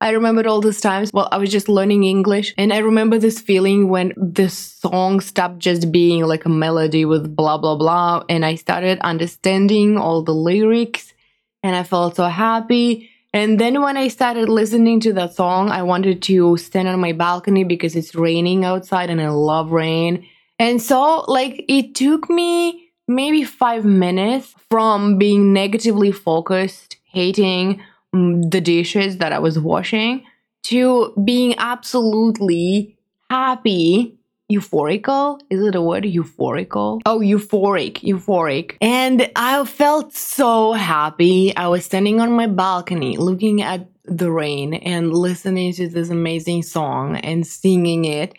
I 0.00 0.10
remembered 0.10 0.46
all 0.46 0.60
those 0.60 0.80
times 0.80 1.10
while 1.10 1.28
I 1.32 1.38
was 1.38 1.50
just 1.50 1.68
learning 1.68 2.04
English. 2.04 2.54
And 2.58 2.72
I 2.72 2.78
remember 2.78 3.18
this 3.18 3.40
feeling 3.40 3.88
when 3.88 4.12
the 4.16 4.48
song 4.48 5.20
stopped 5.20 5.58
just 5.58 5.90
being 5.90 6.24
like 6.24 6.44
a 6.44 6.50
melody 6.50 7.04
with 7.04 7.34
blah, 7.34 7.56
blah, 7.56 7.76
blah. 7.76 8.24
And 8.28 8.44
I 8.44 8.56
started 8.56 8.98
understanding 9.00 9.96
all 9.96 10.22
the 10.22 10.34
lyrics 10.34 11.14
and 11.62 11.74
I 11.74 11.82
felt 11.82 12.16
so 12.16 12.24
happy. 12.24 13.10
And 13.32 13.58
then 13.58 13.82
when 13.82 13.96
I 13.96 14.08
started 14.08 14.48
listening 14.48 15.00
to 15.00 15.12
that 15.14 15.34
song, 15.34 15.70
I 15.70 15.82
wanted 15.82 16.22
to 16.22 16.56
stand 16.56 16.88
on 16.88 17.00
my 17.00 17.12
balcony 17.12 17.64
because 17.64 17.96
it's 17.96 18.14
raining 18.14 18.64
outside 18.64 19.10
and 19.10 19.20
I 19.20 19.28
love 19.28 19.72
rain. 19.72 20.26
And 20.58 20.80
so, 20.80 21.24
like, 21.28 21.64
it 21.68 21.94
took 21.94 22.30
me 22.30 22.85
maybe 23.08 23.44
five 23.44 23.84
minutes 23.84 24.54
from 24.70 25.18
being 25.18 25.52
negatively 25.52 26.12
focused, 26.12 26.96
hating, 27.04 27.80
Mm, 28.16 28.50
the 28.50 28.60
dishes 28.60 29.18
that 29.18 29.32
I 29.32 29.38
was 29.38 29.58
washing 29.58 30.24
to 30.64 31.12
being 31.24 31.54
absolutely 31.58 32.96
happy, 33.30 34.16
euphorical. 34.50 35.40
Is 35.50 35.60
it 35.60 35.74
a 35.74 35.82
word? 35.82 36.04
Euphorical? 36.04 37.00
Oh, 37.04 37.18
euphoric, 37.18 38.00
euphoric. 38.00 38.76
And 38.80 39.30
I 39.36 39.64
felt 39.64 40.14
so 40.14 40.72
happy. 40.72 41.54
I 41.56 41.68
was 41.68 41.84
standing 41.84 42.20
on 42.20 42.32
my 42.32 42.46
balcony 42.46 43.16
looking 43.16 43.60
at 43.60 43.86
the 44.04 44.30
rain 44.30 44.74
and 44.74 45.12
listening 45.12 45.72
to 45.74 45.88
this 45.88 46.10
amazing 46.10 46.62
song 46.62 47.16
and 47.16 47.46
singing 47.46 48.04
it. 48.04 48.34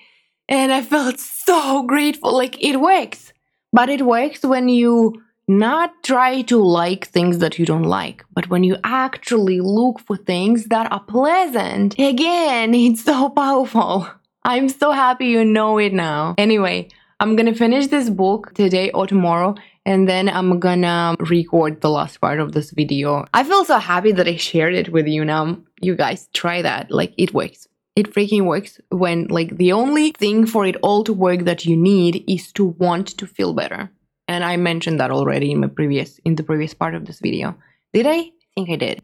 And 0.49 0.72
I 0.72 0.82
felt 0.82 1.20
so 1.47 1.84
grateful. 1.84 2.34
Like 2.34 2.61
it 2.63 2.78
works. 2.80 3.32
But 3.74 3.89
it 3.89 4.01
works 4.05 4.43
when 4.43 4.70
you 4.70 5.22
not 5.47 6.03
try 6.03 6.41
to 6.43 6.57
like 6.57 7.07
things 7.07 7.39
that 7.39 7.57
you 7.57 7.65
don't 7.65 7.84
like, 7.84 8.26
but 8.34 8.49
when 8.49 8.63
you 8.63 8.78
actually 8.84 9.61
look 9.61 9.99
for 9.99 10.18
things 10.18 10.65
that 10.65 10.91
are 10.91 10.99
pleasant, 10.99 11.97
again, 11.99 12.74
it's 12.86 13.03
so 13.03 13.30
powerful. 13.30 14.07
I'm 14.43 14.70
so 14.70 14.91
happy 14.91 15.28
you 15.28 15.43
know 15.43 15.78
it 15.78 15.93
now. 15.93 16.36
Anyway, 16.38 16.89
I'm 17.20 17.36
gonna 17.36 17.55
finish 17.55 17.88
this 17.88 18.09
book 18.09 18.53
today 18.53 18.91
or 18.91 19.07
tomorrow, 19.07 19.55
and 19.86 20.07
then 20.07 20.30
I'm 20.30 20.59
gonna 20.59 21.15
record 21.20 21.82
the 21.82 21.89
last 21.89 22.22
part 22.22 22.39
of 22.39 22.51
this 22.51 22.72
video. 22.72 23.26
I 23.34 23.43
feel 23.43 23.65
so 23.65 23.80
happy 23.80 24.11
that 24.11 24.28
I 24.28 24.36
shared 24.36 24.76
it 24.76 24.89
with 24.91 25.07
you 25.07 25.26
now. 25.26 25.57
You 25.82 25.95
guys 25.95 26.30
try 26.34 26.61
that, 26.61 26.91
like, 26.91 27.13
it 27.18 27.34
works. 27.34 27.68
It 28.00 28.14
freaking 28.14 28.45
works 28.45 28.80
when, 29.04 29.28
like, 29.38 29.58
the 29.58 29.72
only 29.82 30.08
thing 30.24 30.45
for 30.45 30.66
it 30.66 30.78
all 30.88 31.04
to 31.04 31.14
work 31.26 31.41
that 31.45 31.66
you 31.66 31.76
need 31.76 32.24
is 32.36 32.52
to 32.54 32.66
want 32.66 33.08
to 33.20 33.26
feel 33.36 33.54
better 33.62 33.91
and 34.28 34.43
I 34.43 34.58
mentioned 34.58 35.00
that 35.00 35.12
already 35.12 35.52
in 35.52 35.60
my 35.60 35.68
previous 35.68 36.20
in 36.20 36.36
the 36.36 36.43
previous 36.43 36.74
part 36.74 36.95
of 36.95 37.06
this 37.06 37.20
video. 37.20 37.56
Did 37.93 38.08
I? 38.08 38.18
I 38.18 38.32
think 38.56 38.70
I 38.70 38.76
did. 38.76 39.02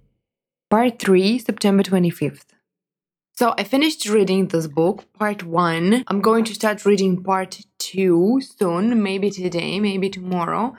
Part 0.69 0.99
3, 0.99 1.39
September 1.39 1.83
25th. 1.83 2.45
So 3.35 3.53
I 3.57 3.63
finished 3.63 4.07
reading 4.09 4.47
this 4.47 4.67
book, 4.67 5.05
part 5.13 5.43
1. 5.43 6.03
I'm 6.07 6.21
going 6.21 6.43
to 6.45 6.53
start 6.53 6.85
reading 6.85 7.23
part 7.23 7.61
2 7.79 8.41
soon, 8.41 9.01
maybe 9.01 9.29
today, 9.29 9.79
maybe 9.79 10.09
tomorrow. 10.09 10.75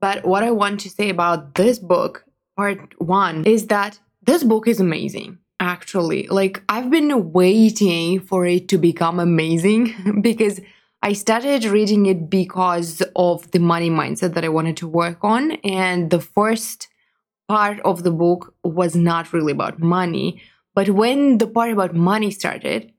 But 0.00 0.24
what 0.24 0.42
I 0.42 0.50
want 0.50 0.80
to 0.80 0.90
say 0.90 1.08
about 1.08 1.54
this 1.54 1.78
book, 1.78 2.24
part 2.56 2.94
1, 3.00 3.44
is 3.44 3.68
that 3.68 3.98
this 4.22 4.44
book 4.44 4.68
is 4.68 4.80
amazing 4.80 5.38
actually. 5.60 6.26
Like, 6.28 6.62
I've 6.68 6.90
been 6.90 7.32
waiting 7.32 8.20
for 8.20 8.46
it 8.46 8.68
to 8.68 8.78
become 8.78 9.18
amazing 9.18 10.20
because 10.20 10.60
I 11.02 11.12
started 11.12 11.64
reading 11.64 12.06
it 12.06 12.28
because 12.30 13.02
of 13.14 13.50
the 13.50 13.58
money 13.58 13.90
mindset 13.90 14.34
that 14.34 14.44
I 14.44 14.48
wanted 14.48 14.76
to 14.78 14.88
work 14.88 15.18
on. 15.22 15.52
And 15.62 16.10
the 16.10 16.20
first 16.20 16.88
part 17.48 17.80
of 17.80 18.02
the 18.02 18.10
book 18.10 18.54
was 18.64 18.96
not 18.96 19.32
really 19.32 19.52
about 19.52 19.78
money. 19.78 20.42
But 20.74 20.90
when 20.90 21.38
the 21.38 21.46
part 21.46 21.70
about 21.70 21.94
money 21.94 22.30
started, 22.30 22.92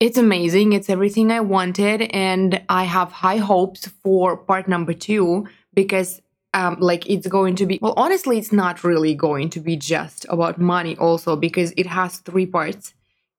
it's 0.00 0.18
amazing. 0.18 0.72
It's 0.72 0.90
everything 0.90 1.30
I 1.30 1.40
wanted. 1.40 2.02
And 2.02 2.62
I 2.68 2.84
have 2.84 3.12
high 3.12 3.38
hopes 3.38 3.86
for 4.02 4.36
part 4.36 4.68
number 4.68 4.92
two 4.92 5.46
because 5.74 6.20
um, 6.56 6.78
like 6.80 7.08
it's 7.08 7.28
going 7.28 7.54
to 7.56 7.66
be 7.66 7.78
well 7.82 7.94
honestly 7.96 8.38
it's 8.38 8.52
not 8.52 8.82
really 8.82 9.14
going 9.14 9.50
to 9.50 9.60
be 9.60 9.76
just 9.76 10.24
about 10.30 10.58
money 10.58 10.96
also 10.96 11.36
because 11.36 11.72
it 11.76 11.86
has 11.86 12.18
three 12.18 12.46
parts. 12.46 12.94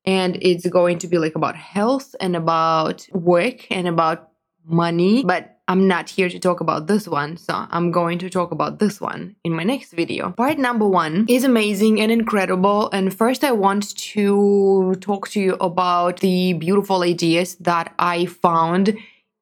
And 0.06 0.38
it's 0.42 0.66
going 0.66 1.00
to 1.00 1.08
be 1.08 1.18
like 1.18 1.36
about 1.36 1.58
health 1.58 2.16
and 2.22 2.38
about 2.38 3.06
work 3.12 3.70
and 3.70 3.90
about 3.90 4.30
money. 4.66 5.24
But 5.24 5.54
i'm 5.70 5.86
not 5.86 6.10
here 6.10 6.30
to 6.30 6.40
talk 6.40 6.62
about 6.62 6.88
this 6.88 7.10
one 7.10 7.36
so 7.36 7.54
i'm 7.72 7.92
going 7.92 8.18
to 8.18 8.30
talk 8.30 8.52
about 8.52 8.80
this 8.80 9.02
one 9.02 9.36
in 9.44 9.52
my 9.52 9.64
next 9.64 9.92
video. 9.92 10.32
Part 10.32 10.58
number 10.58 10.88
one 10.88 11.26
is 11.28 11.44
amazing 11.44 12.00
and 12.00 12.10
incredible. 12.10 12.90
And 12.92 13.14
first 13.14 13.44
i 13.44 13.52
want 13.52 13.98
to 14.14 14.96
talk 15.02 15.28
to 15.30 15.42
you 15.42 15.58
about 15.60 16.22
the 16.22 16.54
beautiful 16.54 17.04
ideas 17.04 17.56
that 17.56 17.94
i 18.00 18.28
found 18.28 18.96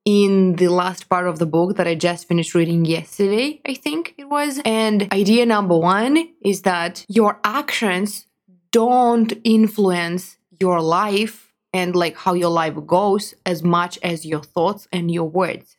in 0.05 0.55
the 0.57 0.67
last 0.67 1.09
part 1.09 1.27
of 1.27 1.39
the 1.39 1.47
book 1.47 1.77
that 1.77 1.87
I 1.87 1.95
just 1.95 2.27
finished 2.27 2.53
reading 2.53 2.85
yesterday, 2.85 3.59
I 3.65 3.73
think 3.73 4.13
it 4.19 4.29
was. 4.29 4.61
And 4.63 5.11
idea 5.11 5.45
number 5.47 5.77
one 5.77 6.29
is 6.41 6.61
that 6.61 7.03
your 7.09 7.39
actions 7.43 8.27
don't 8.71 9.33
influence 9.43 10.37
your 10.59 10.79
life 10.79 11.51
and 11.73 11.95
like 11.95 12.15
how 12.15 12.33
your 12.33 12.51
life 12.51 12.75
goes 12.85 13.33
as 13.45 13.63
much 13.63 13.97
as 14.03 14.25
your 14.25 14.43
thoughts 14.43 14.87
and 14.93 15.09
your 15.09 15.27
words. 15.27 15.75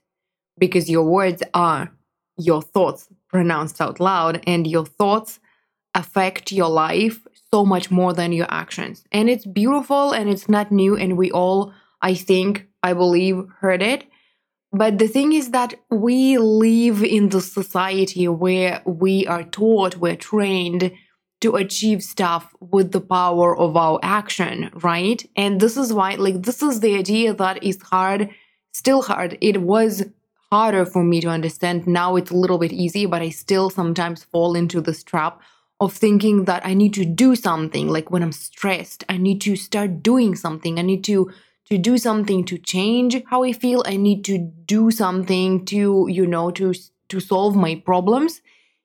Because 0.58 0.90
your 0.90 1.04
words 1.04 1.42
are 1.54 1.92
your 2.36 2.62
thoughts 2.62 3.08
pronounced 3.28 3.80
out 3.80 4.00
loud 4.00 4.42
and 4.46 4.66
your 4.66 4.84
thoughts 4.84 5.38
affect 5.94 6.50
your 6.52 6.68
life 6.68 7.26
so 7.50 7.64
much 7.64 7.90
more 7.90 8.12
than 8.12 8.32
your 8.32 8.46
actions. 8.50 9.04
And 9.12 9.30
it's 9.30 9.46
beautiful 9.46 10.12
and 10.12 10.28
it's 10.28 10.48
not 10.48 10.72
new 10.72 10.96
and 10.96 11.16
we 11.16 11.30
all 11.30 11.72
i 12.02 12.12
think 12.12 12.66
i 12.82 12.92
believe 12.92 13.42
heard 13.60 13.82
it 13.82 14.04
but 14.78 14.98
the 14.98 15.08
thing 15.08 15.32
is 15.32 15.50
that 15.50 15.74
we 15.90 16.38
live 16.38 17.02
in 17.02 17.28
the 17.28 17.40
society 17.40 18.28
where 18.28 18.82
we 18.84 19.26
are 19.26 19.44
taught 19.44 19.96
we're 19.96 20.16
trained 20.16 20.92
to 21.40 21.56
achieve 21.56 22.02
stuff 22.02 22.54
with 22.60 22.92
the 22.92 23.00
power 23.00 23.56
of 23.56 23.76
our 23.76 23.98
action, 24.02 24.70
right? 24.74 25.28
And 25.36 25.60
this 25.60 25.76
is 25.76 25.92
why, 25.92 26.14
like, 26.14 26.42
this 26.42 26.62
is 26.62 26.80
the 26.80 26.96
idea 26.96 27.34
that 27.34 27.62
is 27.62 27.80
hard, 27.82 28.30
still 28.72 29.02
hard. 29.02 29.36
It 29.40 29.60
was 29.60 30.04
harder 30.50 30.86
for 30.86 31.04
me 31.04 31.20
to 31.20 31.28
understand. 31.28 31.86
Now 31.86 32.16
it's 32.16 32.30
a 32.30 32.36
little 32.36 32.58
bit 32.58 32.72
easy, 32.72 33.04
but 33.06 33.20
I 33.20 33.28
still 33.30 33.68
sometimes 33.68 34.24
fall 34.24 34.54
into 34.54 34.80
this 34.80 35.02
trap 35.02 35.40
of 35.78 35.92
thinking 35.92 36.44
that 36.44 36.64
I 36.64 36.72
need 36.72 36.94
to 36.94 37.04
do 37.04 37.36
something. 37.36 37.88
Like 37.88 38.10
when 38.10 38.22
I'm 38.22 38.32
stressed, 38.32 39.04
I 39.08 39.18
need 39.18 39.40
to 39.42 39.56
start 39.56 40.02
doing 40.02 40.34
something. 40.34 40.78
I 40.78 40.82
need 40.82 41.04
to 41.04 41.30
to 41.68 41.78
do 41.78 41.98
something 41.98 42.44
to 42.44 42.58
change 42.58 43.22
how 43.26 43.42
I 43.42 43.52
feel. 43.52 43.82
I 43.86 43.96
need 43.96 44.24
to 44.26 44.38
do 44.38 44.90
something 44.90 45.64
to, 45.66 46.06
you 46.08 46.26
know, 46.26 46.50
to 46.52 46.74
to 47.08 47.20
solve 47.20 47.54
my 47.54 47.74
problems. 47.84 48.40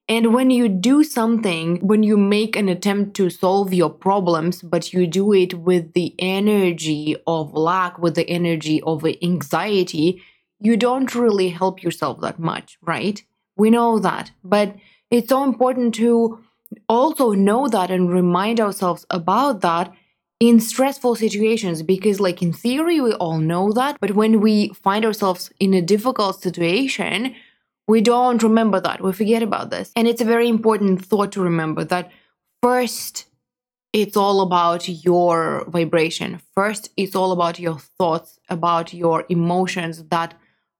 And 0.08 0.34
when 0.34 0.50
you 0.50 0.68
do 0.68 1.04
something, 1.04 1.78
when 1.88 2.04
you 2.04 2.18
make 2.18 2.56
an 2.56 2.68
attempt 2.68 3.16
to 3.16 3.30
solve 3.30 3.74
your 3.74 3.90
problems, 3.90 4.62
but 4.62 4.94
you 4.94 5.08
do 5.08 5.32
it 5.32 5.54
with 5.54 5.94
the 5.94 6.14
energy 6.20 7.16
of 7.26 7.54
lack, 7.54 7.98
with 7.98 8.16
the 8.16 8.30
energy 8.30 8.82
of 8.82 9.06
anxiety, 9.22 10.22
you 10.60 10.76
don't 10.76 11.16
really 11.16 11.50
help 11.50 11.82
yourself 11.82 12.20
that 12.22 12.40
much, 12.40 12.78
right? 12.82 13.24
We 13.56 13.70
know 13.70 14.00
that. 14.00 14.32
But 14.44 14.76
it's 15.10 15.30
so 15.30 15.44
important 15.44 15.96
to 15.96 16.44
also 16.90 17.32
know 17.32 17.68
that 17.68 17.90
and 17.90 18.12
remind 18.12 18.60
ourselves 18.60 19.06
about 19.10 19.62
that 19.62 19.94
in 20.42 20.60
stressful 20.60 21.16
situations 21.16 21.84
because 21.84 22.20
like 22.20 22.42
in 22.42 22.52
theory 22.52 23.00
we 23.00 23.14
all 23.14 23.38
know 23.38 23.72
that 23.72 23.98
but 24.02 24.12
when 24.12 24.42
we 24.42 24.70
find 24.70 25.06
ourselves 25.06 25.52
in 25.60 25.74
a 25.74 25.82
difficult 25.82 26.42
situation 26.42 27.34
we 27.92 28.00
don't 28.00 28.42
remember 28.42 28.80
that. 28.80 29.02
We 29.02 29.12
forget 29.12 29.44
about 29.44 29.70
this. 29.70 29.92
And 29.98 30.08
it's 30.08 30.22
a 30.22 30.26
very 30.26 30.48
important 30.48 31.06
thought 31.06 31.34
to 31.34 31.42
remember 31.42 31.84
that 31.86 32.10
first, 32.62 33.26
it's 33.92 34.16
all 34.16 34.40
about 34.40 34.88
your 34.88 35.66
vibration. 35.68 36.42
First, 36.56 36.90
it's 36.96 37.16
all 37.16 37.34
about 37.34 37.60
your 37.60 37.80
thoughts, 37.80 38.40
about 38.48 38.94
your 38.94 39.26
emotions 39.28 40.06
that 40.06 40.36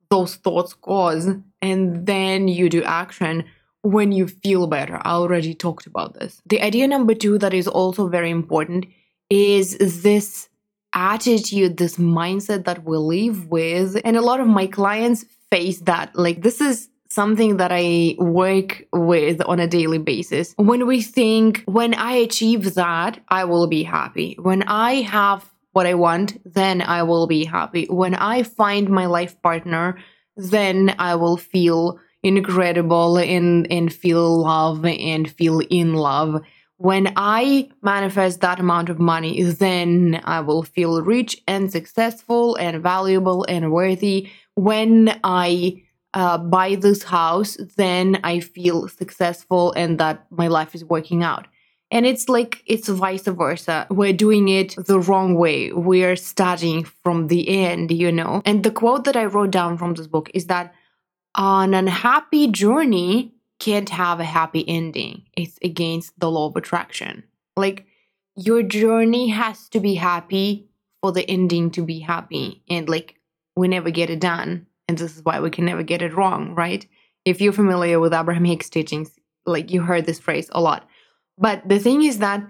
those 0.10 0.36
thoughts 0.36 0.74
cause. 0.74 1.30
And 1.62 2.06
then 2.06 2.48
you 2.48 2.70
do 2.70 2.82
action 2.84 3.44
when 3.82 4.14
you 4.14 4.28
feel 4.28 4.68
better. 4.68 5.02
I 5.04 5.12
already 5.12 5.54
talked 5.54 5.88
about 5.88 6.14
this. 6.14 6.42
The 6.46 6.62
idea 6.62 6.88
number 6.88 7.14
two 7.14 7.38
that 7.40 7.54
is 7.54 7.68
also 7.68 8.08
very 8.08 8.30
important 8.30 8.86
is 9.32 9.78
this 10.04 10.50
attitude, 10.94 11.78
this 11.78 11.96
mindset 11.96 12.66
that 12.66 12.84
we 12.84 12.98
live 12.98 13.50
with. 13.50 14.00
And 14.04 14.18
a 14.18 14.22
lot 14.22 14.42
of 14.42 14.48
my 14.48 14.68
clients 14.68 15.26
face 15.50 15.80
that. 15.82 16.14
Like, 16.16 16.42
this 16.42 16.60
is 16.60 16.90
something 17.10 17.58
that 17.58 17.72
I 17.74 18.16
work 18.20 18.84
with 18.92 19.42
on 19.46 19.60
a 19.60 19.68
daily 19.68 20.00
basis. 20.00 20.54
When 20.58 20.86
we 20.86 21.02
think, 21.02 21.64
when 21.66 21.94
I 21.94 22.14
achieve 22.14 22.76
that, 22.76 23.22
I 23.30 23.46
will 23.46 23.68
be 23.68 23.84
happy. 23.84 24.36
When 24.40 24.64
I 24.64 25.02
have 25.02 25.50
what 25.72 25.86
I 25.86 25.94
want, 25.94 26.40
then 26.46 26.82
I 26.82 27.04
will 27.04 27.28
be 27.28 27.46
happy. 27.46 27.86
When 27.90 28.16
I 28.16 28.44
find 28.44 28.90
my 28.90 29.06
life 29.06 29.42
partner, 29.42 29.98
then 30.36 30.94
I 31.00 31.16
will 31.16 31.38
feel 31.38 32.00
incredible 32.24 33.18
and, 33.18 33.72
and 33.72 33.92
feel 33.92 34.42
love 34.42 34.86
and 34.86 35.32
feel 35.32 35.62
in 35.70 35.94
love. 35.94 36.42
When 36.82 37.14
I 37.16 37.70
manifest 37.84 38.42
that 38.42 38.60
amount 38.60 38.90
of 38.90 39.00
money, 39.00 39.44
then 39.44 40.20
I 40.24 40.40
will 40.40 40.64
feel 40.64 41.04
rich 41.04 41.40
and 41.48 41.72
successful 41.72 42.56
and 42.56 42.82
valuable 42.82 43.46
and 43.48 43.72
worthy. 43.72 44.30
When 44.56 45.20
I 45.24 45.84
uh, 46.16 46.40
buy 46.40 46.76
this 46.76 47.04
house, 47.04 47.56
then 47.78 48.20
I 48.24 48.40
feel 48.40 48.88
successful 48.88 49.74
and 49.74 50.00
that 50.00 50.26
my 50.32 50.48
life 50.48 50.74
is 50.74 50.84
working 50.84 51.24
out. 51.24 51.48
And 51.92 52.08
it's 52.08 52.28
like 52.28 52.64
it's 52.66 52.88
vice 52.88 53.28
versa. 53.28 53.86
We're 53.92 54.14
doing 54.14 54.50
it 54.50 54.76
the 54.76 55.00
wrong 55.00 55.36
way. 55.36 55.72
We're 55.72 56.16
starting 56.16 56.86
from 56.86 57.28
the 57.28 57.48
end, 57.64 57.92
you 57.92 58.12
know. 58.12 58.42
And 58.44 58.64
the 58.64 58.72
quote 58.72 59.04
that 59.04 59.16
I 59.16 59.26
wrote 59.26 59.52
down 59.52 59.78
from 59.78 59.94
this 59.94 60.08
book 60.08 60.32
is 60.34 60.48
that 60.48 60.74
an 61.36 61.76
unhappy 61.76 62.48
journey 62.48 63.34
can't 63.62 63.90
have 63.90 64.20
a 64.20 64.26
happy 64.26 64.68
ending. 64.68 65.22
It's 65.38 65.60
against 65.62 66.20
the 66.20 66.32
law 66.32 66.48
of 66.48 66.56
attraction. 66.56 67.24
Like 67.56 67.86
your 68.36 68.64
journey 68.64 69.30
has 69.30 69.70
to 69.70 69.80
be 69.80 69.94
happy 69.94 70.68
for 71.02 71.12
the 71.12 71.30
ending 71.30 71.70
to 71.72 71.86
be 71.86 72.00
happy. 72.00 72.64
And 72.68 72.90
like 72.90 73.20
we 73.56 73.68
never 73.68 73.92
get 73.92 74.10
it 74.10 74.20
done. 74.20 74.66
And 74.88 74.98
this 74.98 75.16
is 75.16 75.24
why 75.24 75.40
we 75.40 75.52
can 75.52 75.66
never 75.66 75.84
get 75.84 76.02
it 76.02 76.16
wrong, 76.16 76.56
right? 76.56 76.86
If 77.24 77.40
you're 77.40 77.54
familiar 77.54 78.00
with 78.00 78.14
Abraham 78.14 78.46
Hicks 78.46 78.68
teachings, 78.68 79.12
like 79.46 79.70
you 79.70 79.82
heard 79.82 80.08
this 80.08 80.20
phrase 80.20 80.50
a 80.54 80.60
lot. 80.60 80.90
But 81.38 81.70
the 81.70 81.78
thing 81.78 82.02
is 82.02 82.18
that 82.18 82.42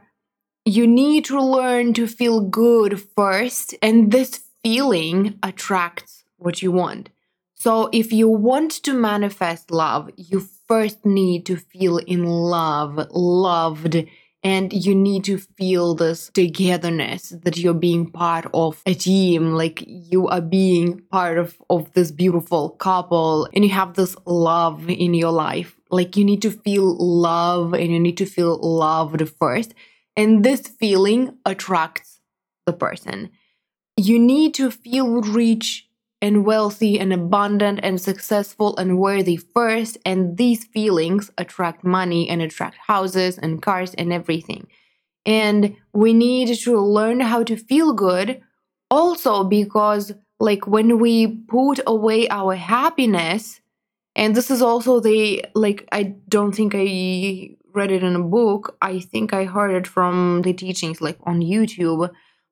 you 0.64 0.88
need 0.88 1.26
to 1.26 1.42
learn 1.42 1.94
to 1.96 2.08
feel 2.08 2.40
good 2.40 3.02
first, 3.16 3.76
and 3.82 4.12
this 4.12 4.44
feeling 4.64 5.40
attracts 5.44 6.24
what 6.38 6.62
you 6.62 6.72
want. 6.72 7.10
So, 7.56 7.90
if 7.92 8.12
you 8.12 8.28
want 8.28 8.72
to 8.84 8.94
manifest 8.94 9.72
love, 9.72 10.10
you 10.18 10.40
first 10.72 11.06
need 11.06 11.46
to 11.46 11.58
feel 11.58 11.98
in 11.98 12.24
love, 12.24 12.96
loved, 13.12 14.06
and 14.42 14.72
you 14.72 14.96
need 14.96 15.22
to 15.22 15.38
feel 15.38 15.96
this 15.96 16.32
togetherness 16.34 17.34
that 17.44 17.58
you're 17.58 17.74
being 17.74 18.10
part 18.10 18.46
of 18.54 18.82
a 18.86 18.94
team 18.94 19.52
like 19.52 19.84
you 19.86 20.30
are 20.30 20.40
being 20.40 21.02
part 21.12 21.38
of 21.38 21.62
of 21.70 21.92
this 21.92 22.10
beautiful 22.10 22.70
couple 22.70 23.50
and 23.54 23.66
you 23.66 23.72
have 23.72 23.96
this 23.96 24.16
love 24.26 24.90
in 24.90 25.14
your 25.14 25.34
life. 25.34 25.76
Like 25.90 26.16
you 26.16 26.24
need 26.24 26.42
to 26.44 26.52
feel 26.52 26.96
love 26.98 27.74
and 27.74 27.92
you 27.92 28.00
need 28.00 28.16
to 28.20 28.26
feel 28.26 28.58
loved 28.58 29.22
first 29.42 29.74
and 30.16 30.42
this 30.42 30.62
feeling 30.62 31.38
attracts 31.46 32.22
the 32.66 32.72
person. 32.72 33.30
You 33.98 34.18
need 34.20 34.54
to 34.54 34.72
feel 34.72 35.22
rich 35.22 35.90
and 36.22 36.46
wealthy 36.46 37.00
and 37.00 37.12
abundant 37.12 37.80
and 37.82 38.00
successful 38.00 38.78
and 38.78 39.00
worthy 39.00 39.38
first, 39.38 39.98
and 40.06 40.38
these 40.38 40.66
feelings 40.66 41.32
attract 41.38 41.84
money 41.84 42.30
and 42.30 42.42
attract 42.42 42.78
houses 42.78 43.38
and 43.38 43.62
cars 43.62 43.94
and 43.96 44.14
everything. 44.14 44.68
And 45.26 45.76
we 45.94 46.14
need 46.14 46.56
to 46.60 46.80
learn 46.80 47.20
how 47.20 47.44
to 47.44 47.56
feel 47.56 47.94
good 47.94 48.42
also 48.90 49.44
because, 49.44 50.14
like, 50.40 50.68
when 50.68 51.00
we 51.00 51.28
put 51.48 51.80
away 51.88 52.28
our 52.30 52.56
happiness, 52.56 53.60
and 54.16 54.36
this 54.36 54.52
is 54.52 54.62
also 54.62 55.00
the, 55.00 55.46
like, 55.56 55.88
I 55.92 56.16
don't 56.28 56.54
think 56.54 56.74
I 56.76 57.56
read 57.74 57.92
it 57.92 58.04
in 58.04 58.16
a 58.16 58.24
book, 58.24 58.78
I 58.82 59.00
think 59.00 59.34
I 59.34 59.46
heard 59.46 59.72
it 59.72 59.88
from 59.88 60.42
the 60.44 60.54
teachings, 60.54 61.02
like, 61.02 61.18
on 61.24 61.40
YouTube 61.40 62.12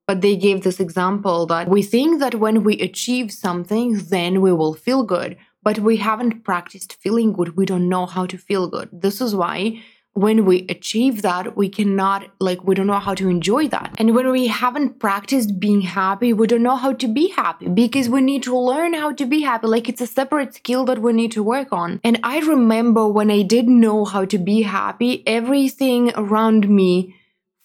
but 0.10 0.22
they 0.22 0.36
gave 0.36 0.64
this 0.64 0.80
example 0.80 1.46
that 1.46 1.70
we 1.70 1.84
think 1.84 2.20
that 2.20 2.34
when 2.44 2.64
we 2.64 2.80
achieve 2.80 3.32
something, 3.32 3.96
then 4.10 4.42
we 4.42 4.52
will 4.52 4.74
feel 4.74 5.04
good. 5.04 5.38
But 5.62 5.78
we 5.78 5.98
haven't 5.98 6.44
practiced 6.44 6.98
feeling 7.04 7.32
good. 7.32 7.56
We 7.56 7.68
don't 7.68 7.88
know 7.88 8.08
how 8.08 8.26
to 8.26 8.36
feel 8.36 8.68
good. 8.68 8.90
This 8.92 9.22
is 9.22 9.36
why 9.36 9.84
when 10.14 10.46
we 10.46 10.66
achieve 10.68 11.22
that, 11.22 11.56
we 11.56 11.70
cannot, 11.70 12.26
like, 12.40 12.64
we 12.64 12.74
don't 12.74 12.88
know 12.88 13.06
how 13.08 13.14
to 13.14 13.30
enjoy 13.30 13.68
that. 13.68 13.94
And 14.00 14.16
when 14.16 14.32
we 14.32 14.48
haven't 14.48 14.98
practiced 15.00 15.60
being 15.60 15.82
happy, 15.82 16.34
we 16.34 16.48
don't 16.48 16.64
know 16.64 16.76
how 16.76 16.94
to 16.94 17.08
be 17.08 17.28
happy 17.28 17.68
because 17.68 18.10
we 18.10 18.22
need 18.22 18.42
to 18.50 18.58
learn 18.58 18.96
how 18.96 19.12
to 19.12 19.28
be 19.28 19.42
happy. 19.42 19.68
Like, 19.68 19.88
it's 19.88 20.02
a 20.02 20.08
separate 20.08 20.56
skill 20.56 20.86
that 20.86 21.04
we 21.04 21.14
need 21.14 21.34
to 21.34 21.44
work 21.44 21.72
on. 21.72 22.02
And 22.04 22.20
I 22.24 22.40
remember 22.40 23.08
when 23.08 23.30
I 23.30 23.44
didn't 23.44 23.80
know 23.80 24.06
how 24.06 24.26
to 24.26 24.40
be 24.40 24.64
happy, 24.64 25.22
everything 25.28 26.12
around 26.16 26.68
me 26.68 27.16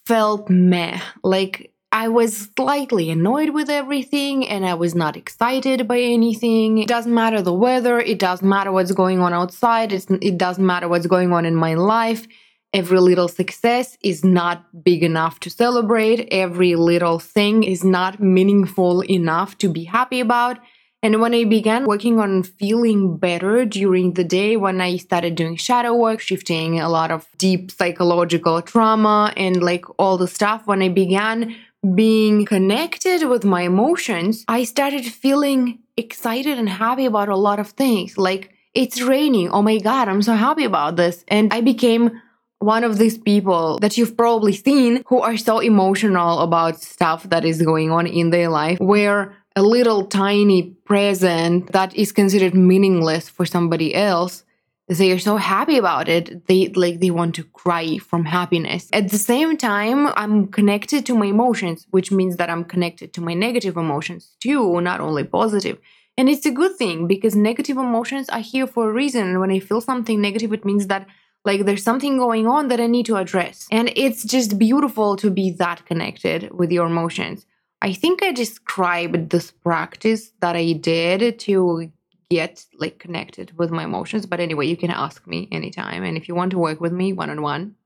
felt 0.04 0.50
meh. 0.50 1.00
Like, 1.22 1.73
I 1.94 2.08
was 2.08 2.48
slightly 2.56 3.08
annoyed 3.08 3.50
with 3.50 3.70
everything 3.70 4.48
and 4.48 4.66
I 4.66 4.74
was 4.74 4.96
not 4.96 5.16
excited 5.16 5.86
by 5.86 6.00
anything. 6.00 6.78
It 6.78 6.88
doesn't 6.88 7.14
matter 7.14 7.40
the 7.40 7.54
weather, 7.54 8.00
it 8.00 8.18
doesn't 8.18 8.46
matter 8.46 8.72
what's 8.72 8.90
going 8.90 9.20
on 9.20 9.32
outside, 9.32 9.92
it's, 9.92 10.06
it 10.10 10.36
doesn't 10.36 10.66
matter 10.66 10.88
what's 10.88 11.06
going 11.06 11.32
on 11.32 11.46
in 11.46 11.54
my 11.54 11.74
life. 11.74 12.26
Every 12.72 12.98
little 12.98 13.28
success 13.28 13.96
is 14.02 14.24
not 14.24 14.82
big 14.82 15.04
enough 15.04 15.38
to 15.40 15.50
celebrate, 15.50 16.26
every 16.32 16.74
little 16.74 17.20
thing 17.20 17.62
is 17.62 17.84
not 17.84 18.18
meaningful 18.20 19.02
enough 19.02 19.56
to 19.58 19.68
be 19.68 19.84
happy 19.84 20.18
about. 20.18 20.58
And 21.04 21.20
when 21.20 21.32
I 21.34 21.44
began 21.44 21.84
working 21.84 22.18
on 22.18 22.42
feeling 22.42 23.18
better 23.18 23.66
during 23.66 24.14
the 24.14 24.24
day, 24.24 24.56
when 24.56 24.80
I 24.80 24.96
started 24.96 25.34
doing 25.34 25.54
shadow 25.54 25.94
work, 25.94 26.18
shifting 26.18 26.80
a 26.80 26.88
lot 26.88 27.12
of 27.12 27.28
deep 27.36 27.70
psychological 27.70 28.62
trauma 28.62 29.32
and 29.36 29.62
like 29.62 29.84
all 29.98 30.16
the 30.16 30.26
stuff, 30.26 30.66
when 30.66 30.82
I 30.82 30.88
began 30.88 31.54
being 31.94 32.46
connected 32.46 33.28
with 33.28 33.44
my 33.44 33.62
emotions, 33.62 34.44
I 34.48 34.64
started 34.64 35.04
feeling 35.04 35.80
excited 35.96 36.58
and 36.58 36.68
happy 36.68 37.04
about 37.04 37.28
a 37.28 37.36
lot 37.36 37.58
of 37.58 37.68
things. 37.70 38.16
Like, 38.16 38.52
it's 38.74 39.00
raining. 39.00 39.50
Oh 39.50 39.62
my 39.62 39.78
God, 39.78 40.08
I'm 40.08 40.22
so 40.22 40.34
happy 40.34 40.64
about 40.64 40.96
this. 40.96 41.24
And 41.28 41.52
I 41.52 41.60
became 41.60 42.20
one 42.58 42.84
of 42.84 42.98
these 42.98 43.18
people 43.18 43.78
that 43.80 43.98
you've 43.98 44.16
probably 44.16 44.52
seen 44.52 45.02
who 45.06 45.20
are 45.20 45.36
so 45.36 45.58
emotional 45.58 46.40
about 46.40 46.80
stuff 46.80 47.24
that 47.24 47.44
is 47.44 47.62
going 47.62 47.90
on 47.90 48.06
in 48.06 48.30
their 48.30 48.48
life, 48.48 48.78
where 48.80 49.36
a 49.56 49.62
little 49.62 50.06
tiny 50.06 50.62
present 50.84 51.70
that 51.72 51.94
is 51.94 52.10
considered 52.10 52.54
meaningless 52.54 53.28
for 53.28 53.46
somebody 53.46 53.94
else 53.94 54.43
they 54.88 55.12
are 55.12 55.18
so 55.18 55.36
happy 55.36 55.78
about 55.78 56.08
it. 56.08 56.46
They 56.46 56.68
like 56.68 57.00
they 57.00 57.10
want 57.10 57.34
to 57.36 57.44
cry 57.44 57.98
from 57.98 58.26
happiness. 58.26 58.88
At 58.92 59.10
the 59.10 59.18
same 59.18 59.56
time 59.56 60.08
i'm 60.16 60.48
connected 60.48 61.06
to 61.06 61.14
my 61.14 61.26
emotions 61.26 61.86
which 61.90 62.10
means 62.10 62.36
that 62.36 62.50
i'm 62.50 62.64
connected 62.64 63.12
to 63.14 63.20
my 63.20 63.34
negative 63.34 63.76
emotions 63.76 64.36
too 64.40 64.80
not 64.80 65.00
only 65.00 65.24
positive. 65.24 65.78
and 66.18 66.28
it's 66.28 66.46
a 66.46 66.56
good 66.60 66.74
thing 66.76 67.08
because 67.08 67.34
negative 67.34 67.76
emotions 67.76 68.28
are 68.28 68.44
here 68.52 68.66
for 68.66 68.88
a 68.88 68.92
reason. 68.92 69.22
And 69.28 69.40
when 69.40 69.50
i 69.50 69.58
feel 69.58 69.80
something 69.80 70.20
negative 70.20 70.52
it 70.52 70.64
means 70.64 70.86
that 70.88 71.06
like 71.44 71.64
there's 71.64 71.82
something 71.82 72.18
going 72.18 72.46
on 72.46 72.68
that 72.68 72.80
i 72.80 72.86
need 72.86 73.06
to 73.06 73.16
address. 73.16 73.66
And 73.70 73.90
it's 74.04 74.22
just 74.24 74.58
beautiful 74.58 75.16
to 75.16 75.30
be 75.30 75.50
that 75.62 75.86
connected 75.86 76.40
with 76.52 76.70
your 76.70 76.86
emotions. 76.86 77.46
I 77.88 77.92
think 77.92 78.22
I 78.22 78.32
described 78.32 79.30
this 79.30 79.50
practice 79.50 80.32
that 80.40 80.56
I 80.56 80.72
did 80.72 81.38
to 81.40 81.90
get 82.34 82.64
like 82.78 82.98
connected 82.98 83.56
with 83.58 83.70
my 83.70 83.84
emotions. 83.84 84.26
But 84.26 84.40
anyway, 84.40 84.66
you 84.66 84.76
can 84.76 84.90
ask 84.90 85.26
me 85.26 85.48
anytime. 85.52 86.02
And 86.04 86.16
if 86.16 86.28
you 86.28 86.34
want 86.34 86.50
to 86.52 86.58
work 86.58 86.80
with 86.80 86.92
me 86.92 87.12
one 87.12 87.30
on 87.30 87.42
one, 87.42 87.76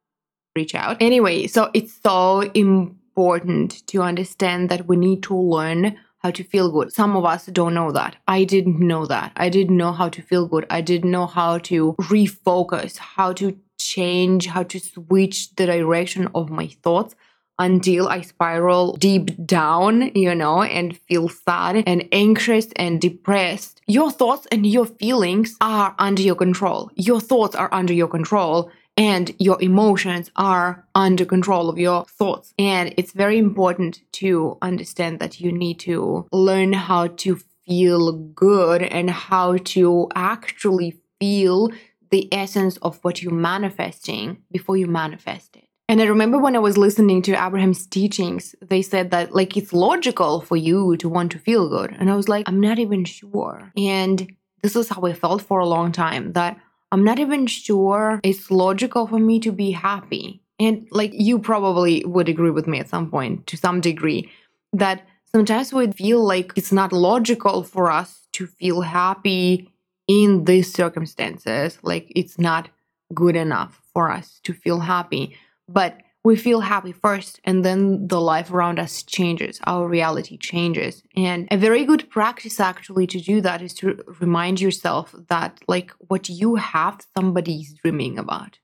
reach 0.57 0.75
out. 0.75 0.97
Anyway, 1.01 1.47
so 1.47 1.71
it's 1.75 1.95
so 2.03 2.43
important 2.55 3.87
to 3.89 4.03
understand 4.03 4.69
that 4.71 4.87
we 4.89 4.97
need 4.97 5.23
to 5.25 5.37
learn 5.37 5.97
how 6.23 6.31
to 6.33 6.43
feel 6.43 6.71
good. 6.71 6.93
Some 6.93 7.17
of 7.17 7.25
us 7.25 7.47
don't 7.47 7.75
know 7.75 7.93
that. 7.93 8.17
I 8.27 8.45
didn't 8.45 8.81
know 8.81 9.07
that. 9.07 9.33
I 9.37 9.49
didn't 9.49 9.77
know 9.77 9.93
how 9.93 10.09
to 10.09 10.23
feel 10.23 10.47
good. 10.47 10.67
I 10.69 10.81
didn't 10.81 11.11
know 11.11 11.27
how 11.27 11.59
to 11.71 11.95
refocus, 12.17 12.99
how 12.99 13.33
to 13.35 13.57
change, 13.79 14.47
how 14.47 14.65
to 14.65 14.81
switch 14.81 15.55
the 15.55 15.67
direction 15.67 16.29
of 16.35 16.51
my 16.51 16.67
thoughts 16.83 17.15
until 17.59 18.09
I 18.09 18.21
spiral 18.21 18.97
deep 18.97 19.47
down, 19.47 20.13
you 20.15 20.35
know, 20.35 20.63
and 20.63 20.97
feel 20.97 21.29
sad 21.29 21.83
and 21.87 22.09
anxious 22.13 22.69
and 22.77 23.01
depressed. 23.01 23.81
Your 23.87 24.11
thoughts 24.11 24.47
and 24.53 24.67
your 24.67 24.87
feelings 24.87 25.57
are 25.61 25.95
under 25.99 26.23
your 26.23 26.37
control. 26.37 26.91
Your 26.95 27.21
thoughts 27.21 27.57
are 27.57 27.69
under 27.73 27.93
your 27.93 28.09
control 28.09 28.71
and 28.97 29.35
your 29.39 29.63
emotions 29.63 30.31
are 30.35 30.85
under 30.95 31.25
control 31.25 31.69
of 31.69 31.79
your 31.79 32.05
thoughts. 32.07 32.53
And 32.59 32.93
it's 32.97 33.13
very 33.13 33.39
important 33.39 34.01
to 34.15 34.59
understand 34.61 35.21
that 35.21 35.41
you 35.41 35.53
need 35.53 35.79
to 35.81 36.27
learn 36.33 36.73
how 36.73 37.07
to 37.07 37.41
feel 37.67 38.13
good 38.13 38.83
and 38.83 39.09
how 39.09 39.59
to 39.59 40.09
actually 40.15 40.97
feel 41.21 41.71
the 42.11 42.29
essence 42.33 42.77
of 42.79 42.99
what 43.03 43.23
you're 43.23 43.33
manifesting 43.33 44.39
before 44.51 44.77
you 44.77 44.87
manifest 44.87 45.57
it. 45.57 45.68
And 45.89 46.03
I 46.03 46.05
remember 46.05 46.39
when 46.39 46.55
I 46.55 46.59
was 46.59 46.77
listening 46.77 47.23
to 47.23 47.33
Abraham's 47.33 47.87
teachings, 47.87 48.55
they 48.61 48.83
said 48.83 49.11
that 49.11 49.35
like 49.35 49.57
it's 49.57 49.73
logical 49.73 50.43
for 50.43 50.57
you 50.57 50.99
to 50.99 51.09
want 51.09 51.33
to 51.33 51.39
feel 51.39 51.69
good. 51.69 51.97
And 51.99 52.11
I 52.11 52.15
was 52.15 52.29
like, 52.29 52.47
I'm 52.47 52.61
not 52.61 52.79
even 52.79 53.07
sure. 53.07 53.73
And 53.75 54.31
this 54.63 54.77
is 54.77 54.91
how 54.91 55.03
I 55.03 55.15
felt 55.15 55.41
for 55.41 55.61
a 55.61 55.67
long 55.67 55.91
time 55.93 56.35
that 56.35 56.59
I'm 56.93 57.05
not 57.05 57.19
even 57.19 57.47
sure 57.47 58.21
it's 58.23 58.51
logical 58.51 59.07
for 59.07 59.19
me 59.19 59.41
to 59.41 59.51
be 59.51 59.71
happy. 59.71 60.43
And 60.61 60.87
like 60.91 61.13
you 61.15 61.39
probably 61.39 62.05
would 62.05 62.29
agree 62.29 62.51
with 62.51 62.67
me 62.67 62.81
at 62.81 62.89
some 62.89 63.11
point 63.11 63.47
to 63.47 63.57
some 63.57 63.81
degree 63.81 64.31
that 64.75 65.07
sometimes 65.25 65.73
we 65.73 65.91
feel 65.93 66.23
like 66.23 66.53
it's 66.57 66.73
not 66.73 66.93
logical 66.93 67.63
for 67.63 67.91
us 67.91 68.27
to 68.33 68.47
feel 68.47 68.83
happy 68.83 69.73
in 70.07 70.45
these 70.45 70.73
circumstances. 70.73 71.79
Like 71.83 72.13
it's 72.15 72.39
not 72.39 72.69
good 73.15 73.37
enough 73.37 73.81
for 73.95 74.11
us 74.11 74.41
to 74.45 74.53
feel 74.53 74.81
happy. 74.81 75.37
But 75.69 75.99
we 76.25 76.37
feel 76.37 76.61
happy 76.61 76.93
first 76.93 77.41
and 77.45 77.65
then 77.65 78.09
the 78.09 78.21
life 78.21 78.53
around 78.53 78.79
us 78.79 79.03
changes 79.03 79.61
our 79.67 79.89
reality 79.89 80.37
changes 80.37 81.03
and 81.17 81.49
a 81.51 81.57
very 81.57 81.85
good 81.87 82.11
practice 82.11 82.61
actually 82.61 83.07
to 83.07 83.19
do 83.21 83.41
that 83.41 83.63
is 83.63 83.73
to 83.73 84.03
remind 84.21 84.61
yourself 84.61 85.15
that 85.29 85.59
like 85.69 85.93
what 86.09 86.29
you 86.29 86.57
have 86.57 87.01
somebody's 87.17 87.73
dreaming 87.83 88.19
about 88.19 88.59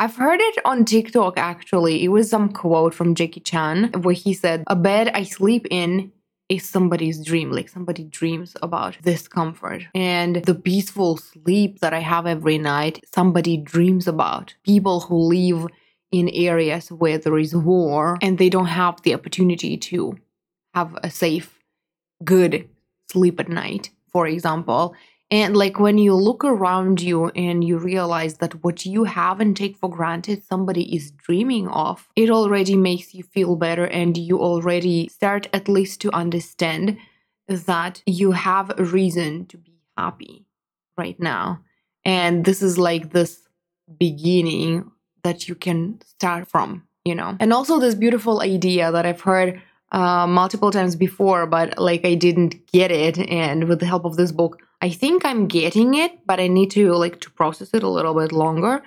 I've 0.00 0.14
heard 0.14 0.40
it 0.40 0.58
on 0.64 0.84
TikTok 0.84 1.38
actually. 1.38 2.04
It 2.04 2.08
was 2.08 2.30
some 2.30 2.52
quote 2.52 2.94
from 2.94 3.16
Jackie 3.16 3.40
Chan 3.40 3.90
where 4.02 4.14
he 4.14 4.32
said, 4.32 4.62
A 4.68 4.76
bed 4.76 5.08
I 5.12 5.24
sleep 5.24 5.66
in 5.72 6.12
is 6.48 6.68
somebody's 6.68 7.20
dream. 7.24 7.50
Like 7.50 7.68
somebody 7.68 8.04
dreams 8.04 8.54
about 8.62 8.96
this 9.02 9.26
comfort. 9.26 9.82
And 9.96 10.36
the 10.36 10.54
peaceful 10.54 11.16
sleep 11.16 11.80
that 11.80 11.92
I 11.92 11.98
have 11.98 12.28
every 12.28 12.58
night, 12.58 13.04
somebody 13.12 13.56
dreams 13.56 14.06
about. 14.06 14.54
People 14.62 15.00
who 15.00 15.16
live 15.16 15.66
in 16.10 16.28
areas 16.30 16.90
where 16.90 17.18
there 17.18 17.38
is 17.38 17.54
war 17.54 18.18
and 18.22 18.38
they 18.38 18.48
don't 18.48 18.66
have 18.66 19.02
the 19.02 19.14
opportunity 19.14 19.76
to 19.76 20.18
have 20.74 20.96
a 21.02 21.10
safe, 21.10 21.62
good 22.24 22.68
sleep 23.10 23.40
at 23.40 23.48
night, 23.48 23.90
for 24.10 24.26
example. 24.26 24.94
And 25.30 25.54
like 25.56 25.78
when 25.78 25.98
you 25.98 26.14
look 26.14 26.42
around 26.42 27.02
you 27.02 27.28
and 27.30 27.62
you 27.62 27.76
realize 27.76 28.38
that 28.38 28.64
what 28.64 28.86
you 28.86 29.04
have 29.04 29.40
and 29.40 29.54
take 29.54 29.76
for 29.76 29.90
granted 29.90 30.42
somebody 30.42 30.94
is 30.94 31.10
dreaming 31.10 31.68
of, 31.68 32.08
it 32.16 32.30
already 32.30 32.76
makes 32.76 33.14
you 33.14 33.22
feel 33.22 33.54
better 33.54 33.86
and 33.86 34.16
you 34.16 34.40
already 34.40 35.08
start 35.08 35.46
at 35.52 35.68
least 35.68 36.00
to 36.00 36.14
understand 36.14 36.96
that 37.46 38.02
you 38.06 38.32
have 38.32 38.72
a 38.78 38.84
reason 38.84 39.44
to 39.46 39.58
be 39.58 39.74
happy 39.98 40.46
right 40.96 41.18
now. 41.20 41.60
And 42.04 42.46
this 42.46 42.62
is 42.62 42.78
like 42.78 43.10
this 43.10 43.46
beginning 43.98 44.90
that 45.22 45.48
you 45.48 45.54
can 45.54 46.00
start 46.04 46.48
from, 46.48 46.84
you 47.04 47.14
know. 47.14 47.36
And 47.40 47.52
also 47.52 47.78
this 47.78 47.94
beautiful 47.94 48.40
idea 48.40 48.90
that 48.92 49.06
I've 49.06 49.20
heard 49.20 49.60
uh, 49.92 50.26
multiple 50.26 50.70
times 50.70 50.96
before, 50.96 51.46
but 51.46 51.78
like 51.78 52.04
I 52.04 52.14
didn't 52.14 52.66
get 52.66 52.90
it. 52.90 53.18
And 53.18 53.68
with 53.68 53.80
the 53.80 53.86
help 53.86 54.04
of 54.04 54.16
this 54.16 54.32
book, 54.32 54.60
I 54.80 54.90
think 54.90 55.24
I'm 55.24 55.46
getting 55.46 55.94
it, 55.94 56.26
but 56.26 56.40
I 56.40 56.46
need 56.46 56.70
to 56.72 56.92
like 56.92 57.20
to 57.20 57.30
process 57.30 57.70
it 57.74 57.82
a 57.82 57.88
little 57.88 58.14
bit 58.14 58.32
longer. 58.32 58.82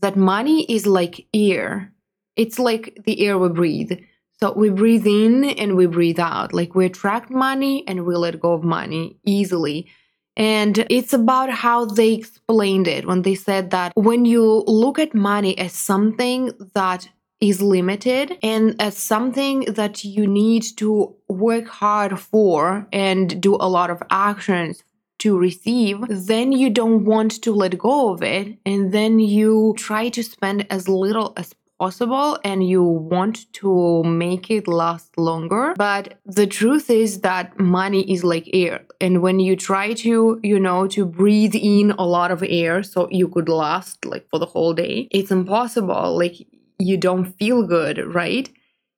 That 0.00 0.16
money 0.16 0.64
is 0.64 0.86
like 0.86 1.26
air. 1.32 1.92
It's 2.36 2.58
like 2.58 2.98
the 3.04 3.20
air 3.26 3.38
we 3.38 3.48
breathe. 3.48 3.92
So 4.40 4.52
we 4.52 4.68
breathe 4.68 5.06
in 5.06 5.44
and 5.44 5.76
we 5.76 5.86
breathe 5.86 6.20
out. 6.20 6.52
Like 6.52 6.74
we 6.74 6.84
attract 6.86 7.30
money 7.30 7.84
and 7.88 8.04
we 8.04 8.16
let 8.16 8.40
go 8.40 8.52
of 8.52 8.62
money 8.62 9.16
easily. 9.24 9.88
And 10.36 10.86
it's 10.90 11.12
about 11.12 11.50
how 11.50 11.86
they 11.86 12.12
explained 12.12 12.88
it 12.88 13.06
when 13.06 13.22
they 13.22 13.34
said 13.34 13.70
that 13.70 13.92
when 13.94 14.24
you 14.24 14.64
look 14.66 14.98
at 14.98 15.14
money 15.14 15.56
as 15.58 15.72
something 15.72 16.52
that 16.74 17.08
is 17.40 17.60
limited 17.60 18.38
and 18.42 18.74
as 18.80 18.96
something 18.96 19.60
that 19.60 20.04
you 20.04 20.26
need 20.26 20.64
to 20.76 21.14
work 21.28 21.68
hard 21.68 22.18
for 22.18 22.86
and 22.92 23.40
do 23.40 23.56
a 23.56 23.68
lot 23.68 23.90
of 23.90 24.02
actions 24.10 24.82
to 25.18 25.38
receive, 25.38 25.98
then 26.08 26.52
you 26.52 26.70
don't 26.70 27.04
want 27.04 27.42
to 27.42 27.52
let 27.52 27.78
go 27.78 28.12
of 28.12 28.22
it. 28.22 28.58
And 28.66 28.92
then 28.92 29.18
you 29.18 29.74
try 29.78 30.08
to 30.10 30.22
spend 30.22 30.66
as 30.70 30.88
little 30.88 31.32
as 31.36 31.54
possible 31.78 32.38
and 32.44 32.66
you 32.66 32.82
want 32.82 33.52
to 33.54 34.02
make 34.04 34.50
it 34.50 34.66
last 34.68 35.16
longer. 35.18 35.74
But 35.76 36.18
the 36.24 36.46
truth 36.46 36.90
is 36.90 37.20
that 37.20 37.58
money 37.58 38.10
is 38.10 38.24
like 38.24 38.48
air. 38.52 38.84
And 39.00 39.22
when 39.22 39.40
you 39.40 39.56
try 39.56 39.92
to, 39.94 40.40
you 40.42 40.58
know, 40.58 40.86
to 40.88 41.04
breathe 41.04 41.54
in 41.54 41.92
a 41.92 42.06
lot 42.06 42.30
of 42.30 42.42
air 42.46 42.82
so 42.82 43.08
you 43.10 43.28
could 43.28 43.48
last 43.48 44.04
like 44.04 44.26
for 44.30 44.38
the 44.38 44.46
whole 44.46 44.74
day, 44.74 45.08
it's 45.10 45.30
impossible. 45.30 46.16
Like 46.16 46.34
you 46.78 46.96
don't 46.96 47.32
feel 47.38 47.66
good, 47.66 47.98
right? 48.14 48.48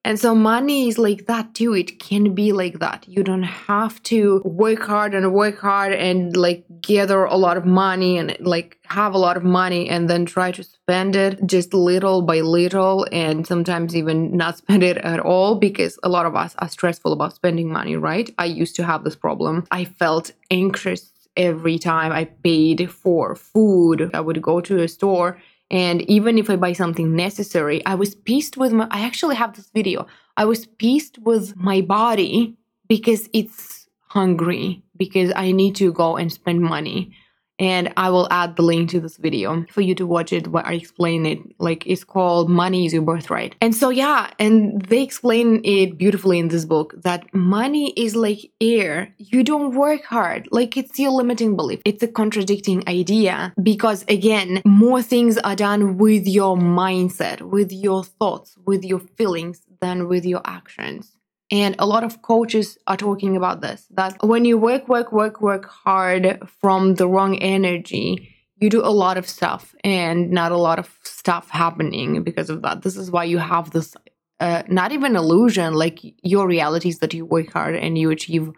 And 0.05 0.19
so 0.19 0.35
money 0.35 0.89
is 0.89 0.97
like 0.97 1.27
that 1.27 1.55
too. 1.55 1.75
It 1.75 1.99
can 1.99 2.35
be 2.35 2.53
like 2.53 2.79
that. 2.79 3.07
You 3.09 3.23
don't 3.23 3.43
have 3.43 4.03
to 4.05 4.41
work 4.45 4.83
hard 4.85 5.15
and 5.15 5.33
work 5.33 5.59
hard 5.59 5.93
and 5.93 6.37
like 6.37 6.65
gather 6.81 7.25
a 7.25 7.37
lot 7.37 7.57
of 7.57 7.67
money 7.67 8.17
and 8.17 8.37
like 8.41 8.79
have 8.87 9.13
a 9.13 9.19
lot 9.19 9.37
of 9.37 9.45
money 9.45 9.89
and 9.89 10.09
then 10.09 10.25
try 10.25 10.53
to 10.53 10.63
spend 10.63 11.17
it 11.17 11.45
just 11.47 11.75
little 11.75 12.23
by 12.23 12.41
little 12.41 13.07
and 13.13 13.47
sometimes 13.47 13.95
even 13.95 14.37
not 14.37 14.57
spend 14.63 14.83
it 14.83 14.97
at 14.99 15.21
all 15.21 15.57
because 15.57 15.99
a 16.03 16.09
lot 16.09 16.27
of 16.27 16.35
us 16.35 16.55
are 16.59 16.69
stressful 16.69 17.13
about 17.13 17.35
spending 17.35 17.71
money, 17.71 17.97
right? 17.97 18.33
I 18.39 18.47
used 18.47 18.77
to 18.77 18.85
have 18.85 19.05
this 19.05 19.17
problem. 19.17 19.67
I 19.71 19.85
felt 19.85 20.31
anxious 20.51 21.13
every 21.37 21.79
time 21.79 22.13
I 22.13 22.25
paid 22.25 22.91
for 22.91 23.35
food. 23.35 24.11
I 24.13 24.21
would 24.21 24.43
go 24.43 24.61
to 24.61 24.83
a 24.83 24.89
store 24.89 25.41
and 25.71 26.03
even 26.11 26.39
if 26.39 26.49
I 26.49 26.57
buy 26.57 26.73
something 26.73 27.15
necessary, 27.15 27.85
I 27.85 27.95
was 27.95 28.15
pissed 28.15 28.57
with 28.57 28.73
my. 28.73 28.89
I 28.91 29.01
actually 29.01 29.37
have 29.37 29.55
this 29.55 29.71
video. 29.75 30.07
I 30.37 30.45
was 30.45 30.67
pissed 30.67 31.19
with 31.19 31.57
my 31.57 31.81
body 31.83 32.57
because 32.89 33.29
it's 33.33 33.89
hungry, 34.09 34.83
because 34.97 35.33
I 35.37 35.53
need 35.53 35.77
to 35.77 35.93
go 35.93 36.17
and 36.17 36.33
spend 36.33 36.63
money 36.63 37.13
and 37.59 37.93
I 37.97 38.11
will 38.11 38.29
add 38.31 38.57
the 38.57 38.63
link 38.63 38.91
to 38.91 39.01
this 39.01 39.17
video 39.17 39.65
for 39.71 39.81
you 39.81 39.95
to 39.97 40.07
watch 40.07 40.33
it 40.33 40.49
where 40.49 40.67
I 40.67 40.75
explain 40.75 41.27
it. 41.27 41.39
Like 41.59 41.87
it's 41.87 42.05
called 42.05 42.49
Money 42.49 42.87
is 42.87 42.93
Your 42.93 43.03
Birthright. 43.03 43.55
And 43.61 43.75
so 43.75 43.91
yeah, 43.91 44.31
and 44.39 44.83
they 44.83 45.03
explain 45.03 45.61
it 45.65 45.99
beautifully 45.99 46.39
in 46.39 46.49
this 46.49 46.65
book 46.65 46.95
that 47.03 47.33
money 47.35 47.93
is 47.97 48.15
like 48.15 48.51
air. 48.61 49.15
You 49.19 49.43
don't 49.43 49.75
work 49.75 50.05
hard. 50.05 50.49
Like 50.51 50.77
it's 50.77 50.99
your 50.99 51.11
limiting 51.11 51.57
belief. 51.57 51.81
It's 51.85 52.03
a 52.03 52.09
contradicting 52.09 52.89
idea 52.89 53.53
because 53.63 54.05
again, 54.09 54.63
more 54.65 55.03
things 55.03 55.39
are 55.39 55.57
done 55.57 55.99
with 55.99 56.27
your 56.27 56.57
mindset, 56.57 57.43
with 57.43 57.73
your 57.73 58.05
thoughts, 58.05 58.57
with 58.67 58.85
your 58.85 59.01
feelings 59.01 59.63
than 59.81 60.09
with 60.09 60.25
your 60.25 60.43
actions. 60.45 61.18
And 61.51 61.75
a 61.79 61.87
lot 61.87 62.05
of 62.05 62.21
coaches 62.21 62.77
are 62.87 62.97
talking 62.97 63.37
about 63.37 63.63
this 63.63 63.87
that 63.93 64.17
when 64.23 64.45
you 64.45 64.59
work, 64.59 64.87
work, 64.89 65.13
work, 65.13 65.41
work 65.41 65.67
hard 65.67 66.47
from 66.61 66.97
the 66.97 67.09
wrong 67.09 67.39
energy, 67.39 68.35
you 68.57 68.69
do 68.69 68.85
a 68.85 68.91
lot 68.91 69.17
of 69.17 69.27
stuff 69.27 69.75
and 69.83 70.31
not 70.31 70.53
a 70.53 70.59
lot 70.59 70.79
of 70.79 70.99
stuff 71.05 71.49
happening 71.51 72.23
because 72.23 72.51
of 72.51 72.63
that. 72.63 72.83
This 72.83 72.97
is 72.97 73.11
why 73.11 73.25
you 73.25 73.39
have 73.39 73.71
this 73.71 73.97
uh, 74.41 74.63
not 74.69 74.93
even 74.93 75.17
illusion, 75.17 75.75
like 75.75 76.01
your 76.23 76.47
reality 76.47 76.91
is 76.91 76.99
that 77.01 77.15
you 77.15 77.25
work 77.25 77.53
hard 77.53 77.75
and 77.75 77.99
you 77.99 78.11
achieve 78.11 78.51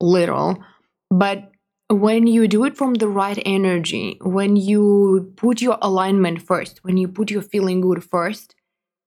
little. 0.00 0.62
But 1.10 1.50
when 1.88 2.26
you 2.26 2.46
do 2.48 2.64
it 2.64 2.76
from 2.76 2.94
the 2.94 3.08
right 3.08 3.40
energy, 3.44 4.18
when 4.22 4.56
you 4.56 5.32
put 5.36 5.60
your 5.60 5.78
alignment 5.82 6.42
first, 6.42 6.80
when 6.82 6.96
you 6.96 7.08
put 7.08 7.30
your 7.30 7.42
feeling 7.42 7.80
good 7.80 8.04
first, 8.04 8.54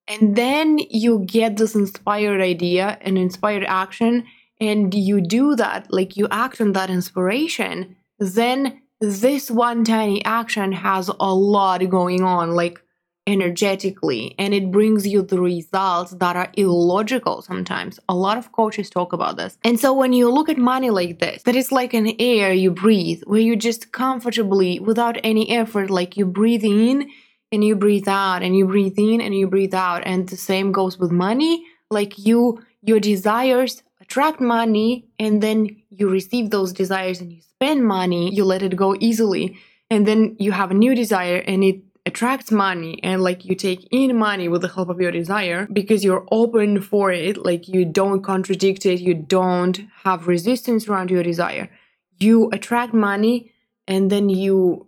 and 0.08 0.36
then 0.36 0.80
you 0.89 1.20
get 1.20 1.58
this 1.58 1.76
inspired 1.76 2.41
idea 2.41 2.97
and 3.01 3.18
inspired 3.18 3.64
action 3.66 4.26
and 4.60 4.93
you 4.93 5.22
do 5.22 5.55
that 5.55 5.91
like 5.91 6.18
you 6.18 6.28
act 6.32 6.60
on 6.62 6.74
that 6.74 6.89
inspiration 6.89 7.95
then 8.20 8.82
this 8.99 9.51
one 9.51 9.84
tiny 9.84 10.24
action 10.26 10.72
has 10.72 11.10
a 11.20 11.34
lot 11.34 11.88
going 11.89 12.24
on 12.24 12.51
like 12.51 12.82
energetically 13.28 14.34
and 14.39 14.53
it 14.53 14.72
brings 14.72 15.05
you 15.05 15.22
the 15.22 15.39
results 15.39 16.12
that 16.14 16.36
are 16.38 16.49
illogical 16.53 17.41
sometimes. 17.41 17.99
A 18.08 18.16
lot 18.16 18.38
of 18.38 18.53
coaches 18.53 18.89
talk 18.89 19.12
about 19.12 19.36
this. 19.36 19.58
And 19.66 19.78
so 19.80 19.93
when 19.93 20.14
you 20.14 20.32
look 20.32 20.47
at 20.47 20.58
money 20.58 20.89
like 20.89 21.20
this 21.20 21.43
that 21.43 21.55
is 21.55 21.72
like 21.72 21.93
an 21.93 22.14
air 22.20 22.53
you 22.53 22.72
breathe 22.72 23.22
where 23.26 23.41
you 23.41 23.55
just 23.55 23.91
comfortably 23.91 24.80
without 24.80 25.18
any 25.24 25.49
effort 25.51 25.89
like 25.89 26.16
you 26.16 26.26
breathe 26.26 26.64
in 26.64 27.10
and 27.52 27.64
you 27.64 27.76
breathe 27.76 28.08
out 28.08 28.43
and 28.43 28.56
you 28.56 28.66
breathe 28.66 28.98
in 28.98 29.22
and 29.22 29.34
you 29.34 29.48
breathe 29.48 29.74
out. 29.74 30.04
And 30.06 30.28
the 30.28 30.38
same 30.38 30.72
goes 30.72 30.98
with 30.98 31.12
money. 31.12 31.66
Like 31.89 32.18
you 32.18 32.64
your 32.82 33.00
desires 33.00 33.84
attract 34.02 34.39
money 34.39 35.06
and 35.20 35.41
then 35.41 35.82
you 35.89 36.10
receive 36.10 36.50
those 36.50 36.74
desires 36.74 37.22
and 37.22 37.32
you 37.32 37.41
spend 37.41 37.86
money. 37.86 38.34
You 38.34 38.45
let 38.45 38.64
it 38.64 38.76
go 38.76 38.95
easily. 39.00 39.58
And 39.89 40.06
then 40.06 40.36
you 40.39 40.52
have 40.52 40.72
a 40.72 40.76
new 40.76 40.93
desire 40.95 41.38
and 41.38 41.64
it 41.64 41.82
attracts 42.06 42.52
money. 42.52 43.00
And 43.04 43.22
like 43.22 43.45
you 43.45 43.56
take 43.56 43.88
in 43.91 44.18
money 44.18 44.48
with 44.48 44.62
the 44.62 44.70
help 44.70 44.89
of 44.89 45.02
your 45.02 45.12
desire 45.12 45.68
because 45.72 46.04
you're 46.04 46.26
open 46.32 46.82
for 46.82 47.12
it. 47.12 47.38
Like 47.38 47.68
you 47.68 47.86
don't 47.86 48.22
contradict 48.22 48.86
it. 48.86 49.00
You 49.00 49.14
don't 49.14 49.80
have 50.04 50.28
resistance 50.28 50.88
around 50.88 51.10
your 51.10 51.24
desire. 51.24 51.70
You 52.18 52.50
attract 52.52 52.93
money 52.93 53.52
and 53.88 54.10
then 54.10 54.30
you 54.30 54.88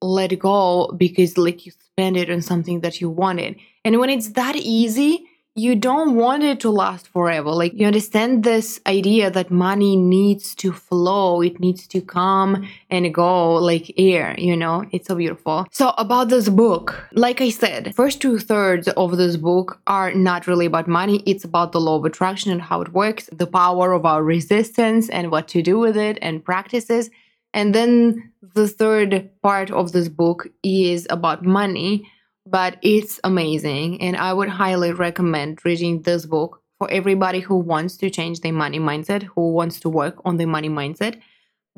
let 0.00 0.38
go 0.38 0.92
because 0.96 1.36
like 1.36 1.66
you 1.66 1.72
spend 1.98 2.16
it 2.16 2.30
on 2.30 2.40
something 2.40 2.80
that 2.82 3.00
you 3.00 3.10
wanted. 3.10 3.56
And 3.84 3.98
when 3.98 4.08
it's 4.08 4.28
that 4.34 4.54
easy, 4.54 5.26
you 5.56 5.74
don't 5.74 6.14
want 6.14 6.44
it 6.44 6.60
to 6.60 6.70
last 6.70 7.08
forever. 7.08 7.50
Like 7.50 7.72
you 7.74 7.88
understand 7.88 8.44
this 8.44 8.80
idea 8.86 9.32
that 9.32 9.50
money 9.50 9.96
needs 9.96 10.54
to 10.62 10.72
flow, 10.72 11.42
it 11.42 11.58
needs 11.58 11.88
to 11.88 12.00
come 12.00 12.68
and 12.88 13.12
go 13.12 13.54
like 13.54 13.92
air, 13.98 14.36
you 14.38 14.56
know? 14.56 14.84
It's 14.92 15.08
so 15.08 15.16
beautiful. 15.16 15.66
So 15.72 15.92
about 15.98 16.28
this 16.28 16.48
book, 16.48 16.94
like 17.14 17.40
I 17.40 17.50
said, 17.50 17.92
first 17.96 18.20
two 18.20 18.38
thirds 18.38 18.86
of 18.86 19.16
this 19.16 19.36
book 19.36 19.80
are 19.88 20.14
not 20.14 20.46
really 20.46 20.66
about 20.66 20.86
money. 20.86 21.24
It's 21.26 21.42
about 21.42 21.72
the 21.72 21.80
law 21.80 21.96
of 21.96 22.04
attraction 22.04 22.52
and 22.52 22.62
how 22.62 22.80
it 22.80 22.92
works, 22.92 23.28
the 23.32 23.48
power 23.48 23.92
of 23.92 24.06
our 24.06 24.22
resistance 24.22 25.08
and 25.08 25.32
what 25.32 25.48
to 25.48 25.62
do 25.62 25.80
with 25.80 25.96
it 25.96 26.16
and 26.22 26.44
practices. 26.44 27.10
And 27.58 27.74
then 27.74 28.30
the 28.54 28.68
third 28.68 29.30
part 29.42 29.72
of 29.72 29.90
this 29.90 30.08
book 30.08 30.46
is 30.62 31.08
about 31.10 31.44
money, 31.44 32.08
but 32.46 32.76
it's 32.82 33.18
amazing. 33.24 34.00
And 34.00 34.16
I 34.16 34.32
would 34.32 34.48
highly 34.48 34.92
recommend 34.92 35.64
reading 35.64 36.02
this 36.02 36.24
book 36.24 36.62
for 36.78 36.88
everybody 36.88 37.40
who 37.40 37.56
wants 37.56 37.96
to 37.96 38.10
change 38.10 38.42
their 38.42 38.52
money 38.52 38.78
mindset, 38.78 39.24
who 39.24 39.50
wants 39.50 39.80
to 39.80 39.88
work 39.88 40.14
on 40.24 40.36
their 40.36 40.46
money 40.46 40.68
mindset, 40.68 41.20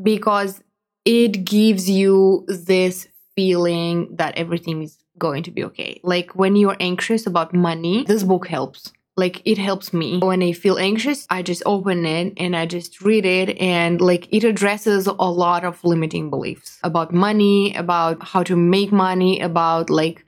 because 0.03 0.63
it 1.07 1.47
gives 1.47 1.89
you 1.89 2.45
this 2.47 3.09
feeling 3.35 4.15
that 4.17 4.37
everything 4.37 4.83
is 4.83 4.99
going 5.17 5.43
to 5.45 5.51
be 5.51 5.65
okay. 5.65 5.99
Like 6.05 6.37
when 6.37 6.57
you're 6.57 6.77
anxious 6.79 7.27
about 7.27 7.55
money, 7.55 8.05
this 8.05 8.23
book 8.23 8.47
helps. 8.47 8.93
Like 9.17 9.43
it 9.45 9.59
helps 9.59 9.93
me. 9.93 10.19
When 10.19 10.43
I 10.43 10.53
feel 10.53 10.79
anxious, 10.79 11.27
I 11.29 11.43
just 11.43 11.63
open 11.67 12.07
it 12.07 12.33
and 12.37 12.57
I 12.57 12.65
just 12.65 13.03
read 13.03 13.27
it 13.27 13.59
and 13.59 14.01
like 14.01 14.29
it 14.33 14.45
addresses 14.45 15.07
a 15.07 15.13
lot 15.13 15.65
of 15.65 15.83
limiting 15.85 16.31
beliefs 16.31 16.79
about 16.83 17.13
money, 17.13 17.75
about 17.75 18.23
how 18.23 18.43
to 18.45 18.57
make 18.57 18.93
money, 18.93 19.41
about 19.41 19.91
like 19.91 20.25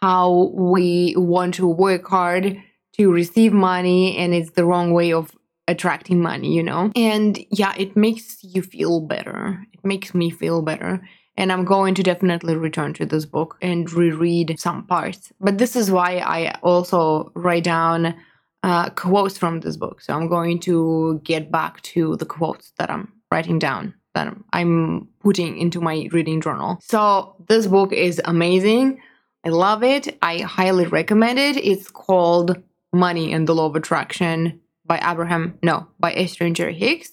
how 0.00 0.52
we 0.54 1.14
want 1.16 1.54
to 1.54 1.66
work 1.66 2.06
hard 2.08 2.62
to 2.94 3.10
receive 3.12 3.52
money 3.52 4.16
and 4.16 4.34
it's 4.34 4.52
the 4.52 4.64
wrong 4.64 4.92
way 4.92 5.12
of 5.12 5.32
attracting 5.66 6.20
money, 6.22 6.54
you 6.54 6.62
know? 6.62 6.92
And 6.96 7.38
yeah, 7.50 7.74
it 7.76 7.96
makes 7.96 8.42
you 8.42 8.62
feel 8.62 9.00
better. 9.00 9.66
It 9.72 9.84
makes 9.84 10.14
me 10.14 10.30
feel 10.30 10.62
better. 10.62 11.02
And 11.38 11.52
I'm 11.52 11.64
going 11.64 11.94
to 11.94 12.02
definitely 12.02 12.56
return 12.56 12.94
to 12.94 13.06
this 13.06 13.24
book 13.24 13.56
and 13.62 13.90
reread 13.92 14.58
some 14.58 14.84
parts. 14.84 15.32
But 15.40 15.58
this 15.58 15.76
is 15.76 15.88
why 15.88 16.18
I 16.18 16.58
also 16.64 17.30
write 17.36 17.62
down 17.62 18.16
uh, 18.64 18.90
quotes 18.90 19.38
from 19.38 19.60
this 19.60 19.76
book. 19.76 20.00
So 20.00 20.12
I'm 20.14 20.26
going 20.28 20.58
to 20.60 21.20
get 21.22 21.52
back 21.52 21.80
to 21.82 22.16
the 22.16 22.26
quotes 22.26 22.72
that 22.78 22.90
I'm 22.90 23.12
writing 23.30 23.60
down, 23.60 23.94
that 24.14 24.36
I'm 24.52 25.06
putting 25.20 25.56
into 25.58 25.80
my 25.80 26.08
reading 26.10 26.40
journal. 26.40 26.80
So 26.82 27.36
this 27.46 27.68
book 27.68 27.92
is 27.92 28.20
amazing. 28.24 29.00
I 29.44 29.50
love 29.50 29.84
it. 29.84 30.18
I 30.20 30.38
highly 30.38 30.86
recommend 30.86 31.38
it. 31.38 31.56
It's 31.56 31.88
called 31.88 32.60
Money 32.92 33.32
and 33.32 33.46
the 33.46 33.54
Law 33.54 33.66
of 33.66 33.76
Attraction 33.76 34.60
by 34.84 34.98
Abraham, 35.08 35.56
no, 35.62 35.86
by 36.00 36.12
Esther 36.14 36.46
and 36.46 36.56
Jerry 36.56 36.74
Hicks. 36.74 37.12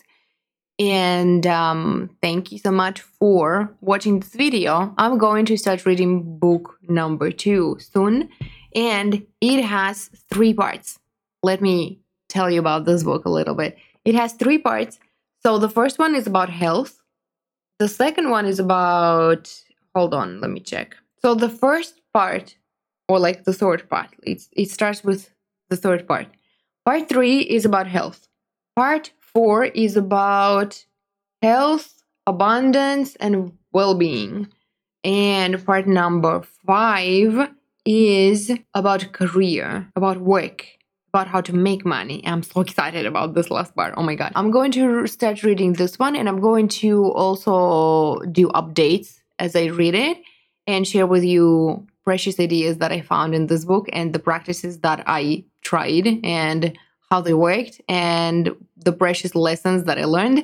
And 0.78 1.48
um, 1.48 2.10
thank 2.22 2.52
you 2.52 2.58
so 2.60 2.72
much 2.72 3.00
for 3.00 3.74
watching 3.80 4.20
this 4.20 4.34
video. 4.34 4.94
I'm 4.98 5.18
going 5.18 5.46
to 5.46 5.58
start 5.58 5.86
reading 5.86 6.38
book 6.38 6.78
number 6.90 7.32
two 7.32 7.78
soon, 7.80 8.30
and 8.76 9.26
it 9.40 9.64
has 9.64 10.10
three 10.30 10.54
parts. 10.54 11.00
Let 11.44 11.62
me 11.62 12.02
tell 12.28 12.52
you 12.52 12.60
about 12.60 12.86
this 12.86 13.04
book 13.04 13.26
a 13.26 13.30
little 13.30 13.56
bit. 13.56 13.78
It 14.04 14.16
has 14.16 14.34
three 14.34 14.58
parts. 14.58 15.00
So 15.44 15.58
the 15.58 15.70
first 15.70 15.98
one 15.98 16.14
is 16.14 16.28
about 16.28 16.50
health. 16.50 17.02
The 17.80 17.88
second 17.88 18.30
one 18.30 18.46
is 18.46 18.60
about, 18.60 19.54
hold 19.96 20.14
on, 20.14 20.42
let 20.42 20.50
me 20.50 20.60
check. 20.60 20.96
So 21.22 21.36
the 21.36 21.50
first 21.50 22.02
part, 22.14 22.58
or 23.08 23.20
like 23.20 23.46
the 23.46 23.54
third 23.54 23.88
part, 23.90 24.10
it's, 24.24 24.50
it 24.52 24.70
starts 24.70 25.04
with 25.04 25.30
the 25.70 25.78
third 25.78 26.08
part. 26.08 26.28
Part 26.86 27.08
three 27.08 27.40
is 27.40 27.64
about 27.64 27.88
health. 27.88 28.28
Part 28.76 29.12
four 29.36 29.66
is 29.66 29.98
about 29.98 30.84
health, 31.42 32.02
abundance, 32.26 33.16
and 33.18 33.52
well 33.74 33.94
being. 33.94 34.48
And 35.04 35.64
part 35.64 35.86
number 35.86 36.42
five 36.66 37.52
is 37.86 38.52
about 38.74 39.12
career, 39.12 39.92
about 39.96 40.20
work, 40.22 40.66
about 41.14 41.28
how 41.28 41.42
to 41.42 41.54
make 41.54 41.86
money. 41.86 42.26
I'm 42.26 42.42
so 42.42 42.62
excited 42.62 43.06
about 43.06 43.36
this 43.36 43.52
last 43.52 43.76
part. 43.76 43.94
Oh 43.98 44.04
my 44.04 44.16
god. 44.16 44.32
I'm 44.36 44.50
going 44.50 44.72
to 44.72 45.06
start 45.06 45.44
reading 45.44 45.74
this 45.74 46.00
one 46.00 46.16
and 46.16 46.28
I'm 46.28 46.42
going 46.42 46.68
to 46.80 47.12
also 47.12 48.20
do 48.32 48.48
updates 48.50 49.20
as 49.38 49.56
I 49.56 49.66
read 49.66 49.94
it 49.94 50.18
and 50.66 50.88
share 50.88 51.06
with 51.06 51.24
you 51.24 51.86
precious 52.04 52.40
ideas 52.40 52.78
that 52.78 52.92
I 52.92 53.02
found 53.02 53.36
in 53.36 53.48
this 53.48 53.66
book 53.66 53.88
and 53.94 54.14
the 54.14 54.20
practices 54.20 54.80
that 54.80 55.04
I 55.06 55.44
tried 55.62 56.08
and 56.24 56.76
how 57.10 57.22
they 57.22 57.34
worked 57.34 57.82
and 57.88 58.56
the 58.78 58.92
precious 58.92 59.36
lessons 59.36 59.84
that 59.86 59.98
I 59.98 60.06
learned. 60.06 60.44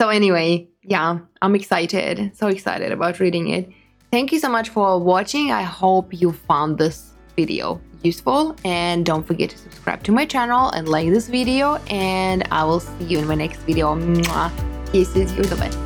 So, 0.00 0.08
anyway, 0.08 0.68
yeah, 0.82 1.18
I'm 1.40 1.54
excited. 1.54 2.36
So 2.36 2.48
excited 2.48 2.92
about 2.92 3.20
reading 3.20 3.48
it. 3.48 3.70
Thank 4.10 4.32
you 4.32 4.38
so 4.38 4.48
much 4.48 4.68
for 4.68 4.98
watching. 5.00 5.50
I 5.50 5.62
hope 5.62 6.12
you 6.12 6.32
found 6.32 6.78
this 6.78 7.14
video 7.36 7.80
useful 8.02 8.54
and 8.64 9.04
don't 9.04 9.26
forget 9.26 9.50
to 9.50 9.58
subscribe 9.58 10.02
to 10.04 10.12
my 10.12 10.26
channel 10.26 10.70
and 10.70 10.88
like 10.88 11.08
this 11.08 11.28
video 11.28 11.76
and 11.88 12.46
I 12.50 12.64
will 12.64 12.80
see 12.80 13.04
you 13.04 13.18
in 13.18 13.26
my 13.26 13.34
next 13.34 13.60
video. 13.60 13.94
Mwah. 13.96 14.52
Kisses, 14.92 15.34
you're 15.34 15.44
the 15.46 15.56
best. 15.56 15.83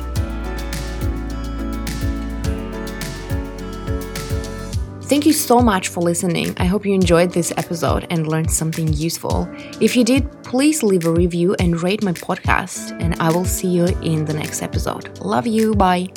Thank 5.09 5.25
you 5.25 5.33
so 5.33 5.59
much 5.59 5.87
for 5.87 6.01
listening. 6.01 6.55
I 6.57 6.65
hope 6.65 6.85
you 6.85 6.93
enjoyed 6.93 7.31
this 7.31 7.51
episode 7.57 8.05
and 8.11 8.27
learned 8.27 8.51
something 8.51 8.93
useful. 8.93 9.49
If 9.81 9.97
you 9.97 10.03
did, 10.03 10.29
please 10.43 10.83
leave 10.83 11.07
a 11.07 11.11
review 11.11 11.55
and 11.57 11.81
rate 11.81 12.03
my 12.03 12.13
podcast, 12.13 12.95
and 13.01 13.15
I 13.19 13.31
will 13.31 13.43
see 13.43 13.69
you 13.69 13.85
in 14.03 14.25
the 14.25 14.35
next 14.35 14.61
episode. 14.61 15.17
Love 15.17 15.47
you. 15.47 15.73
Bye. 15.73 16.09